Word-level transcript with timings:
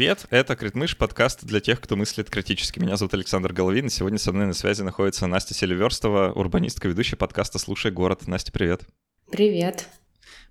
Привет, 0.00 0.24
это 0.30 0.56
Критмыш, 0.56 0.96
подкаст 0.96 1.44
для 1.44 1.60
тех, 1.60 1.78
кто 1.78 1.94
мыслит 1.94 2.30
критически. 2.30 2.78
Меня 2.78 2.96
зовут 2.96 3.12
Александр 3.12 3.52
Головин, 3.52 3.88
и 3.88 3.90
сегодня 3.90 4.18
со 4.18 4.32
мной 4.32 4.46
на 4.46 4.54
связи 4.54 4.80
находится 4.80 5.26
Настя 5.26 5.52
Селиверстова, 5.52 6.32
урбанистка, 6.32 6.88
ведущая 6.88 7.16
подкаста 7.16 7.58
«Слушай 7.58 7.90
город». 7.90 8.26
Настя, 8.26 8.50
привет. 8.50 8.86
Привет. 9.30 9.86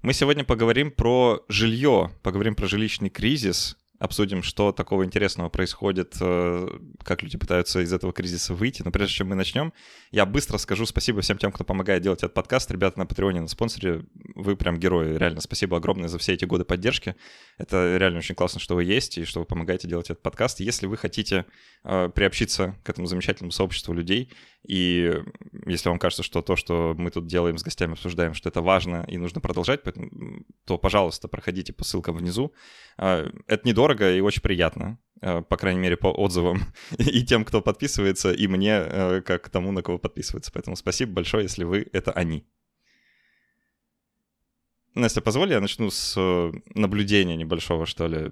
Мы 0.04 0.14
сегодня 0.14 0.44
поговорим 0.44 0.92
про 0.92 1.44
жилье, 1.50 2.12
поговорим 2.22 2.54
про 2.54 2.68
жилищный 2.68 3.10
кризис, 3.10 3.76
обсудим, 4.00 4.42
что 4.42 4.72
такого 4.72 5.06
интересного 5.06 5.50
происходит, 5.50 6.16
э, 6.20 6.68
как 7.04 7.22
люди 7.22 7.38
пытаются 7.38 7.82
из 7.82 7.92
этого 7.92 8.14
кризиса 8.14 8.54
выйти. 8.54 8.82
Но 8.84 8.92
прежде 8.92 9.14
чем 9.14 9.28
мы 9.28 9.36
начнем, 9.36 9.74
я 10.12 10.26
быстро 10.26 10.58
скажу 10.58 10.86
спасибо 10.86 11.22
всем 11.22 11.38
тем, 11.38 11.52
кто 11.52 11.64
помогает 11.64 12.02
делать 12.02 12.20
этот 12.20 12.34
подкаст. 12.34 12.72
Ребята 12.72 12.98
на 12.98 13.06
Патреоне, 13.06 13.42
на 13.42 13.48
спонсоре, 13.48 14.06
вы 14.36 14.56
прям 14.56 14.80
герои. 14.80 15.18
Реально 15.18 15.42
спасибо 15.42 15.78
огромное 15.78 16.08
за 16.08 16.18
все 16.18 16.34
эти 16.34 16.46
годы 16.46 16.64
поддержки. 16.64 17.16
Это 17.58 17.98
реально 17.98 18.20
очень 18.20 18.36
классно, 18.36 18.60
что 18.60 18.76
вы 18.76 18.86
есть 18.86 19.18
и 19.18 19.26
что 19.26 19.42
вы 19.42 19.46
помогаете 19.46 19.88
делать 19.88 20.10
этот 20.10 20.24
подкаст. 20.24 20.62
Если 20.62 20.88
вы 20.88 20.96
хотите 20.96 21.46
э, 21.84 22.10
приобщиться 22.10 22.78
к 22.84 22.90
этому 22.90 23.08
замечательному 23.08 23.52
сообществу 23.52 23.94
людей, 23.94 24.32
и 24.68 25.24
если 25.66 25.90
вам 25.90 26.00
кажется, 26.00 26.24
что 26.24 26.42
то, 26.42 26.56
что 26.56 26.94
мы 26.98 27.12
тут 27.12 27.28
делаем 27.28 27.58
с 27.58 27.64
гостями, 27.64 27.94
обсуждаем, 27.94 28.34
что 28.34 28.50
это 28.50 28.62
важно 28.62 29.06
и 29.08 29.18
нужно 29.18 29.42
продолжать, 29.42 29.82
то, 30.66 30.78
пожалуйста, 30.78 31.28
проходите 31.28 31.74
по 31.74 31.84
ссылкам 31.84 32.18
внизу. 32.18 32.54
Э, 32.98 33.30
это 33.48 33.68
недорого 33.68 34.14
и 34.14 34.20
очень 34.20 34.42
приятно 34.42 35.00
э, 35.22 35.42
по 35.42 35.58
крайней 35.58 35.80
мере, 35.80 35.98
по 35.98 36.08
отзывам 36.08 36.62
и 36.98 37.24
тем, 37.24 37.46
кто 37.46 37.62
подписывается, 37.62 38.32
и 38.32 38.48
мне, 38.48 38.74
э, 38.74 39.22
как 39.22 39.50
тому, 39.50 39.72
на 39.72 39.82
кого 39.82 39.98
подписывается. 39.98 40.52
Поэтому 40.52 40.76
спасибо 40.76 41.14
большое, 41.14 41.44
если 41.44 41.64
вы— 41.64 41.88
это 41.94 42.12
они. 42.12 42.46
Настя, 44.96 45.22
позволь, 45.22 45.52
я 45.52 45.62
начну 45.62 45.90
с 45.90 46.16
э, 46.18 46.52
наблюдения 46.76 47.36
небольшого, 47.38 47.86
что 47.86 48.08
ли. 48.08 48.32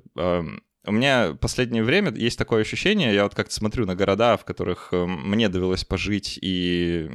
У 0.88 0.92
меня 0.92 1.36
последнее 1.40 1.84
время 1.84 2.14
есть 2.14 2.38
такое 2.38 2.62
ощущение, 2.62 3.14
я 3.14 3.24
вот 3.24 3.36
как-то 3.36 3.54
смотрю 3.54 3.86
на 3.86 3.96
города, 3.96 4.38
в 4.38 4.46
которых 4.46 4.90
эм, 4.94 5.30
мне 5.30 5.50
довелось 5.50 5.84
пожить, 5.84 6.40
и 6.42 7.10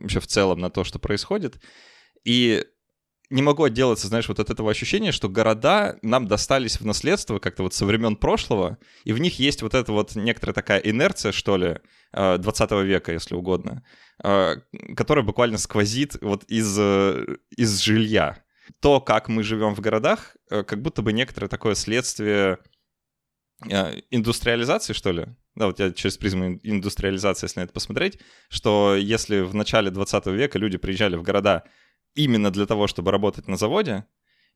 вообще 0.00 0.20
в 0.20 0.26
целом 0.26 0.58
на 0.60 0.68
то, 0.68 0.84
что 0.84 0.98
происходит, 0.98 1.58
и 2.24 2.64
не 3.30 3.42
могу 3.42 3.64
отделаться, 3.64 4.06
знаешь, 4.06 4.28
вот 4.28 4.38
от 4.38 4.50
этого 4.50 4.70
ощущения, 4.70 5.12
что 5.12 5.28
города 5.28 5.98
нам 6.02 6.28
достались 6.28 6.78
в 6.78 6.84
наследство 6.84 7.38
как-то 7.38 7.62
вот 7.62 7.74
со 7.74 7.86
времен 7.86 8.16
прошлого, 8.16 8.78
и 9.04 9.12
в 9.12 9.18
них 9.18 9.38
есть 9.38 9.62
вот 9.62 9.74
эта 9.74 9.92
вот 9.92 10.14
некоторая 10.14 10.54
такая 10.54 10.78
инерция, 10.80 11.32
что 11.32 11.56
ли, 11.56 11.78
20 12.12 12.70
э, 12.70 12.84
века, 12.84 13.12
если 13.12 13.34
угодно, 13.34 13.82
э, 14.22 14.56
которая 14.94 15.24
буквально 15.24 15.58
сквозит 15.58 16.18
вот 16.20 16.44
из, 16.44 16.78
из 17.56 17.80
жилья. 17.80 18.42
То, 18.80 19.00
как 19.00 19.28
мы 19.28 19.42
живем 19.42 19.74
в 19.74 19.80
городах, 19.80 20.36
э, 20.50 20.62
как 20.62 20.82
будто 20.82 21.02
бы 21.02 21.12
некоторое 21.12 21.48
такое 21.48 21.74
следствие 21.74 22.54
э, 22.54 22.56
индустриализации, 24.10 24.92
что 24.92 25.12
ли? 25.12 25.26
Да, 25.54 25.66
вот 25.66 25.78
я 25.80 25.90
через 25.92 26.18
призму 26.18 26.60
индустриализации, 26.62 27.46
если 27.46 27.60
на 27.60 27.64
это 27.64 27.72
посмотреть, 27.72 28.18
что 28.48 28.94
если 28.96 29.40
в 29.40 29.54
начале 29.54 29.90
20 29.90 30.26
века 30.26 30.58
люди 30.58 30.76
приезжали 30.76 31.16
в 31.16 31.22
города 31.22 31.64
именно 32.14 32.50
для 32.50 32.66
того, 32.66 32.86
чтобы 32.86 33.10
работать 33.10 33.48
на 33.48 33.56
заводе, 33.56 34.04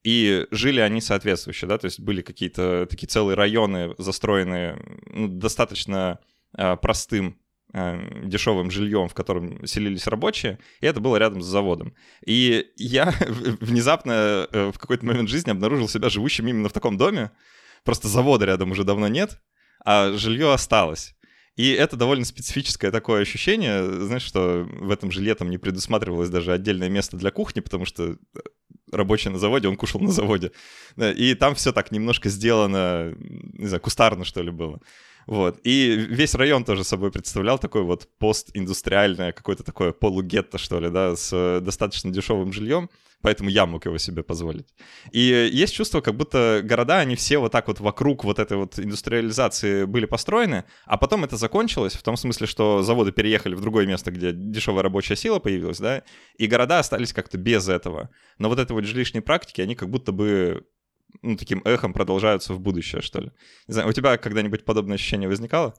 и 0.03 0.47
жили 0.51 0.81
они 0.81 1.01
соответствующе, 1.01 1.67
да, 1.67 1.79
то 1.79 1.87
есть 1.87 2.01
были 2.01 2.23
какие-то 2.23 2.87
такие 2.89 3.07
целые 3.07 3.37
районы, 3.37 3.95
застроенные 3.99 4.79
ну, 5.07 5.29
достаточно 5.29 6.19
э, 6.57 6.77
простым 6.77 7.39
Э, 7.73 8.01
дешевым 8.25 8.69
жильем, 8.69 9.09
в 9.09 9.15
котором 9.15 9.65
селились 9.65 10.09
рабочие, 10.09 10.59
и 10.81 10.87
это 10.87 10.99
было 10.99 11.19
рядом 11.19 11.41
с 11.41 11.47
заводом. 11.47 11.95
И 12.27 12.67
я 12.77 13.15
внезапно 13.61 14.49
э, 14.51 14.73
в 14.75 14.79
какой-то 14.79 15.07
момент 15.07 15.29
жизни 15.29 15.53
обнаружил 15.53 15.89
себя 15.89 16.09
живущим 16.09 16.49
именно 16.49 16.69
в 16.69 16.73
таком 16.73 16.97
доме, 16.97 17.31
просто 17.85 18.09
завода 18.09 18.47
рядом 18.47 18.71
уже 18.73 18.85
давно 18.85 19.09
нет, 19.09 19.41
а 19.85 20.13
жилье 20.13 20.53
осталось. 20.53 21.15
И 21.57 21.73
это 21.73 21.97
довольно 21.97 22.25
специфическое 22.25 22.91
такое 22.91 23.23
ощущение, 23.23 23.85
знаешь, 24.05 24.23
что 24.23 24.67
в 24.71 24.91
этом 24.91 25.11
жилье 25.11 25.35
там 25.35 25.51
не 25.51 25.59
предусматривалось 25.59 26.31
даже 26.31 26.53
отдельное 26.53 26.89
место 26.89 27.17
для 27.17 27.31
кухни, 27.31 27.61
потому 27.61 27.85
что 27.85 28.13
э, 28.13 28.17
рабочий 28.93 29.31
на 29.31 29.39
заводе, 29.39 29.69
он 29.69 29.77
кушал 29.77 30.01
на 30.01 30.11
заводе. 30.11 30.53
И 30.97 31.35
там 31.35 31.55
все 31.55 31.73
так 31.73 31.91
немножко 31.91 32.29
сделано, 32.29 33.15
не 33.19 33.67
знаю, 33.67 33.81
кустарно, 33.81 34.25
что 34.25 34.43
ли, 34.43 34.51
было. 34.51 34.81
Вот. 35.31 35.61
И 35.63 35.95
весь 36.11 36.35
район 36.35 36.65
тоже 36.65 36.83
собой 36.83 37.13
представлял 37.13 37.57
такой 37.57 37.83
вот 37.83 38.09
постиндустриальное, 38.19 39.31
какое-то 39.31 39.63
такое 39.63 39.93
полугетто, 39.93 40.59
что 40.59 40.81
ли, 40.81 40.91
да, 40.91 41.15
с 41.15 41.61
достаточно 41.61 42.11
дешевым 42.11 42.53
жильем, 42.53 42.91
поэтому 43.23 43.49
я 43.49 43.65
мог 43.65 43.87
его 43.87 43.97
себе 43.97 44.25
позволить. 44.25 44.67
И 45.13 45.49
есть 45.53 45.73
чувство, 45.73 46.01
как 46.01 46.17
будто 46.17 46.63
города, 46.65 46.99
они 46.99 47.15
все 47.15 47.39
вот 47.39 47.53
так 47.53 47.69
вот 47.69 47.79
вокруг 47.79 48.25
вот 48.25 48.41
этой 48.41 48.57
вот 48.57 48.81
индустриализации 48.81 49.85
были 49.85 50.07
построены, 50.07 50.65
а 50.85 50.97
потом 50.97 51.23
это 51.23 51.37
закончилось, 51.37 51.93
в 51.93 52.03
том 52.03 52.17
смысле, 52.17 52.49
что 52.49 52.83
заводы 52.83 53.13
переехали 53.13 53.55
в 53.55 53.61
другое 53.61 53.87
место, 53.87 54.11
где 54.11 54.33
дешевая 54.33 54.83
рабочая 54.83 55.15
сила 55.15 55.39
появилась, 55.39 55.79
да, 55.79 56.03
и 56.39 56.49
города 56.49 56.81
остались 56.81 57.13
как-то 57.13 57.39
без 57.39 57.69
этого. 57.69 58.11
Но 58.39 58.49
вот 58.49 58.59
этой 58.59 58.73
вот 58.73 58.85
жилищной 58.85 59.23
практики, 59.23 59.61
они 59.61 59.77
как 59.77 59.91
будто 59.91 60.11
бы 60.11 60.67
ну, 61.23 61.37
таким 61.37 61.63
эхом 61.65 61.93
продолжаются 61.93 62.55
в 62.55 62.61
будущее, 62.61 63.03
что 63.03 63.21
ли. 63.21 63.33
Не 63.69 63.75
знаю, 63.75 63.89
у 63.89 63.93
тебя 63.93 64.17
когда-нибудь 64.17 64.65
подобное 64.65 64.95
ощущение 64.95 65.29
возникало? 65.29 65.75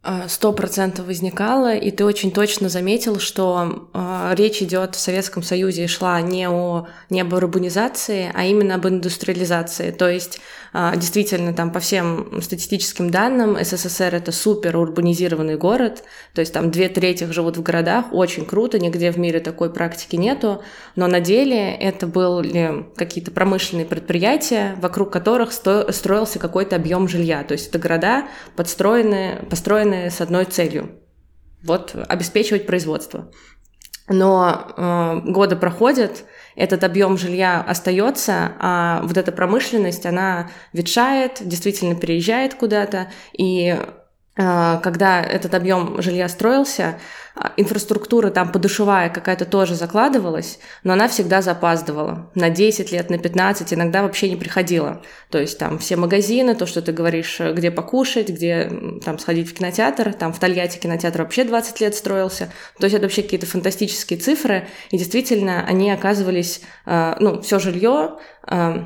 А, 0.00 0.28
сто 0.28 0.52
процентов 0.52 1.06
возникало, 1.06 1.74
и 1.74 1.90
ты 1.90 2.04
очень 2.04 2.30
точно 2.30 2.68
заметил, 2.68 3.18
что 3.18 3.90
э, 3.92 4.34
речь 4.36 4.62
идет 4.62 4.94
в 4.94 5.00
Советском 5.00 5.42
Союзе 5.42 5.88
шла 5.88 6.20
не 6.20 6.48
о 6.48 6.86
не 7.10 7.20
об 7.20 7.32
урбанизации, 7.32 8.30
а 8.32 8.44
именно 8.44 8.76
об 8.76 8.86
индустриализации. 8.86 9.90
То 9.90 10.08
есть 10.08 10.40
действительно 10.72 11.52
там 11.52 11.72
по 11.72 11.80
всем 11.80 12.40
статистическим 12.42 13.10
данным 13.10 13.56
СССР 13.60 14.14
это 14.14 14.32
супер 14.32 14.76
урбанизированный 14.76 15.56
город, 15.56 16.04
то 16.34 16.40
есть 16.40 16.52
там 16.52 16.70
две 16.70 16.88
трети 16.88 17.24
живут 17.24 17.56
в 17.56 17.62
городах, 17.62 18.06
очень 18.12 18.44
круто, 18.44 18.78
нигде 18.78 19.10
в 19.10 19.18
мире 19.18 19.40
такой 19.40 19.72
практики 19.72 20.16
нету, 20.16 20.62
но 20.96 21.06
на 21.06 21.20
деле 21.20 21.72
это 21.74 22.06
были 22.06 22.86
какие-то 22.96 23.30
промышленные 23.30 23.86
предприятия, 23.86 24.76
вокруг 24.80 25.12
которых 25.12 25.52
строился 25.52 26.38
какой-то 26.38 26.76
объем 26.76 27.08
жилья. 27.08 27.44
То 27.44 27.52
есть 27.52 27.68
это 27.68 27.78
города 27.78 28.28
подстроены, 28.56 29.46
построены 29.48 29.68
построены 29.68 30.10
с 30.10 30.20
одной 30.20 30.44
целью. 30.44 30.90
Вот 31.62 31.94
обеспечивать 32.08 32.66
производство. 32.66 33.30
Но 34.08 34.72
э, 34.76 35.30
годы 35.30 35.56
проходят, 35.56 36.24
этот 36.58 36.82
объем 36.84 37.16
жилья 37.16 37.60
остается, 37.60 38.52
а 38.58 39.00
вот 39.04 39.16
эта 39.16 39.30
промышленность, 39.32 40.04
она 40.04 40.50
ветшает, 40.72 41.38
действительно 41.40 41.94
переезжает 41.94 42.54
куда-то, 42.54 43.10
и 43.32 43.78
когда 44.38 45.20
этот 45.20 45.54
объем 45.54 46.00
жилья 46.00 46.28
строился, 46.28 47.00
а, 47.40 47.52
инфраструктура 47.56 48.30
там 48.30 48.50
подушевая 48.50 49.10
какая-то 49.10 49.44
тоже 49.44 49.76
закладывалась, 49.76 50.58
но 50.82 50.94
она 50.94 51.06
всегда 51.06 51.40
запаздывала. 51.40 52.30
На 52.34 52.50
10 52.50 52.90
лет, 52.90 53.10
на 53.10 53.18
15, 53.18 53.74
иногда 53.74 54.02
вообще 54.02 54.28
не 54.28 54.34
приходила. 54.34 55.02
То 55.30 55.38
есть 55.38 55.56
там 55.56 55.78
все 55.78 55.94
магазины, 55.94 56.56
то, 56.56 56.66
что 56.66 56.82
ты 56.82 56.90
говоришь, 56.90 57.40
э, 57.40 57.52
где 57.52 57.70
покушать, 57.70 58.28
где 58.28 58.70
там 59.04 59.20
сходить 59.20 59.48
в 59.48 59.54
кинотеатр, 59.54 60.14
там 60.14 60.32
в 60.32 60.40
Тольятти 60.40 60.78
кинотеатр 60.78 61.22
вообще 61.22 61.44
20 61.44 61.80
лет 61.80 61.94
строился. 61.94 62.52
То 62.78 62.84
есть 62.84 62.96
это 62.96 63.04
вообще 63.04 63.22
какие-то 63.22 63.46
фантастические 63.46 64.18
цифры, 64.18 64.66
и 64.90 64.98
действительно 64.98 65.64
они 65.64 65.92
оказывались, 65.92 66.62
э, 66.86 67.14
ну, 67.20 67.40
все 67.42 67.60
жилье 67.60 68.18
э, 68.48 68.84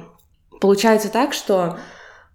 получается 0.61 1.09
так, 1.09 1.33
что 1.33 1.79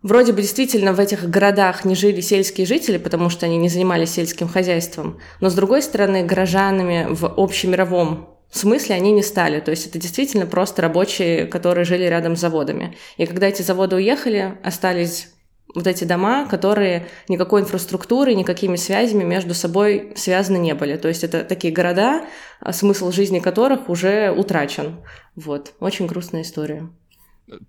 Вроде 0.03 0.31
бы 0.31 0.41
действительно 0.41 0.93
в 0.93 0.99
этих 0.99 1.27
городах 1.29 1.83
не 1.83 1.95
жили 1.95 2.21
сельские 2.21 2.67
жители, 2.67 2.97
потому 2.97 3.29
что 3.29 3.45
они 3.45 3.57
не 3.57 3.67
занимались 3.67 4.11
сельским 4.11 4.47
хозяйством, 4.47 5.19
но 5.41 5.49
с 5.49 5.55
другой 5.55 5.81
стороны 5.81 6.23
горожанами 6.23 7.07
в 7.09 7.25
общемировом 7.25 8.29
смысле 8.51 8.95
они 8.95 9.11
не 9.11 9.23
стали. 9.23 9.59
То 9.59 9.71
есть 9.71 9.87
это 9.87 9.99
действительно 9.99 10.45
просто 10.45 10.81
рабочие, 10.81 11.47
которые 11.47 11.85
жили 11.85 12.03
рядом 12.03 12.35
с 12.35 12.39
заводами. 12.39 12.95
И 13.17 13.25
когда 13.25 13.47
эти 13.47 13.61
заводы 13.63 13.95
уехали, 13.95 14.57
остались 14.63 15.29
вот 15.75 15.85
эти 15.85 16.05
дома, 16.05 16.47
которые 16.47 17.07
никакой 17.27 17.61
инфраструктуры, 17.61 18.33
никакими 18.35 18.77
связями 18.77 19.23
между 19.23 19.53
собой 19.53 20.13
связаны 20.15 20.57
не 20.57 20.73
были. 20.73 20.95
То 20.95 21.07
есть 21.07 21.23
это 21.23 21.43
такие 21.43 21.73
города, 21.73 22.25
смысл 22.71 23.11
жизни 23.11 23.39
которых 23.39 23.89
уже 23.89 24.31
утрачен. 24.31 25.03
Вот. 25.35 25.73
Очень 25.79 26.07
грустная 26.07 26.43
история. 26.43 26.87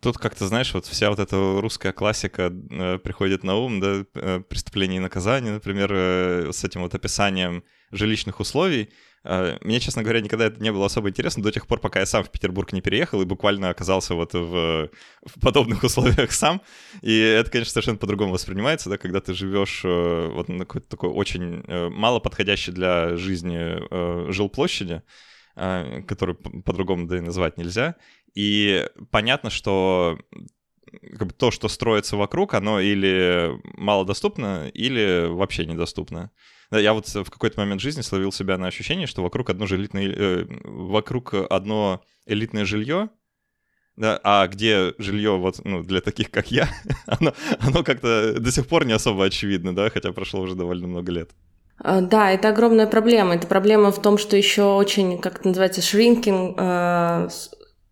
Тут 0.01 0.19
как-то, 0.19 0.49
знаешь, 0.49 0.75
вот 0.75 0.87
вся 0.87 1.09
вот 1.09 1.21
эта 1.21 1.37
русская 1.61 1.93
классика 1.93 2.53
э, 2.53 2.99
приходит 2.99 3.45
на 3.45 3.55
ум, 3.55 3.79
да, 3.79 4.05
э, 4.15 4.41
преступление 4.41 4.97
и 4.97 5.01
наказание, 5.01 5.53
например, 5.53 5.91
э, 5.93 6.51
с 6.53 6.65
этим 6.65 6.83
вот 6.83 6.95
описанием 6.95 7.63
жилищных 7.93 8.41
условий. 8.41 8.91
Мне, 9.25 9.81
честно 9.81 10.03
говоря, 10.03 10.21
никогда 10.21 10.47
это 10.47 10.63
не 10.63 10.73
было 10.73 10.87
особо 10.87 11.11
интересно 11.11 11.43
до 11.43 11.51
тех 11.51 11.67
пор, 11.67 11.81
пока 11.81 12.01
я 12.01 12.07
сам 12.07 12.23
в 12.23 12.31
Петербург 12.31 12.73
не 12.73 12.81
переехал 12.81 13.21
и 13.21 13.27
буквально 13.27 13.69
оказался 13.69 14.15
вот 14.15 14.33
в, 14.33 14.91
в 15.27 15.41
подобных 15.41 15.83
условиях 15.85 16.33
сам. 16.33 16.63
И 17.03 17.19
это, 17.19 17.51
конечно, 17.51 17.73
совершенно 17.73 17.99
по-другому 17.99 18.33
воспринимается, 18.33 18.89
да, 18.89 18.97
когда 18.97 19.21
ты 19.21 19.35
живешь 19.35 19.83
вот 19.83 20.49
на 20.49 20.65
какой-то 20.65 20.89
такой 20.89 21.11
очень 21.11 21.63
мало 21.91 22.21
подходящей 22.21 22.73
для 22.73 23.17
жизни 23.17 24.31
жилплощади, 24.33 25.03
которую 25.55 26.37
по-другому 26.37 27.07
да 27.07 27.19
и 27.19 27.21
назвать 27.21 27.59
нельзя, 27.59 27.97
и 28.39 28.87
понятно, 29.11 29.51
что 29.51 30.17
как 31.19 31.27
бы 31.27 31.35
то, 31.35 31.51
что 31.51 31.67
строится 31.67 32.17
вокруг, 32.17 32.55
оно 32.55 32.79
или 32.79 33.51
малодоступно, 33.77 34.69
или 34.73 35.27
вообще 35.27 35.67
недоступно. 35.67 36.31
Я 36.71 36.93
вот 36.93 37.09
в 37.09 37.31
какой-то 37.31 37.59
момент 37.59 37.81
жизни 37.81 38.01
словил 38.01 38.31
себя 38.31 38.57
на 38.57 38.69
ощущение, 38.69 39.09
что 39.09 39.25
вокруг 39.25 39.51
одно, 39.51 39.67
элитное, 39.67 40.09
э, 40.09 40.47
вокруг 40.63 41.35
одно 41.35 42.01
элитное 42.27 42.65
жилье, 42.65 43.09
да, 43.97 44.21
а 44.23 44.47
где 44.47 44.95
жилье 44.99 45.37
вот 45.37 45.61
ну, 45.65 45.83
для 45.83 46.01
таких, 46.01 46.31
как 46.31 46.53
я, 46.53 46.69
оно, 47.07 47.35
оно 47.59 47.83
как-то 47.83 48.39
до 48.39 48.53
сих 48.53 48.69
пор 48.69 48.85
не 48.87 48.93
особо 48.93 49.25
очевидно, 49.25 49.75
да, 49.75 49.91
хотя 49.91 50.13
прошло 50.13 50.43
уже 50.43 50.55
довольно 50.55 50.87
много 50.87 51.11
лет. 51.11 51.31
А, 51.81 52.03
да, 52.03 52.31
это 52.31 52.51
огромная 52.51 52.87
проблема. 52.87 53.35
Это 53.35 53.49
проблема 53.49 53.91
в 53.91 54.01
том, 54.01 54.17
что 54.17 54.37
еще 54.37 54.63
очень, 54.63 55.19
как 55.19 55.41
это 55.41 55.49
называется, 55.49 55.81
shrinking, 55.81 57.29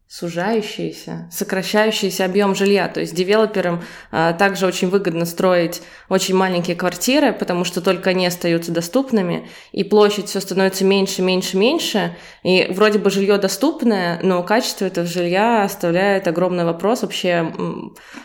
сужающийся, 0.08 1.28
сокращающийся 1.32 2.24
объем 2.24 2.54
жилья. 2.54 2.86
То 2.88 3.00
есть 3.00 3.14
девелоперам 3.14 3.82
а, 4.12 4.32
также 4.34 4.66
очень 4.66 4.88
выгодно 4.88 5.24
строить 5.24 5.82
очень 6.08 6.36
маленькие 6.36 6.76
квартиры, 6.76 7.32
потому 7.32 7.64
что 7.64 7.80
только 7.80 8.10
они 8.10 8.26
остаются 8.26 8.70
доступными, 8.70 9.48
и 9.72 9.82
площадь 9.82 10.28
все 10.28 10.40
становится 10.40 10.84
меньше, 10.84 11.22
меньше, 11.22 11.56
меньше. 11.56 12.16
И 12.44 12.68
вроде 12.70 13.00
бы 13.00 13.10
жилье 13.10 13.36
доступное, 13.38 14.20
но 14.22 14.42
качество 14.44 14.84
этого 14.84 15.06
жилья 15.06 15.64
оставляет 15.64 16.28
огромный 16.28 16.64
вопрос 16.64 17.02
вообще, 17.02 17.52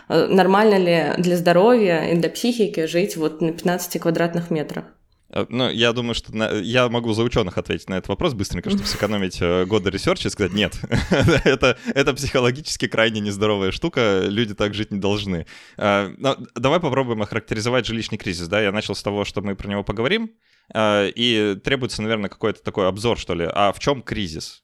нормально 0.08 0.78
ли 0.78 1.14
для 1.18 1.36
здоровья 1.36 2.04
и 2.12 2.16
для 2.16 2.30
психики 2.30 2.86
жить 2.86 3.18
вот 3.18 3.42
на 3.42 3.52
15 3.52 4.00
квадратных 4.00 4.52
метрах. 4.52 4.86
Э, 5.32 5.46
ну, 5.50 5.70
я 5.70 5.94
думаю, 5.94 6.14
что 6.14 6.36
на... 6.36 6.52
я 6.60 6.90
могу 6.90 7.14
за 7.14 7.24
ученых 7.24 7.58
ответить 7.58 7.90
на 7.90 7.96
этот 7.96 8.10
вопрос 8.10 8.34
быстренько, 8.34 8.70
чтобы 8.70 8.84
сэкономить 8.88 9.42
э, 9.42 9.66
годы 9.66 9.90
research 9.90 10.23
а 10.23 10.28
и 10.28 10.32
сказать, 10.32 10.54
нет, 10.54 10.76
это, 11.44 11.78
это 11.94 12.14
психологически 12.14 12.88
крайне 12.88 13.22
нездоровая 13.22 13.72
штука, 13.72 14.24
люди 14.26 14.54
так 14.54 14.74
жить 14.74 14.92
не 14.92 15.00
должны. 15.00 15.46
Э, 15.78 16.14
но 16.18 16.38
давай 16.56 16.80
попробуем 16.80 17.22
охарактеризовать 17.22 17.86
жилищный 17.86 18.18
кризис, 18.18 18.48
да, 18.48 18.62
я 18.62 18.72
начал 18.72 18.96
с 18.96 19.04
того, 19.04 19.26
что 19.26 19.42
мы 19.42 19.56
про 19.56 19.70
него 19.70 19.84
поговорим, 19.84 20.32
и 20.74 21.58
требуется, 21.66 22.02
наверное, 22.02 22.30
какой-то 22.30 22.64
такой 22.64 22.88
обзор, 22.88 23.18
что 23.18 23.34
ли, 23.34 23.46
а 23.52 23.74
в 23.74 23.80
чем 23.80 24.02
кризис? 24.02 24.64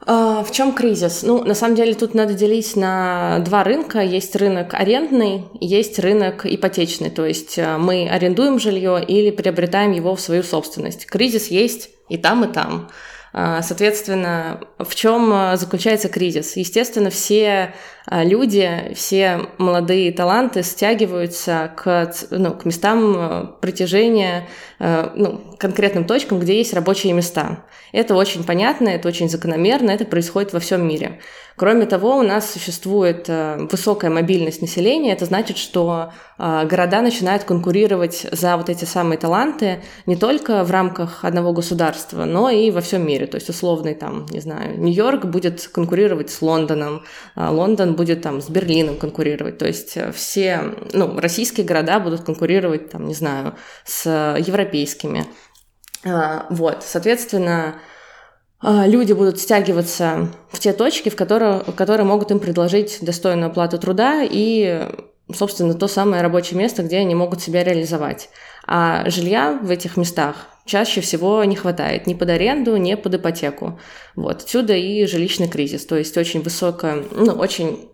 А, 0.00 0.42
в 0.42 0.50
чем 0.52 0.72
кризис? 0.72 1.22
Ну, 1.22 1.44
на 1.44 1.54
самом 1.54 1.76
деле 1.76 1.94
тут 1.94 2.14
надо 2.14 2.34
делить 2.34 2.76
на 2.76 3.38
два 3.40 3.64
рынка. 3.64 4.00
Есть 4.00 4.36
рынок 4.36 4.74
арендный, 4.74 5.44
есть 5.60 5.98
рынок 5.98 6.44
ипотечный. 6.46 7.10
То 7.10 7.24
есть 7.24 7.58
э, 7.58 7.78
мы 7.78 8.08
арендуем 8.08 8.58
жилье 8.58 9.02
или 9.02 9.30
приобретаем 9.30 9.92
его 9.92 10.14
в 10.14 10.20
свою 10.20 10.42
собственность. 10.42 11.06
Кризис 11.06 11.48
есть 11.48 11.90
и 12.08 12.18
там, 12.18 12.44
и 12.44 12.52
там. 12.52 12.90
А, 13.36 13.62
соответственно, 13.62 14.60
в 14.78 14.94
чем 14.94 15.32
э, 15.32 15.56
заключается 15.56 16.08
кризис? 16.08 16.56
Естественно, 16.56 17.10
все 17.10 17.74
э, 18.08 18.24
люди, 18.24 18.92
все 18.94 19.48
молодые 19.58 20.12
таланты 20.12 20.62
стягиваются 20.62 21.72
к, 21.76 22.12
ну, 22.30 22.52
к 22.52 22.64
местам 22.64 23.56
притяжения, 23.60 24.48
ну, 24.78 25.56
конкретным 25.58 26.04
точкам, 26.04 26.40
где 26.40 26.56
есть 26.58 26.74
рабочие 26.74 27.12
места. 27.12 27.64
Это 27.92 28.14
очень 28.14 28.44
понятно, 28.44 28.88
это 28.88 29.08
очень 29.08 29.28
закономерно, 29.28 29.90
это 29.90 30.04
происходит 30.04 30.52
во 30.52 30.60
всем 30.60 30.86
мире. 30.86 31.20
Кроме 31.56 31.86
того, 31.86 32.16
у 32.16 32.22
нас 32.22 32.52
существует 32.52 33.26
э, 33.28 33.68
высокая 33.70 34.10
мобильность 34.10 34.60
населения. 34.60 35.12
Это 35.12 35.24
значит, 35.24 35.56
что 35.56 36.12
э, 36.36 36.66
города 36.66 37.00
начинают 37.00 37.44
конкурировать 37.44 38.26
за 38.32 38.56
вот 38.56 38.68
эти 38.68 38.84
самые 38.84 39.18
таланты 39.18 39.80
не 40.06 40.16
только 40.16 40.64
в 40.64 40.72
рамках 40.72 41.24
одного 41.24 41.52
государства, 41.52 42.24
но 42.24 42.50
и 42.50 42.72
во 42.72 42.80
всем 42.80 43.06
мире. 43.06 43.28
То 43.28 43.36
есть 43.36 43.48
условный 43.48 43.94
там, 43.94 44.26
не 44.30 44.40
знаю, 44.40 44.80
Нью-Йорк 44.80 45.26
будет 45.26 45.68
конкурировать 45.68 46.30
с 46.30 46.42
Лондоном, 46.42 47.04
Лондон 47.36 47.94
будет 47.94 48.22
там 48.22 48.40
с 48.40 48.48
Берлином 48.48 48.96
конкурировать. 48.96 49.58
То 49.58 49.66
есть 49.66 49.96
э, 49.96 50.10
все, 50.10 50.74
ну, 50.92 51.20
российские 51.20 51.64
города 51.64 52.00
будут 52.00 52.22
конкурировать 52.22 52.90
там, 52.90 53.06
не 53.06 53.14
знаю, 53.14 53.54
с 53.84 54.08
европейскими. 54.40 54.73
А, 56.04 56.46
вот, 56.50 56.82
соответственно, 56.82 57.76
а, 58.60 58.86
люди 58.86 59.12
будут 59.12 59.38
стягиваться 59.38 60.28
в 60.50 60.58
те 60.58 60.72
точки, 60.72 61.08
в 61.08 61.16
которые, 61.16 61.60
которые 61.76 62.06
могут 62.06 62.30
им 62.30 62.40
предложить 62.40 62.98
достойную 63.02 63.50
оплату 63.50 63.78
труда 63.78 64.22
и, 64.22 64.88
собственно, 65.32 65.74
то 65.74 65.86
самое 65.86 66.22
рабочее 66.22 66.58
место, 66.58 66.82
где 66.82 66.98
они 66.98 67.14
могут 67.14 67.42
себя 67.42 67.62
реализовать. 67.64 68.30
А 68.66 69.08
жилья 69.10 69.58
в 69.62 69.70
этих 69.70 69.96
местах 69.96 70.48
чаще 70.64 71.00
всего 71.00 71.44
не 71.44 71.56
хватает 71.56 72.06
ни 72.06 72.14
под 72.14 72.30
аренду, 72.30 72.76
ни 72.76 72.94
под 72.94 73.16
ипотеку. 73.16 73.78
Вот. 74.16 74.42
Отсюда 74.42 74.74
и 74.74 75.06
жилищный 75.06 75.48
кризис, 75.48 75.84
то 75.84 75.96
есть 75.96 76.16
очень 76.16 76.40
высокая, 76.40 77.04
ну, 77.10 77.32
очень 77.32 77.90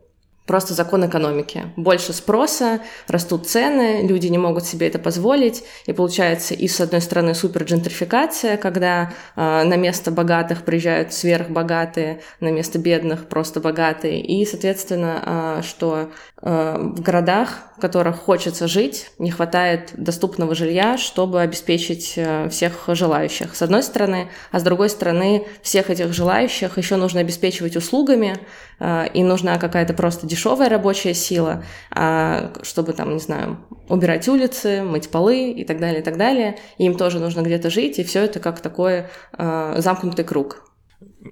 просто 0.50 0.74
закон 0.74 1.06
экономики. 1.06 1.66
Больше 1.76 2.12
спроса, 2.12 2.80
растут 3.06 3.46
цены, 3.46 4.04
люди 4.04 4.26
не 4.26 4.36
могут 4.36 4.64
себе 4.64 4.88
это 4.88 4.98
позволить, 4.98 5.62
и 5.86 5.92
получается 5.92 6.54
и 6.54 6.66
с 6.66 6.80
одной 6.80 7.00
стороны 7.02 7.36
супер 7.36 7.62
джентрификация, 7.62 8.56
когда 8.56 9.12
э, 9.36 9.62
на 9.62 9.76
место 9.76 10.10
богатых 10.10 10.64
приезжают 10.64 11.12
сверхбогатые, 11.12 12.22
на 12.40 12.50
место 12.50 12.80
бедных 12.80 13.28
просто 13.28 13.60
богатые, 13.60 14.22
и, 14.22 14.44
соответственно, 14.44 15.60
э, 15.60 15.62
что 15.62 16.10
э, 16.42 16.76
в 16.96 17.00
городах, 17.00 17.58
в 17.76 17.80
которых 17.80 18.16
хочется 18.16 18.66
жить, 18.66 19.12
не 19.18 19.30
хватает 19.30 19.90
доступного 19.92 20.56
жилья, 20.56 20.98
чтобы 20.98 21.42
обеспечить 21.42 22.14
э, 22.16 22.48
всех 22.48 22.88
желающих, 22.88 23.54
с 23.54 23.62
одной 23.62 23.84
стороны, 23.84 24.28
а 24.50 24.58
с 24.58 24.64
другой 24.64 24.90
стороны, 24.90 25.46
всех 25.62 25.90
этих 25.90 26.12
желающих 26.12 26.76
еще 26.76 26.96
нужно 26.96 27.20
обеспечивать 27.20 27.76
услугами, 27.76 28.36
э, 28.80 29.06
и 29.14 29.22
нужна 29.22 29.56
какая-то 29.56 29.94
просто 29.94 30.26
дешевая 30.26 30.39
дешевая 30.40 30.70
рабочая 30.70 31.14
сила, 31.14 31.64
а, 31.90 32.52
чтобы 32.62 32.94
там, 32.94 33.12
не 33.12 33.20
знаю, 33.20 33.58
убирать 33.88 34.26
улицы, 34.28 34.82
мыть 34.82 35.10
полы 35.10 35.50
и 35.50 35.64
так 35.64 35.78
далее, 35.80 36.00
и 36.00 36.04
так 36.04 36.16
далее. 36.16 36.58
И 36.78 36.86
им 36.86 36.96
тоже 36.96 37.18
нужно 37.18 37.42
где-то 37.42 37.68
жить, 37.68 37.98
и 37.98 38.04
все 38.04 38.24
это 38.24 38.40
как 38.40 38.60
такой 38.60 39.04
а, 39.32 39.74
замкнутый 39.80 40.24
круг. 40.24 40.64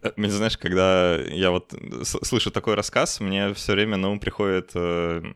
Э, 0.02 0.10
мне 0.16 0.30
знаешь, 0.30 0.58
когда 0.58 1.16
я 1.16 1.50
вот 1.50 1.74
слышу 2.02 2.50
такой 2.50 2.74
рассказ, 2.74 3.20
мне 3.20 3.54
все 3.54 3.72
время 3.72 3.96
на 3.96 4.10
ум 4.10 4.20
приходит 4.20 4.72
э, 4.74 5.22
э, 5.22 5.32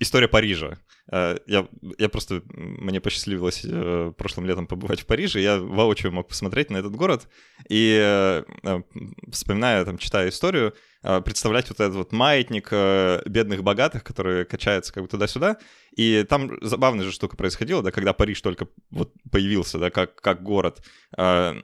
история 0.00 0.28
Парижа. 0.28 0.78
Э, 1.10 1.36
я, 1.46 1.68
я 1.98 2.08
просто, 2.08 2.42
мне 2.54 3.00
посчастливилось 3.00 3.62
э, 3.64 4.12
прошлым 4.16 4.46
летом 4.46 4.66
побывать 4.66 5.00
в 5.00 5.06
Париже, 5.06 5.40
я 5.40 5.58
воочию 5.58 6.12
мог 6.12 6.28
посмотреть 6.28 6.70
на 6.70 6.78
этот 6.78 6.96
город, 6.96 7.28
и 7.68 7.98
э, 8.02 8.44
э 8.64 8.82
вспоминая, 9.30 9.84
там, 9.84 9.98
читая 9.98 10.28
историю, 10.28 10.74
э, 11.02 11.20
представлять 11.20 11.68
вот 11.68 11.80
этот 11.80 11.94
вот 11.94 12.12
маятник 12.12 12.68
э, 12.72 13.22
бедных 13.26 13.62
богатых, 13.62 14.02
которые 14.02 14.44
качаются 14.44 14.92
как 14.92 15.04
бы 15.04 15.08
туда-сюда, 15.08 15.58
и 15.96 16.24
там 16.28 16.50
забавная 16.60 17.04
же 17.04 17.12
штука 17.12 17.36
происходила, 17.36 17.82
да, 17.82 17.92
когда 17.92 18.12
Париж 18.12 18.40
только 18.40 18.68
вот 18.90 19.12
появился, 19.30 19.78
да, 19.78 19.90
как, 19.90 20.20
как 20.20 20.42
город, 20.42 20.82
э, 21.16 21.54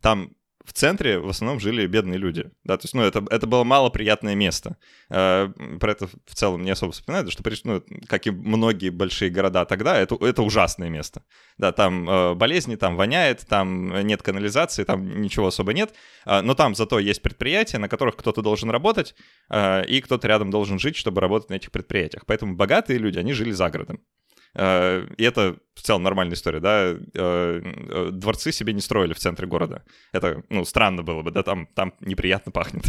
там 0.00 0.30
в 0.68 0.72
центре 0.74 1.18
в 1.18 1.28
основном 1.28 1.60
жили 1.60 1.86
бедные 1.86 2.18
люди, 2.18 2.50
да, 2.62 2.76
то 2.76 2.84
есть, 2.84 2.94
ну, 2.94 3.02
это, 3.02 3.24
это 3.30 3.46
было 3.46 3.64
малоприятное 3.64 4.34
место. 4.34 4.76
Э, 5.08 5.48
про 5.80 5.92
это 5.92 6.08
в 6.26 6.34
целом 6.34 6.62
не 6.62 6.70
особо 6.70 6.92
вспоминают, 6.92 7.32
что, 7.32 7.42
ну, 7.64 7.82
как 8.06 8.26
и 8.26 8.30
многие 8.30 8.90
большие 8.90 9.30
города 9.30 9.64
тогда, 9.64 9.96
это, 9.96 10.14
это 10.20 10.42
ужасное 10.42 10.90
место. 10.90 11.22
Да, 11.56 11.72
там 11.72 12.08
э, 12.08 12.34
болезни, 12.34 12.76
там 12.76 12.96
воняет, 12.96 13.46
там 13.48 14.06
нет 14.06 14.22
канализации, 14.22 14.84
там 14.84 15.22
ничего 15.22 15.46
особо 15.46 15.72
нет, 15.72 15.94
э, 16.26 16.42
но 16.42 16.54
там 16.54 16.74
зато 16.74 16.98
есть 16.98 17.22
предприятия, 17.22 17.78
на 17.78 17.88
которых 17.88 18.16
кто-то 18.16 18.42
должен 18.42 18.70
работать, 18.70 19.14
э, 19.48 19.86
и 19.86 20.02
кто-то 20.02 20.28
рядом 20.28 20.50
должен 20.50 20.78
жить, 20.78 20.96
чтобы 20.96 21.22
работать 21.22 21.48
на 21.48 21.54
этих 21.54 21.70
предприятиях. 21.70 22.26
Поэтому 22.26 22.56
богатые 22.56 22.98
люди, 22.98 23.18
они 23.18 23.32
жили 23.32 23.52
за 23.52 23.70
городом. 23.70 24.00
Э, 24.54 25.06
и 25.16 25.24
это 25.24 25.56
в 25.74 25.82
целом 25.82 26.02
нормальная 26.02 26.34
история, 26.34 26.60
да. 26.60 26.90
Э, 26.90 26.96
э, 27.14 28.10
дворцы 28.12 28.52
себе 28.52 28.72
не 28.72 28.80
строили 28.80 29.12
в 29.12 29.18
центре 29.18 29.46
города. 29.46 29.84
Это, 30.12 30.42
ну, 30.48 30.64
странно 30.64 31.02
было 31.02 31.22
бы, 31.22 31.30
да, 31.30 31.42
там, 31.42 31.66
там 31.74 31.94
неприятно 32.00 32.52
пахнет. 32.52 32.84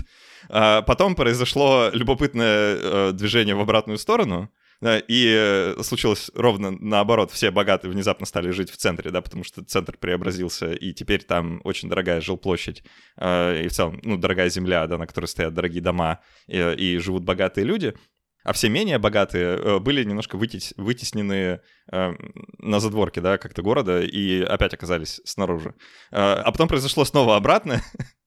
А 0.50 0.82
потом 0.82 1.16
произошло 1.16 1.90
любопытное 1.94 3.12
движение 3.12 3.56
в 3.56 3.60
обратную 3.60 3.98
сторону, 3.98 4.52
и 4.82 5.76
случилось 5.82 6.32
ровно 6.34 6.72
наоборот. 6.72 7.32
Все 7.32 7.52
богатые 7.52 7.92
внезапно 7.92 8.26
стали 8.26 8.50
жить 8.52 8.72
в 8.72 8.78
центре, 8.78 9.12
да, 9.12 9.22
потому 9.22 9.44
что 9.44 9.64
центр 9.64 9.98
преобразился, 9.98 10.72
и 10.72 10.94
теперь 10.94 11.24
там 11.24 11.60
очень 11.66 11.90
дорогая 11.90 12.22
жилплощадь, 12.22 12.84
и 13.18 13.68
в 13.68 13.72
целом, 13.72 14.00
ну, 14.04 14.18
дорогая 14.18 14.50
земля, 14.50 14.88
да, 14.88 14.98
на 14.98 15.06
которой 15.06 15.26
стоят 15.26 15.54
дорогие 15.54 15.82
дома, 15.82 16.22
и, 16.48 16.58
и 16.58 16.98
живут 17.00 17.24
богатые 17.24 17.66
люди 17.66 17.94
а 18.44 18.54
все 18.54 18.70
менее 18.70 19.00
богатые 19.00 19.58
э, 19.58 19.80
были 19.80 20.04
немножко 20.04 20.38
вытес, 20.38 20.74
вытеснены 20.78 21.62
э, 21.92 22.14
на 22.58 22.80
задворке, 22.80 23.22
да, 23.22 23.38
как-то 23.38 23.62
города, 23.62 24.02
и 24.02 24.42
опять 24.42 24.74
оказались 24.74 25.22
снаружи. 25.26 25.76
Э, 26.12 26.42
а 26.44 26.52
потом 26.52 26.68
произошло 26.68 27.06
снова 27.06 27.36
обратно, 27.36 27.82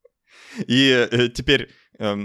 и 0.67 1.31
теперь... 1.35 1.71
Э, 1.99 2.17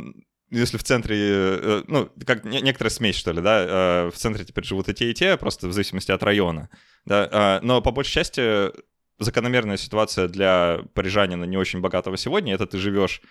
если 0.49 0.77
в 0.77 0.83
центре, 0.85 1.83
ну, 1.87 2.09
как 2.25 2.45
некоторая 2.45 2.89
смесь, 2.89 3.17
что 3.17 3.33
ли, 3.33 3.41
да, 3.41 4.09
в 4.09 4.15
центре 4.15 4.45
теперь 4.45 4.63
живут 4.63 4.87
и 4.87 4.93
те, 4.93 5.11
и 5.11 5.13
те, 5.13 5.35
просто 5.35 5.67
в 5.67 5.73
зависимости 5.73 6.09
от 6.09 6.23
района, 6.23 6.69
да, 7.03 7.59
но 7.63 7.81
по 7.81 7.91
большей 7.91 8.13
части 8.13 8.71
закономерная 9.19 9.77
ситуация 9.77 10.27
для 10.27 10.81
парижанина 10.93 11.45
не 11.45 11.57
очень 11.57 11.81
богатого 11.81 12.17
сегодня, 12.17 12.53
это 12.53 12.65
ты 12.67 12.77
живешь 12.77 13.21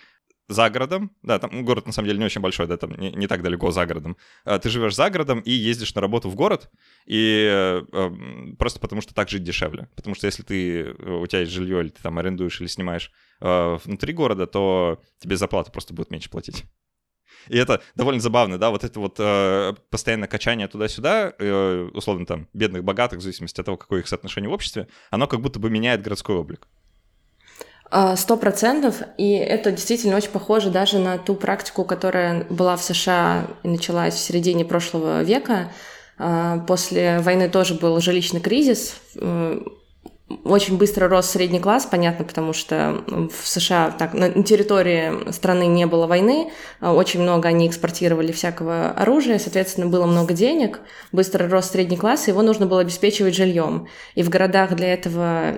за 0.49 0.71
городом, 0.71 1.11
да, 1.23 1.39
там 1.39 1.65
город 1.65 1.87
на 1.87 1.93
самом 1.93 2.07
деле 2.07 2.21
не 2.21 2.25
очень 2.25 2.41
большой, 2.41 2.67
да, 2.67 2.77
там 2.77 2.93
не, 2.93 3.11
не 3.13 3.27
так 3.27 3.43
далеко 3.43 3.73
за 3.73 3.85
городом. 3.85 4.17
А, 4.45 4.59
ты 4.59 4.69
живешь 4.69 4.95
за 4.95 5.11
городом 5.11 5.41
и 5.41 5.51
ездишь 5.51 5.95
на 5.95 6.01
работу 6.01 6.31
в 6.31 6.37
город, 6.37 6.71
и 7.07 7.49
э, 7.51 8.11
просто 8.59 8.79
потому 8.79 9.03
что 9.03 9.15
так 9.15 9.29
жить 9.29 9.43
дешевле. 9.43 9.89
Потому 9.97 10.15
что 10.15 10.27
если 10.27 10.43
ты, 10.43 10.83
э, 10.83 11.11
у 11.11 11.27
тебя 11.27 11.41
есть 11.41 11.53
жилье, 11.53 11.81
или 11.81 11.89
ты 11.89 12.01
там 12.01 12.19
арендуешь 12.19 12.61
или 12.61 12.69
снимаешь 12.69 13.11
э, 13.41 13.79
внутри 13.85 14.13
города, 14.13 14.47
то 14.47 15.03
тебе 15.19 15.37
зарплата 15.37 15.73
просто 15.73 15.95
будет 15.95 16.11
меньше 16.11 16.31
платить. 16.31 16.65
И 17.49 17.57
это 17.57 17.83
довольно 17.95 18.21
забавно, 18.21 18.59
да, 18.59 18.71
вот 18.71 18.85
это 18.85 19.01
вот 19.01 19.17
э, 19.19 19.75
постоянное 19.91 20.29
качание 20.29 20.69
туда-сюда, 20.69 21.33
э, 21.39 21.89
условно 21.95 22.27
там, 22.27 22.49
бедных, 22.53 22.85
богатых, 22.85 23.19
в 23.19 23.23
зависимости 23.23 23.61
от 23.61 23.67
того, 23.67 23.77
какое 23.77 24.01
их 24.01 24.09
соотношение 24.09 24.51
в 24.51 24.53
обществе, 24.53 24.89
оно 25.11 25.27
как 25.27 25.41
будто 25.41 25.59
бы 25.59 25.71
меняет 25.71 26.03
городской 26.03 26.37
облик. 26.37 26.67
А, 27.89 28.17
сто 28.17 28.37
процентов, 28.37 29.03
и 29.17 29.33
это 29.33 29.71
действительно 29.71 30.17
очень 30.17 30.31
похоже 30.31 30.71
даже 30.71 30.99
на 30.99 31.19
ту 31.19 31.35
практику, 31.35 31.85
которая 31.85 32.45
была 32.51 32.77
в 32.77 32.83
США 32.83 33.47
и 33.63 33.69
началась 33.69 34.15
в 34.15 34.19
середине 34.19 34.65
прошлого 34.65 35.23
века. 35.23 35.73
А, 36.19 36.59
после 36.67 37.21
войны 37.21 37.49
тоже 37.49 37.75
был 37.75 38.01
жилищный 38.01 38.41
кризис, 38.41 38.97
э, 39.15 39.61
очень 40.45 40.77
быстро 40.77 41.09
рос 41.09 41.27
средний 41.27 41.61
класс, 41.61 41.87
понятно, 41.89 42.25
потому 42.25 42.53
что 42.53 43.03
в 43.07 43.47
США 43.47 43.95
так, 43.97 44.13
на 44.13 44.43
территории 44.43 45.31
страны 45.31 45.67
не 45.67 45.87
было 45.87 46.07
войны, 46.07 46.51
а 46.81 46.93
очень 46.95 47.21
много 47.21 47.49
они 47.49 47.69
экспортировали 47.69 48.33
всякого 48.33 48.91
оружия, 48.91 49.39
соответственно, 49.39 49.87
было 49.87 50.07
много 50.07 50.35
денег, 50.35 50.81
быстро 51.13 51.49
рос 51.49 51.71
средний 51.71 51.97
класс, 51.97 52.27
и 52.27 52.33
его 52.33 52.43
нужно 52.43 52.67
было 52.67 52.81
обеспечивать 52.81 53.37
жильем. 53.37 53.87
И 54.17 54.25
в 54.25 54.29
городах 54.29 54.75
для 54.75 54.93
этого 54.93 55.55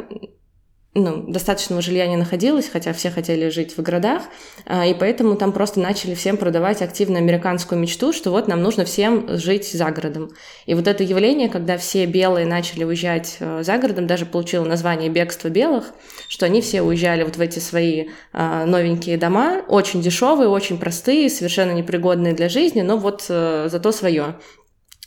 ну, 0.98 1.22
достаточного 1.22 1.82
жилья 1.82 2.06
не 2.06 2.16
находилось, 2.16 2.68
хотя 2.68 2.92
все 2.92 3.10
хотели 3.10 3.48
жить 3.48 3.76
в 3.76 3.82
городах, 3.82 4.22
а, 4.66 4.86
и 4.86 4.94
поэтому 4.94 5.36
там 5.36 5.52
просто 5.52 5.80
начали 5.80 6.14
всем 6.14 6.36
продавать 6.36 6.82
активно 6.82 7.18
американскую 7.18 7.80
мечту, 7.80 8.12
что 8.12 8.30
вот 8.30 8.48
нам 8.48 8.62
нужно 8.62 8.84
всем 8.84 9.38
жить 9.38 9.70
за 9.72 9.90
городом. 9.90 10.30
И 10.66 10.74
вот 10.74 10.86
это 10.86 11.02
явление, 11.02 11.48
когда 11.48 11.78
все 11.78 12.06
белые 12.06 12.46
начали 12.46 12.84
уезжать 12.84 13.36
э, 13.40 13.62
за 13.62 13.78
городом, 13.78 14.06
даже 14.06 14.26
получило 14.26 14.64
название 14.64 15.08
«бегство 15.08 15.48
белых», 15.48 15.92
что 16.28 16.46
они 16.46 16.60
все 16.60 16.82
уезжали 16.82 17.22
вот 17.22 17.36
в 17.36 17.40
эти 17.40 17.58
свои 17.58 18.08
а, 18.32 18.66
новенькие 18.66 19.16
дома, 19.16 19.62
очень 19.68 20.02
дешевые, 20.02 20.48
очень 20.48 20.78
простые, 20.78 21.30
совершенно 21.30 21.72
непригодные 21.72 22.34
для 22.34 22.48
жизни, 22.48 22.82
но 22.82 22.96
вот 22.96 23.24
зато 23.28 23.92
свое. 23.92 24.36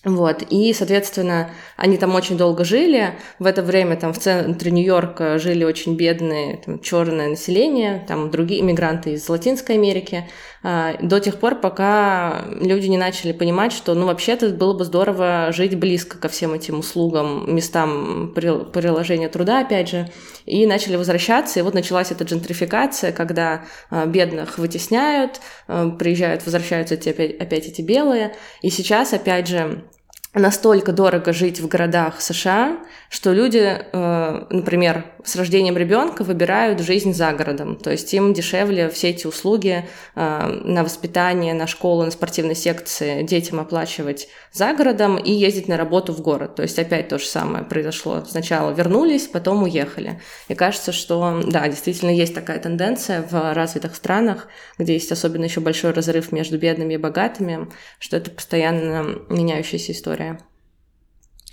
Вот, 0.03 0.41
и, 0.49 0.73
соответственно, 0.73 1.51
они 1.77 1.97
там 1.97 2.15
очень 2.15 2.35
долго 2.35 2.65
жили. 2.65 3.19
В 3.37 3.45
это 3.45 3.61
время 3.61 3.95
там 3.95 4.13
в 4.13 4.17
центре 4.17 4.71
Нью-Йорка 4.71 5.37
жили 5.37 5.63
очень 5.63 5.95
бедные 5.95 6.57
там, 6.57 6.79
черное 6.79 7.29
население, 7.29 8.03
там 8.07 8.31
другие 8.31 8.61
иммигранты 8.61 9.11
из 9.13 9.29
Латинской 9.29 9.75
Америки. 9.75 10.27
А, 10.63 10.95
до 11.01 11.19
тех 11.19 11.39
пор, 11.39 11.55
пока 11.55 12.45
люди 12.59 12.87
не 12.87 12.97
начали 12.97 13.31
понимать, 13.31 13.73
что, 13.73 13.93
ну, 13.93 14.07
вообще-то 14.07 14.49
было 14.49 14.73
бы 14.73 14.85
здорово 14.85 15.49
жить 15.51 15.77
близко 15.77 16.17
ко 16.17 16.29
всем 16.29 16.53
этим 16.53 16.79
услугам, 16.79 17.55
местам 17.55 18.31
приложения 18.33 19.29
труда, 19.29 19.61
опять 19.61 19.89
же, 19.89 20.11
и 20.45 20.65
начали 20.65 20.95
возвращаться. 20.95 21.59
И 21.59 21.63
вот 21.63 21.75
началась 21.75 22.11
эта 22.11 22.23
джентрификация, 22.23 23.11
когда 23.11 23.65
а, 23.91 24.07
бедных 24.07 24.57
вытесняют, 24.57 25.41
приезжают, 25.99 26.43
возвращаются 26.45 26.95
эти, 26.95 27.09
опять, 27.09 27.39
опять 27.39 27.65
эти 27.67 27.81
белые. 27.81 28.35
И 28.61 28.69
сейчас, 28.69 29.13
опять 29.13 29.47
же, 29.47 29.83
настолько 30.33 30.91
дорого 30.91 31.33
жить 31.33 31.59
в 31.59 31.67
городах 31.67 32.21
США, 32.21 32.77
что 33.11 33.33
люди, 33.33 33.59
э, 33.59 34.45
например, 34.49 35.03
с 35.25 35.35
рождением 35.35 35.77
ребенка 35.77 36.23
выбирают 36.23 36.79
жизнь 36.79 37.13
за 37.13 37.33
городом. 37.33 37.75
То 37.75 37.91
есть 37.91 38.11
им 38.13 38.33
дешевле 38.33 38.87
все 38.87 39.09
эти 39.09 39.27
услуги 39.27 39.85
э, 40.15 40.47
на 40.63 40.81
воспитание, 40.85 41.53
на 41.53 41.67
школу, 41.67 42.05
на 42.05 42.11
спортивные 42.11 42.55
секции 42.55 43.23
детям 43.23 43.59
оплачивать 43.59 44.29
за 44.53 44.73
городом 44.73 45.17
и 45.17 45.29
ездить 45.29 45.67
на 45.67 45.75
работу 45.75 46.13
в 46.13 46.21
город. 46.21 46.55
То 46.55 46.61
есть 46.61 46.79
опять 46.79 47.09
то 47.09 47.19
же 47.19 47.25
самое 47.25 47.65
произошло. 47.65 48.23
Сначала 48.25 48.71
вернулись, 48.71 49.27
потом 49.27 49.63
уехали. 49.63 50.21
И 50.47 50.55
кажется, 50.55 50.93
что 50.93 51.41
да, 51.45 51.67
действительно 51.67 52.11
есть 52.11 52.33
такая 52.33 52.59
тенденция 52.59 53.23
в 53.29 53.53
развитых 53.53 53.97
странах, 53.97 54.47
где 54.77 54.93
есть 54.93 55.11
особенно 55.11 55.43
еще 55.43 55.59
большой 55.59 55.91
разрыв 55.91 56.31
между 56.31 56.57
бедными 56.57 56.93
и 56.93 56.97
богатыми, 56.97 57.67
что 57.99 58.15
это 58.15 58.31
постоянно 58.31 59.17
меняющаяся 59.27 59.91
история. 59.91 60.39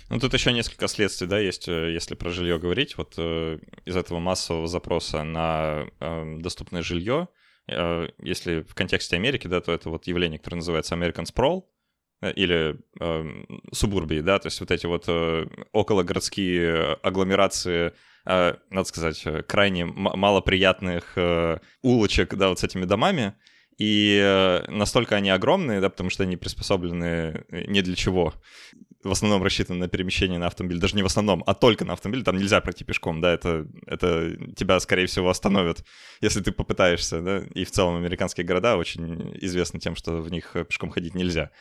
Ну, 0.09 0.19
тут 0.19 0.33
еще 0.33 0.51
несколько 0.51 0.87
следствий, 0.87 1.27
да, 1.27 1.37
есть, 1.37 1.67
э, 1.67 1.93
если 1.93 2.15
про 2.15 2.31
жилье 2.31 2.57
говорить. 2.57 2.97
Вот 2.97 3.13
э, 3.17 3.59
из 3.85 3.95
этого 3.95 4.19
массового 4.19 4.67
запроса 4.67 5.23
на 5.23 5.85
э, 5.99 6.35
доступное 6.39 6.81
жилье, 6.81 7.27
э, 7.67 8.07
если 8.17 8.61
в 8.61 8.73
контексте 8.73 9.17
Америки, 9.17 9.45
да, 9.45 9.61
то 9.61 9.71
это 9.71 9.91
вот 9.91 10.07
явление, 10.07 10.39
которое 10.39 10.57
называется 10.57 10.95
American 10.95 11.25
Sprawl, 11.25 11.65
э, 12.21 12.33
или 12.33 12.79
э, 12.99 13.43
субурбии, 13.71 14.21
да, 14.21 14.39
то 14.39 14.47
есть 14.47 14.59
вот 14.61 14.71
эти 14.71 14.87
вот 14.87 15.03
э, 15.07 15.45
окологородские 15.73 16.93
агломерации, 17.03 17.93
э, 18.25 18.55
надо 18.71 18.87
сказать, 18.87 19.21
э, 19.25 19.43
крайне 19.43 19.85
малоприятных 19.85 21.13
э, 21.17 21.59
улочек, 21.83 22.33
да, 22.33 22.49
вот 22.49 22.59
с 22.59 22.63
этими 22.63 22.85
домами, 22.85 23.35
и 23.77 24.59
настолько 24.67 25.15
они 25.15 25.29
огромные, 25.29 25.79
да, 25.79 25.89
потому 25.89 26.09
что 26.09 26.23
они 26.23 26.35
приспособлены 26.35 27.45
не 27.49 27.81
для 27.81 27.95
чего 27.95 28.33
в 29.03 29.11
основном 29.11 29.43
рассчитан 29.43 29.79
на 29.79 29.87
перемещение 29.87 30.39
на 30.39 30.47
автомобиле, 30.47 30.81
даже 30.81 30.95
не 30.95 31.03
в 31.03 31.05
основном, 31.05 31.43
а 31.47 31.53
только 31.53 31.85
на 31.85 31.93
автомобиле, 31.93 32.23
там 32.23 32.37
нельзя 32.37 32.59
пройти 32.59 32.83
пешком, 32.83 33.21
да, 33.21 33.33
это, 33.33 33.65
это 33.85 34.35
тебя, 34.55 34.79
скорее 34.79 35.05
всего, 35.05 35.29
остановят, 35.29 35.85
если 36.21 36.41
ты 36.41 36.51
попытаешься, 36.51 37.21
да, 37.21 37.43
и 37.53 37.63
в 37.63 37.71
целом 37.71 37.95
американские 37.95 38.45
города 38.45 38.75
очень 38.75 39.37
известны 39.41 39.79
тем, 39.79 39.95
что 39.95 40.21
в 40.21 40.29
них 40.31 40.55
пешком 40.67 40.89
ходить 40.89 41.15
нельзя. 41.15 41.51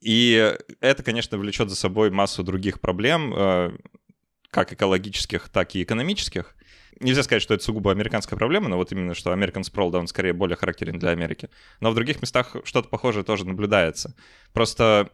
И 0.00 0.56
это, 0.80 1.02
конечно, 1.02 1.36
влечет 1.38 1.68
за 1.68 1.76
собой 1.76 2.10
массу 2.10 2.42
других 2.42 2.80
проблем, 2.80 3.34
э, 3.36 3.70
как 4.50 4.72
экологических, 4.72 5.48
так 5.48 5.74
и 5.74 5.82
экономических. 5.82 6.54
Нельзя 7.00 7.22
сказать, 7.22 7.42
что 7.42 7.54
это 7.54 7.62
сугубо 7.62 7.90
американская 7.92 8.36
проблема, 8.36 8.68
но 8.68 8.76
вот 8.76 8.92
именно 8.92 9.14
что 9.14 9.32
American 9.32 9.62
Sprawl, 9.62 9.90
да, 9.90 9.98
он 9.98 10.06
скорее 10.06 10.32
более 10.32 10.56
характерен 10.56 10.98
для 10.98 11.10
Америки. 11.10 11.48
Но 11.80 11.90
в 11.90 11.94
других 11.94 12.22
местах 12.22 12.56
что-то 12.64 12.88
похожее 12.88 13.24
тоже 13.24 13.46
наблюдается. 13.46 14.16
Просто 14.52 15.10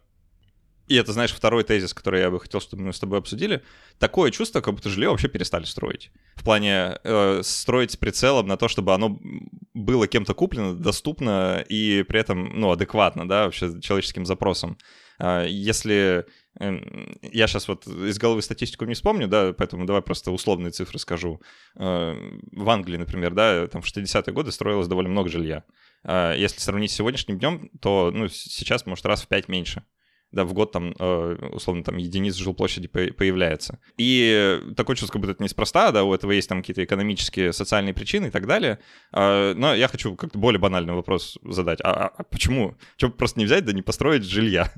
и 0.87 0.95
это, 0.95 1.13
знаешь, 1.13 1.33
второй 1.33 1.63
тезис, 1.63 1.93
который 1.93 2.21
я 2.21 2.29
бы 2.29 2.39
хотел, 2.39 2.61
чтобы 2.61 2.83
мы 2.83 2.93
с 2.93 2.99
тобой 2.99 3.17
обсудили. 3.17 3.63
Такое 3.97 4.29
чувство, 4.29 4.61
как 4.61 4.75
будто 4.75 4.89
жилье 4.89 5.09
вообще 5.09 5.27
перестали 5.27 5.63
строить. 5.63 6.11
В 6.35 6.43
плане 6.43 6.99
э, 7.03 7.41
строить 7.43 7.91
с 7.91 7.97
прицелом 7.97 8.47
на 8.47 8.55
то, 8.55 8.67
чтобы 8.67 8.93
оно 8.93 9.19
было 9.73 10.07
кем-то 10.07 10.35
куплено, 10.35 10.75
доступно 10.75 11.65
и 11.67 12.03
при 12.03 12.19
этом, 12.19 12.59
ну, 12.59 12.71
адекватно, 12.71 13.27
да, 13.27 13.45
вообще 13.45 13.81
человеческим 13.81 14.25
запросам. 14.27 14.77
Э, 15.17 15.47
если 15.49 16.25
э, 16.59 16.77
я 17.23 17.47
сейчас 17.47 17.67
вот 17.67 17.87
из 17.87 18.19
головы 18.19 18.43
статистику 18.43 18.85
не 18.85 18.93
вспомню, 18.93 19.27
да, 19.27 19.53
поэтому 19.53 19.87
давай 19.87 20.03
просто 20.03 20.29
условные 20.29 20.69
цифры 20.69 20.99
скажу. 20.99 21.41
Э, 21.77 22.13
в 22.51 22.69
Англии, 22.69 22.97
например, 22.97 23.33
да, 23.33 23.65
там 23.67 23.81
в 23.81 23.87
60-е 23.87 24.33
годы 24.33 24.51
строилось 24.51 24.87
довольно 24.87 25.09
много 25.09 25.29
жилья. 25.29 25.63
Э, 26.03 26.35
если 26.37 26.59
сравнить 26.59 26.91
с 26.91 26.95
сегодняшним 26.95 27.39
днем, 27.39 27.71
то, 27.81 28.11
ну, 28.13 28.27
сейчас, 28.27 28.85
может, 28.85 29.03
раз 29.07 29.23
в 29.23 29.27
пять 29.27 29.47
меньше 29.47 29.83
да, 30.35 30.43
в 30.43 30.53
год 30.53 30.71
там, 30.71 30.93
э, 30.99 31.49
условно, 31.53 31.83
там 31.83 31.97
единиц 31.97 32.35
жилплощади 32.35 32.87
появляется. 32.87 33.79
И 33.97 34.59
такое 34.75 34.95
чувство, 34.95 35.13
как 35.13 35.21
будто 35.21 35.31
это 35.31 35.43
неспроста, 35.43 35.91
да, 35.91 36.03
у 36.03 36.13
этого 36.13 36.31
есть 36.31 36.49
там 36.49 36.61
какие-то 36.61 36.83
экономические, 36.83 37.53
социальные 37.53 37.93
причины 37.93 38.27
и 38.27 38.29
так 38.29 38.45
далее. 38.45 38.79
А, 39.11 39.53
но 39.53 39.73
я 39.73 39.87
хочу 39.87 40.15
как-то 40.15 40.37
более 40.37 40.59
банальный 40.59 40.93
вопрос 40.93 41.37
задать. 41.43 41.79
А, 41.83 41.91
а, 41.91 42.11
а 42.17 42.23
почему? 42.23 42.75
Чего 42.97 43.11
просто 43.11 43.39
не 43.39 43.45
взять, 43.45 43.65
да 43.65 43.71
не 43.71 43.81
построить 43.81 44.25
жилья? 44.25 44.71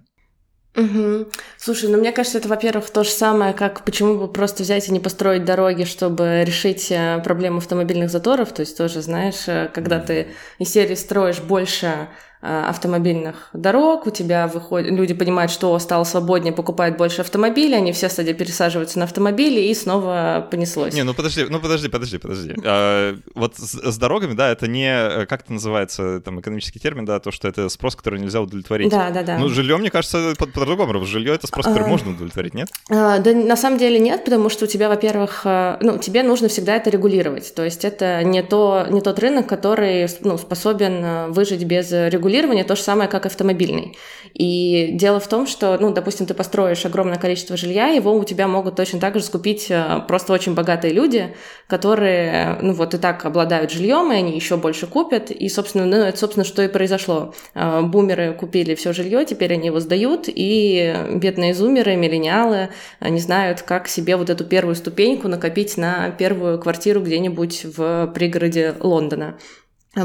Угу. 0.75 1.31
Слушай, 1.57 1.89
ну 1.89 1.97
мне 1.97 2.11
кажется, 2.11 2.37
это, 2.37 2.47
во-первых, 2.47 2.91
то 2.91 3.03
же 3.03 3.09
самое, 3.09 3.53
как 3.53 3.83
почему 3.83 4.19
бы 4.19 4.31
просто 4.31 4.61
взять 4.61 4.87
и 4.87 4.91
не 4.91 4.99
построить 4.99 5.43
дороги, 5.43 5.85
чтобы 5.85 6.43
решить 6.45 6.91
э, 6.91 7.19
проблему 7.23 7.57
автомобильных 7.57 8.11
заторов. 8.11 8.53
То 8.53 8.59
есть 8.59 8.77
тоже, 8.77 9.01
знаешь, 9.01 9.47
э, 9.47 9.71
когда 9.73 9.99
ты 9.99 10.27
из 10.59 10.69
серии 10.69 10.93
строишь 10.93 11.39
больше 11.39 12.09
автомобильных 12.41 13.49
дорог, 13.53 14.05
у 14.05 14.11
тебя 14.11 14.47
выходят, 14.47 14.91
люди 14.91 15.13
понимают, 15.13 15.51
что 15.51 15.77
стало 15.79 16.03
свободнее, 16.03 16.53
покупают 16.53 16.95
больше 16.97 17.21
автомобилей, 17.21 17.75
они 17.75 17.91
все, 17.93 18.09
кстати, 18.09 18.31
пересаживаются 18.33 18.99
на 18.99 19.05
автомобили, 19.05 19.61
и 19.61 19.73
снова 19.73 20.47
понеслось. 20.49 20.93
Не, 20.93 21.03
ну 21.03 21.15
подожди, 21.15 21.45
ну 21.49 21.59
подожди, 21.59 21.89
подожди, 21.89 22.17
подожди. 22.19 22.53
А, 22.63 23.15
вот 23.33 23.55
с, 23.57 23.91
с 23.91 23.97
дорогами, 23.97 24.33
да, 24.33 24.51
это 24.51 24.67
не, 24.67 24.87
э, 24.87 25.25
как 25.25 25.41
это 25.41 25.53
называется, 25.53 26.21
там, 26.21 26.39
экономический 26.39 26.79
термин, 26.79 27.05
да, 27.05 27.19
то, 27.19 27.31
что 27.31 27.47
это 27.47 27.69
спрос, 27.69 27.95
который 27.95 28.19
нельзя 28.19 28.39
удовлетворить. 28.39 28.91
Да, 28.91 29.09
да, 29.09 29.23
да. 29.23 29.39
Ну, 29.39 29.49
жилье, 29.49 29.77
мне 29.77 29.89
кажется, 29.89 30.33
по-другому. 30.37 30.93
По 30.99 31.05
жилье 31.05 31.33
это 31.33 31.47
спрос, 31.47 31.65
который 31.65 31.85
а, 31.85 31.87
можно 31.87 32.11
удовлетворить, 32.11 32.53
нет? 32.53 32.69
А, 32.89 33.17
да, 33.17 33.33
на 33.33 33.57
самом 33.57 33.79
деле 33.79 33.97
нет, 33.97 34.23
потому 34.23 34.49
что 34.49 34.65
у 34.65 34.67
тебя, 34.67 34.89
во-первых, 34.89 35.41
э, 35.43 35.77
ну, 35.81 35.97
тебе 35.97 36.21
нужно 36.21 36.49
всегда 36.49 36.75
это 36.75 36.91
регулировать. 36.91 37.53
То 37.55 37.65
есть 37.65 37.83
это 37.83 38.23
не, 38.23 38.43
то, 38.43 38.85
не 38.89 39.01
тот 39.01 39.17
рынок, 39.19 39.47
который 39.47 40.07
ну, 40.21 40.37
способен 40.37 41.31
выжить 41.31 41.63
без 41.63 41.91
регулирования 41.91 42.26
регулирования 42.27 42.63
то 42.63 42.75
же 42.75 42.81
самое, 42.81 43.09
как 43.09 43.25
автомобильный. 43.25 43.97
И 44.33 44.89
дело 44.93 45.19
в 45.19 45.27
том, 45.27 45.47
что, 45.47 45.77
ну, 45.79 45.91
допустим, 45.91 46.25
ты 46.25 46.33
построишь 46.33 46.85
огромное 46.85 47.17
количество 47.17 47.57
жилья, 47.57 47.87
его 47.87 48.13
у 48.13 48.23
тебя 48.23 48.47
могут 48.47 48.75
точно 48.75 48.99
так 48.99 49.15
же 49.15 49.23
скупить 49.23 49.67
э, 49.69 50.01
просто 50.07 50.33
очень 50.33 50.53
богатые 50.53 50.93
люди, 50.93 51.33
которые, 51.67 52.59
ну, 52.61 52.73
вот 52.73 52.93
и 52.93 52.97
так 52.97 53.25
обладают 53.25 53.71
жильем, 53.71 54.11
и 54.11 54.15
они 54.15 54.35
еще 54.35 54.57
больше 54.57 54.85
купят. 54.87 55.31
И, 55.31 55.49
собственно, 55.49 55.85
ну, 55.85 55.97
это, 55.97 56.17
собственно, 56.17 56.43
что 56.43 56.61
и 56.61 56.67
произошло. 56.67 57.33
Э, 57.55 57.81
бумеры 57.81 58.33
купили 58.33 58.75
все 58.75 58.93
жилье, 58.93 59.25
теперь 59.25 59.53
они 59.53 59.67
его 59.67 59.79
сдают, 59.79 60.25
и 60.27 60.95
бедные 61.15 61.53
зумеры, 61.53 61.95
миллениалы 61.95 62.69
не 63.01 63.19
знают, 63.19 63.61
как 63.61 63.87
себе 63.87 64.17
вот 64.17 64.29
эту 64.29 64.43
первую 64.43 64.75
ступеньку 64.75 65.27
накопить 65.27 65.77
на 65.77 66.11
первую 66.11 66.59
квартиру 66.59 67.01
где-нибудь 67.01 67.65
в 67.77 68.07
пригороде 68.13 68.75
Лондона. 68.79 69.37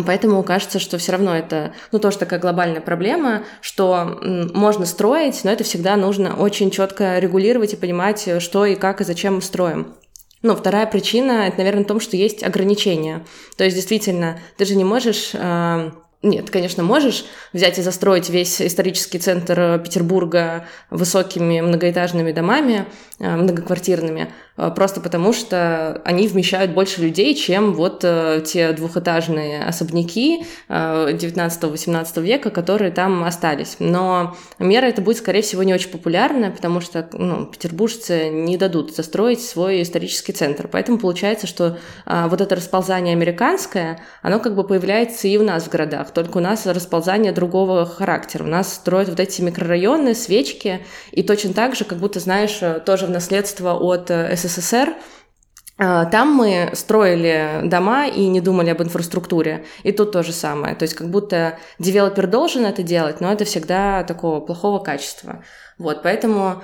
Поэтому 0.07 0.43
кажется, 0.43 0.79
что 0.79 0.97
все 0.97 1.13
равно 1.13 1.37
это, 1.37 1.75
ну, 1.91 1.99
тоже 1.99 2.19
такая 2.19 2.41
глобальная 2.41 2.81
проблема, 2.81 3.45
что 3.61 4.19
можно 4.23 4.87
строить, 4.87 5.45
но 5.45 5.51
это 5.51 5.65
всегда 5.65 5.97
нужно 5.97 6.35
очень 6.37 6.71
четко 6.71 7.19
регулировать 7.19 7.75
и 7.75 7.77
понимать, 7.77 8.27
что 8.41 8.65
и 8.65 8.75
как 8.75 9.01
и 9.01 9.05
зачем 9.05 9.37
мы 9.37 9.43
строим. 9.43 9.95
Ну, 10.43 10.57
вторая 10.57 10.87
причина, 10.87 11.47
это, 11.47 11.59
наверное, 11.59 11.85
в 11.85 11.87
том, 11.87 12.01
что 12.01 12.17
есть 12.17 12.43
ограничения. 12.43 13.25
То 13.57 13.65
есть, 13.65 13.77
действительно, 13.77 14.41
ты 14.57 14.65
же 14.65 14.75
не 14.75 14.83
можешь 14.83 15.31
э, 15.35 15.91
нет, 16.23 16.51
конечно, 16.51 16.85
можешь 16.85 17.25
взять 17.53 17.79
и 17.79 17.83
застроить 17.83 18.31
весь 18.31 18.63
исторический 18.63 19.19
центр 19.19 19.81
Петербурга 19.83 20.67
высокими 20.89 21.61
многоэтажными 21.61 22.31
домами, 22.31 22.87
э, 23.19 23.37
многоквартирными, 23.37 24.33
э, 24.52 24.52
просто 24.71 25.01
потому 25.01 25.33
что 25.33 26.01
они 26.05 26.29
вмещают 26.29 26.73
больше 26.73 27.03
людей, 27.03 27.35
чем 27.35 27.75
вот 27.75 28.01
э, 28.05 28.43
те 28.47 28.73
двухэтажные 28.73 29.65
особняки 29.65 30.45
19-18 30.69 32.23
века, 32.23 32.51
которые 32.51 32.91
там 32.91 33.25
остались. 33.25 33.77
Но 33.79 34.37
мера 34.59 34.87
это 34.87 35.03
будет, 35.03 35.19
скорее 35.19 35.43
всего, 35.43 35.63
не 35.63 35.75
очень 35.75 35.91
популярная, 35.91 36.51
потому 36.51 36.81
что 36.81 37.09
ну, 37.13 37.47
петербуржцы 37.47 38.29
не 38.29 38.57
дадут 38.57 38.95
застроить 38.95 39.43
свой 39.43 39.83
исторический 39.83 40.33
центр. 40.33 40.69
Поэтому 40.69 40.99
получается, 40.99 41.47
что 41.47 41.79
вот 42.07 42.41
это 42.41 42.55
расползание 42.55 43.13
американское, 43.13 44.01
оно 44.23 44.39
как 44.39 44.55
бы 44.55 44.65
появляется 44.65 45.29
и 45.29 45.37
у 45.37 45.43
нас 45.43 45.65
в 45.65 45.69
городах 45.69 46.13
только 46.13 46.39
у 46.39 46.41
нас 46.41 46.67
расползание 46.67 47.33
другого 47.33 47.87
характера. 47.87 48.45
У 48.45 48.47
нас 48.47 48.75
строят 48.75 49.09
вот 49.09 49.21
эти 49.21 49.41
микрорайоны, 49.43 50.15
свечки, 50.15 50.85
и 51.11 51.23
точно 51.23 51.53
так 51.55 51.75
же, 51.75 51.85
как 51.85 51.99
будто, 51.99 52.21
знаешь, 52.21 52.61
тоже 52.85 53.07
в 53.07 53.11
наследство 53.11 53.75
от 53.75 54.11
э, 54.11 54.37
СССР, 54.53 54.95
э, 55.79 56.07
там 56.11 56.35
мы 56.35 56.71
строили 56.75 57.61
дома 57.65 58.07
и 58.07 58.27
не 58.27 58.41
думали 58.41 58.71
об 58.71 58.83
инфраструктуре. 58.83 59.65
И 59.83 59.93
тут 59.93 60.13
то 60.13 60.23
же 60.23 60.33
самое. 60.33 60.75
То 60.75 60.85
есть 60.85 60.95
как 60.95 61.09
будто 61.09 61.59
девелопер 61.79 62.27
должен 62.27 62.65
это 62.65 62.83
делать, 62.83 63.21
но 63.21 63.33
это 63.33 63.45
всегда 63.45 64.05
такого 64.05 64.41
плохого 64.41 64.79
качества. 64.79 65.43
Вот, 65.79 66.03
поэтому 66.03 66.63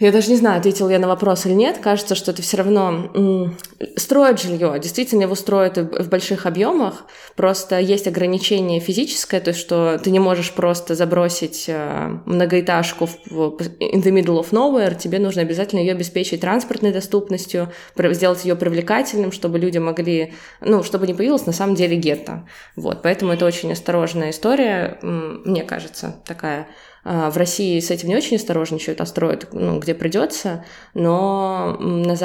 я 0.00 0.12
даже 0.12 0.30
не 0.30 0.36
знаю, 0.36 0.58
ответил 0.58 0.88
я 0.88 0.98
на 0.98 1.06
вопрос 1.06 1.44
или 1.44 1.52
нет. 1.52 1.76
Кажется, 1.78 2.14
что 2.14 2.30
это 2.30 2.40
все 2.40 2.56
равно 2.56 3.52
строят 3.96 4.40
жилье. 4.40 4.78
Действительно, 4.82 5.22
его 5.22 5.34
строят 5.34 5.76
в 5.76 6.08
больших 6.08 6.46
объемах. 6.46 7.04
Просто 7.36 7.78
есть 7.78 8.06
ограничение 8.06 8.80
физическое, 8.80 9.40
то 9.40 9.50
есть 9.50 9.60
что 9.60 9.98
ты 10.02 10.10
не 10.10 10.18
можешь 10.18 10.52
просто 10.52 10.94
забросить 10.94 11.66
э, 11.68 12.18
многоэтажку 12.24 13.10
в, 13.26 13.56
in 13.78 14.02
the 14.02 14.10
middle 14.10 14.40
of 14.40 14.52
nowhere. 14.52 14.98
Тебе 14.98 15.18
нужно 15.18 15.42
обязательно 15.42 15.80
ее 15.80 15.92
обеспечить 15.92 16.40
транспортной 16.40 16.92
доступностью, 16.92 17.70
сделать 17.96 18.44
ее 18.44 18.56
привлекательным, 18.56 19.32
чтобы 19.32 19.58
люди 19.58 19.78
могли, 19.78 20.32
ну, 20.62 20.82
чтобы 20.82 21.06
не 21.06 21.12
появилась 21.12 21.44
на 21.44 21.52
самом 21.52 21.74
деле 21.74 21.96
гетто. 21.96 22.48
Вот, 22.74 23.02
поэтому 23.02 23.32
это 23.32 23.44
очень 23.44 23.70
осторожная 23.72 24.30
история, 24.30 24.98
мне 25.02 25.62
кажется, 25.62 26.16
такая 26.24 26.68
в 27.10 27.36
России 27.36 27.80
с 27.80 27.90
этим 27.90 28.08
не 28.08 28.16
очень 28.16 28.36
осторожничают, 28.36 29.00
а 29.00 29.06
строят, 29.06 29.48
ну, 29.52 29.80
где 29.80 29.94
придется, 29.94 30.64
но 30.94 31.76
на 31.80 32.16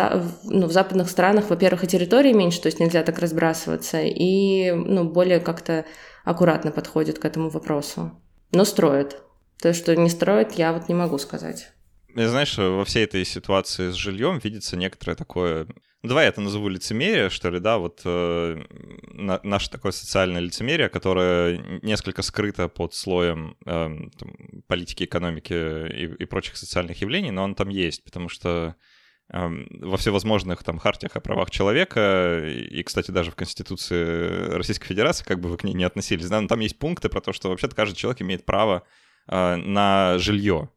ну, 0.43 0.67
в 0.67 0.71
западных 0.71 1.09
странах, 1.09 1.49
во-первых, 1.49 1.83
и 1.83 1.87
территории 1.87 2.33
меньше, 2.33 2.61
то 2.61 2.67
есть 2.67 2.79
нельзя 2.79 3.01
так 3.01 3.17
разбрасываться, 3.17 4.01
и 4.03 4.71
ну, 4.71 5.03
более 5.05 5.39
как-то 5.39 5.85
аккуратно 6.23 6.69
подходят 6.71 7.17
к 7.17 7.25
этому 7.25 7.49
вопросу. 7.49 8.11
Но 8.51 8.63
строят. 8.63 9.23
То, 9.59 9.73
что 9.73 9.95
не 9.95 10.09
строят, 10.09 10.51
я 10.53 10.71
вот 10.71 10.87
не 10.87 10.93
могу 10.93 11.17
сказать. 11.17 11.71
Знаешь, 12.15 12.55
во 12.57 12.85
всей 12.85 13.05
этой 13.05 13.25
ситуации 13.25 13.89
с 13.89 13.95
жильем 13.95 14.37
видится 14.37 14.77
некоторое 14.77 15.15
такое 15.15 15.65
ну, 15.65 15.75
давай 16.07 16.25
я 16.25 16.29
это 16.29 16.41
назову 16.41 16.67
лицемерие, 16.67 17.29
что 17.29 17.49
ли, 17.49 17.59
да, 17.59 17.77
вот 17.77 18.01
э, 18.05 18.63
на, 19.13 19.39
наше 19.43 19.69
такое 19.69 19.91
социальное 19.91 20.41
лицемерие, 20.41 20.89
которое 20.89 21.79
несколько 21.81 22.21
скрыто 22.21 22.67
под 22.67 22.93
слоем 22.93 23.57
э, 23.65 23.89
там, 24.17 24.35
политики, 24.67 25.03
экономики 25.03 25.53
и, 25.53 26.23
и 26.23 26.25
прочих 26.25 26.57
социальных 26.57 27.01
явлений, 27.01 27.31
но 27.31 27.43
он 27.43 27.55
там 27.55 27.69
есть, 27.69 28.03
потому 28.03 28.29
что 28.29 28.75
э, 29.29 29.49
во 29.81 29.97
всевозможных 29.97 30.63
там 30.63 30.77
хартиях 30.77 31.15
о 31.15 31.21
правах 31.21 31.51
человека, 31.51 32.43
и, 32.45 32.83
кстати, 32.83 33.11
даже 33.11 33.31
в 33.31 33.35
Конституции 33.35 34.55
Российской 34.55 34.87
Федерации, 34.87 35.23
как 35.23 35.39
бы 35.39 35.49
вы 35.49 35.57
к 35.57 35.63
ней 35.63 35.73
не 35.73 35.83
относились, 35.83 36.29
да, 36.29 36.41
но 36.41 36.47
там 36.47 36.59
есть 36.59 36.79
пункты 36.79 37.09
про 37.09 37.21
то, 37.21 37.33
что 37.33 37.49
вообще-то 37.49 37.75
каждый 37.75 37.95
человек 37.95 38.21
имеет 38.21 38.45
право 38.45 38.83
э, 39.27 39.55
на 39.55 40.17
жилье, 40.17 40.69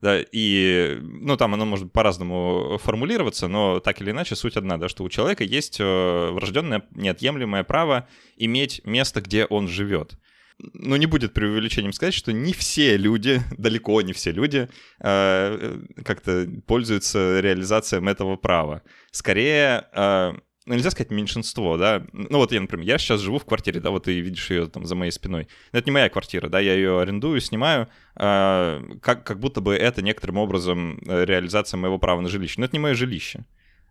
да, 0.00 0.18
и, 0.32 0.98
ну, 1.02 1.36
там 1.36 1.54
оно 1.54 1.66
может 1.66 1.92
по-разному 1.92 2.78
формулироваться, 2.82 3.48
но 3.48 3.80
так 3.80 4.00
или 4.00 4.10
иначе 4.10 4.34
суть 4.34 4.56
одна, 4.56 4.78
да, 4.78 4.88
что 4.88 5.04
у 5.04 5.08
человека 5.08 5.44
есть 5.44 5.78
э, 5.78 6.30
врожденное 6.30 6.86
неотъемлемое 6.92 7.64
право 7.64 8.08
иметь 8.36 8.80
место, 8.84 9.20
где 9.20 9.44
он 9.44 9.68
живет. 9.68 10.18
Но 10.58 10.96
не 10.96 11.06
будет 11.06 11.34
преувеличением 11.34 11.92
сказать, 11.92 12.14
что 12.14 12.32
не 12.32 12.52
все 12.52 12.96
люди, 12.96 13.42
далеко 13.58 14.00
не 14.02 14.12
все 14.12 14.30
люди, 14.30 14.68
э, 15.00 15.78
как-то 16.04 16.48
пользуются 16.66 17.40
реализацией 17.40 18.06
этого 18.10 18.36
права. 18.36 18.82
Скорее, 19.10 19.86
э, 19.92 20.32
ну, 20.70 20.76
нельзя 20.76 20.92
сказать 20.92 21.10
меньшинство, 21.10 21.76
да. 21.76 22.06
Ну, 22.12 22.38
вот 22.38 22.52
я, 22.52 22.60
например, 22.60 22.86
я 22.86 22.96
сейчас 22.96 23.20
живу 23.20 23.40
в 23.40 23.44
квартире, 23.44 23.80
да, 23.80 23.90
вот 23.90 24.04
ты 24.04 24.20
видишь 24.20 24.50
ее 24.50 24.68
там 24.68 24.86
за 24.86 24.94
моей 24.94 25.10
спиной. 25.10 25.48
Но 25.72 25.80
это 25.80 25.88
не 25.88 25.92
моя 25.92 26.08
квартира, 26.08 26.48
да, 26.48 26.60
я 26.60 26.74
ее 26.74 27.00
арендую, 27.00 27.40
снимаю, 27.40 27.88
э, 28.14 28.80
как, 29.02 29.24
как 29.24 29.40
будто 29.40 29.60
бы 29.60 29.74
это 29.74 30.00
некоторым 30.00 30.36
образом 30.36 31.00
э, 31.08 31.24
реализация 31.24 31.76
моего 31.76 31.98
права 31.98 32.20
на 32.20 32.28
жилище. 32.28 32.60
Но 32.60 32.66
это 32.66 32.76
не 32.76 32.78
мое 32.78 32.94
жилище. 32.94 33.46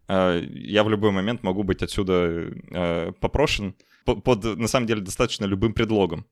Э, 0.08 0.42
я 0.54 0.86
в 0.86 0.90
любой 0.90 1.12
момент 1.12 1.44
могу 1.44 1.64
быть 1.64 1.84
отсюда 1.84 2.50
э, 2.72 3.12
попрошен 3.20 3.76
под, 4.06 4.24
под, 4.24 4.46
на 4.58 4.70
самом 4.70 4.88
деле, 4.88 5.02
достаточно 5.02 5.44
любым 5.44 5.74
предлогом. 5.74 6.26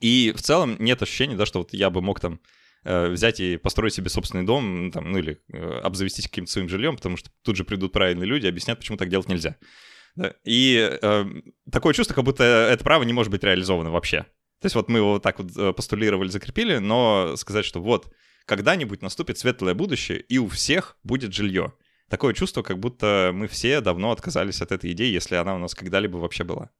И 0.00 0.32
в 0.34 0.40
целом 0.40 0.76
нет 0.78 1.02
ощущения, 1.02 1.36
да, 1.36 1.44
что 1.44 1.58
вот 1.58 1.74
я 1.74 1.90
бы 1.90 2.00
мог 2.00 2.18
там 2.18 2.40
взять 2.84 3.40
и 3.40 3.56
построить 3.56 3.94
себе 3.94 4.10
собственный 4.10 4.44
дом, 4.44 4.90
там, 4.92 5.10
ну 5.10 5.18
или 5.18 5.40
э, 5.52 5.80
обзавестись 5.82 6.28
каким-то 6.28 6.52
своим 6.52 6.68
жильем, 6.68 6.96
потому 6.96 7.16
что 7.16 7.30
тут 7.42 7.56
же 7.56 7.64
придут 7.64 7.92
правильные 7.92 8.26
люди 8.26 8.46
и 8.46 8.48
объяснят, 8.48 8.78
почему 8.78 8.98
так 8.98 9.08
делать 9.08 9.28
нельзя. 9.28 9.56
И 10.44 10.98
э, 11.02 11.24
такое 11.72 11.94
чувство, 11.94 12.14
как 12.14 12.24
будто 12.24 12.44
это 12.44 12.84
право 12.84 13.02
не 13.02 13.12
может 13.12 13.32
быть 13.32 13.42
реализовано 13.42 13.90
вообще. 13.90 14.26
То 14.60 14.66
есть 14.66 14.76
вот 14.76 14.88
мы 14.88 14.98
его 14.98 15.14
вот 15.14 15.22
так 15.22 15.38
вот 15.40 15.56
э, 15.56 15.72
постулировали, 15.72 16.28
закрепили, 16.28 16.78
но 16.78 17.34
сказать, 17.36 17.64
что 17.64 17.80
вот 17.82 18.12
когда-нибудь 18.46 19.02
наступит 19.02 19.38
светлое 19.38 19.74
будущее, 19.74 20.20
и 20.20 20.38
у 20.38 20.48
всех 20.48 20.96
будет 21.02 21.34
жилье. 21.34 21.72
Такое 22.08 22.34
чувство, 22.34 22.62
как 22.62 22.78
будто 22.78 23.30
мы 23.34 23.48
все 23.48 23.80
давно 23.80 24.10
отказались 24.10 24.60
от 24.60 24.72
этой 24.72 24.92
идеи, 24.92 25.10
если 25.10 25.34
она 25.34 25.54
у 25.54 25.58
нас 25.58 25.74
когда-либо 25.74 26.18
вообще 26.18 26.44
была. 26.44 26.70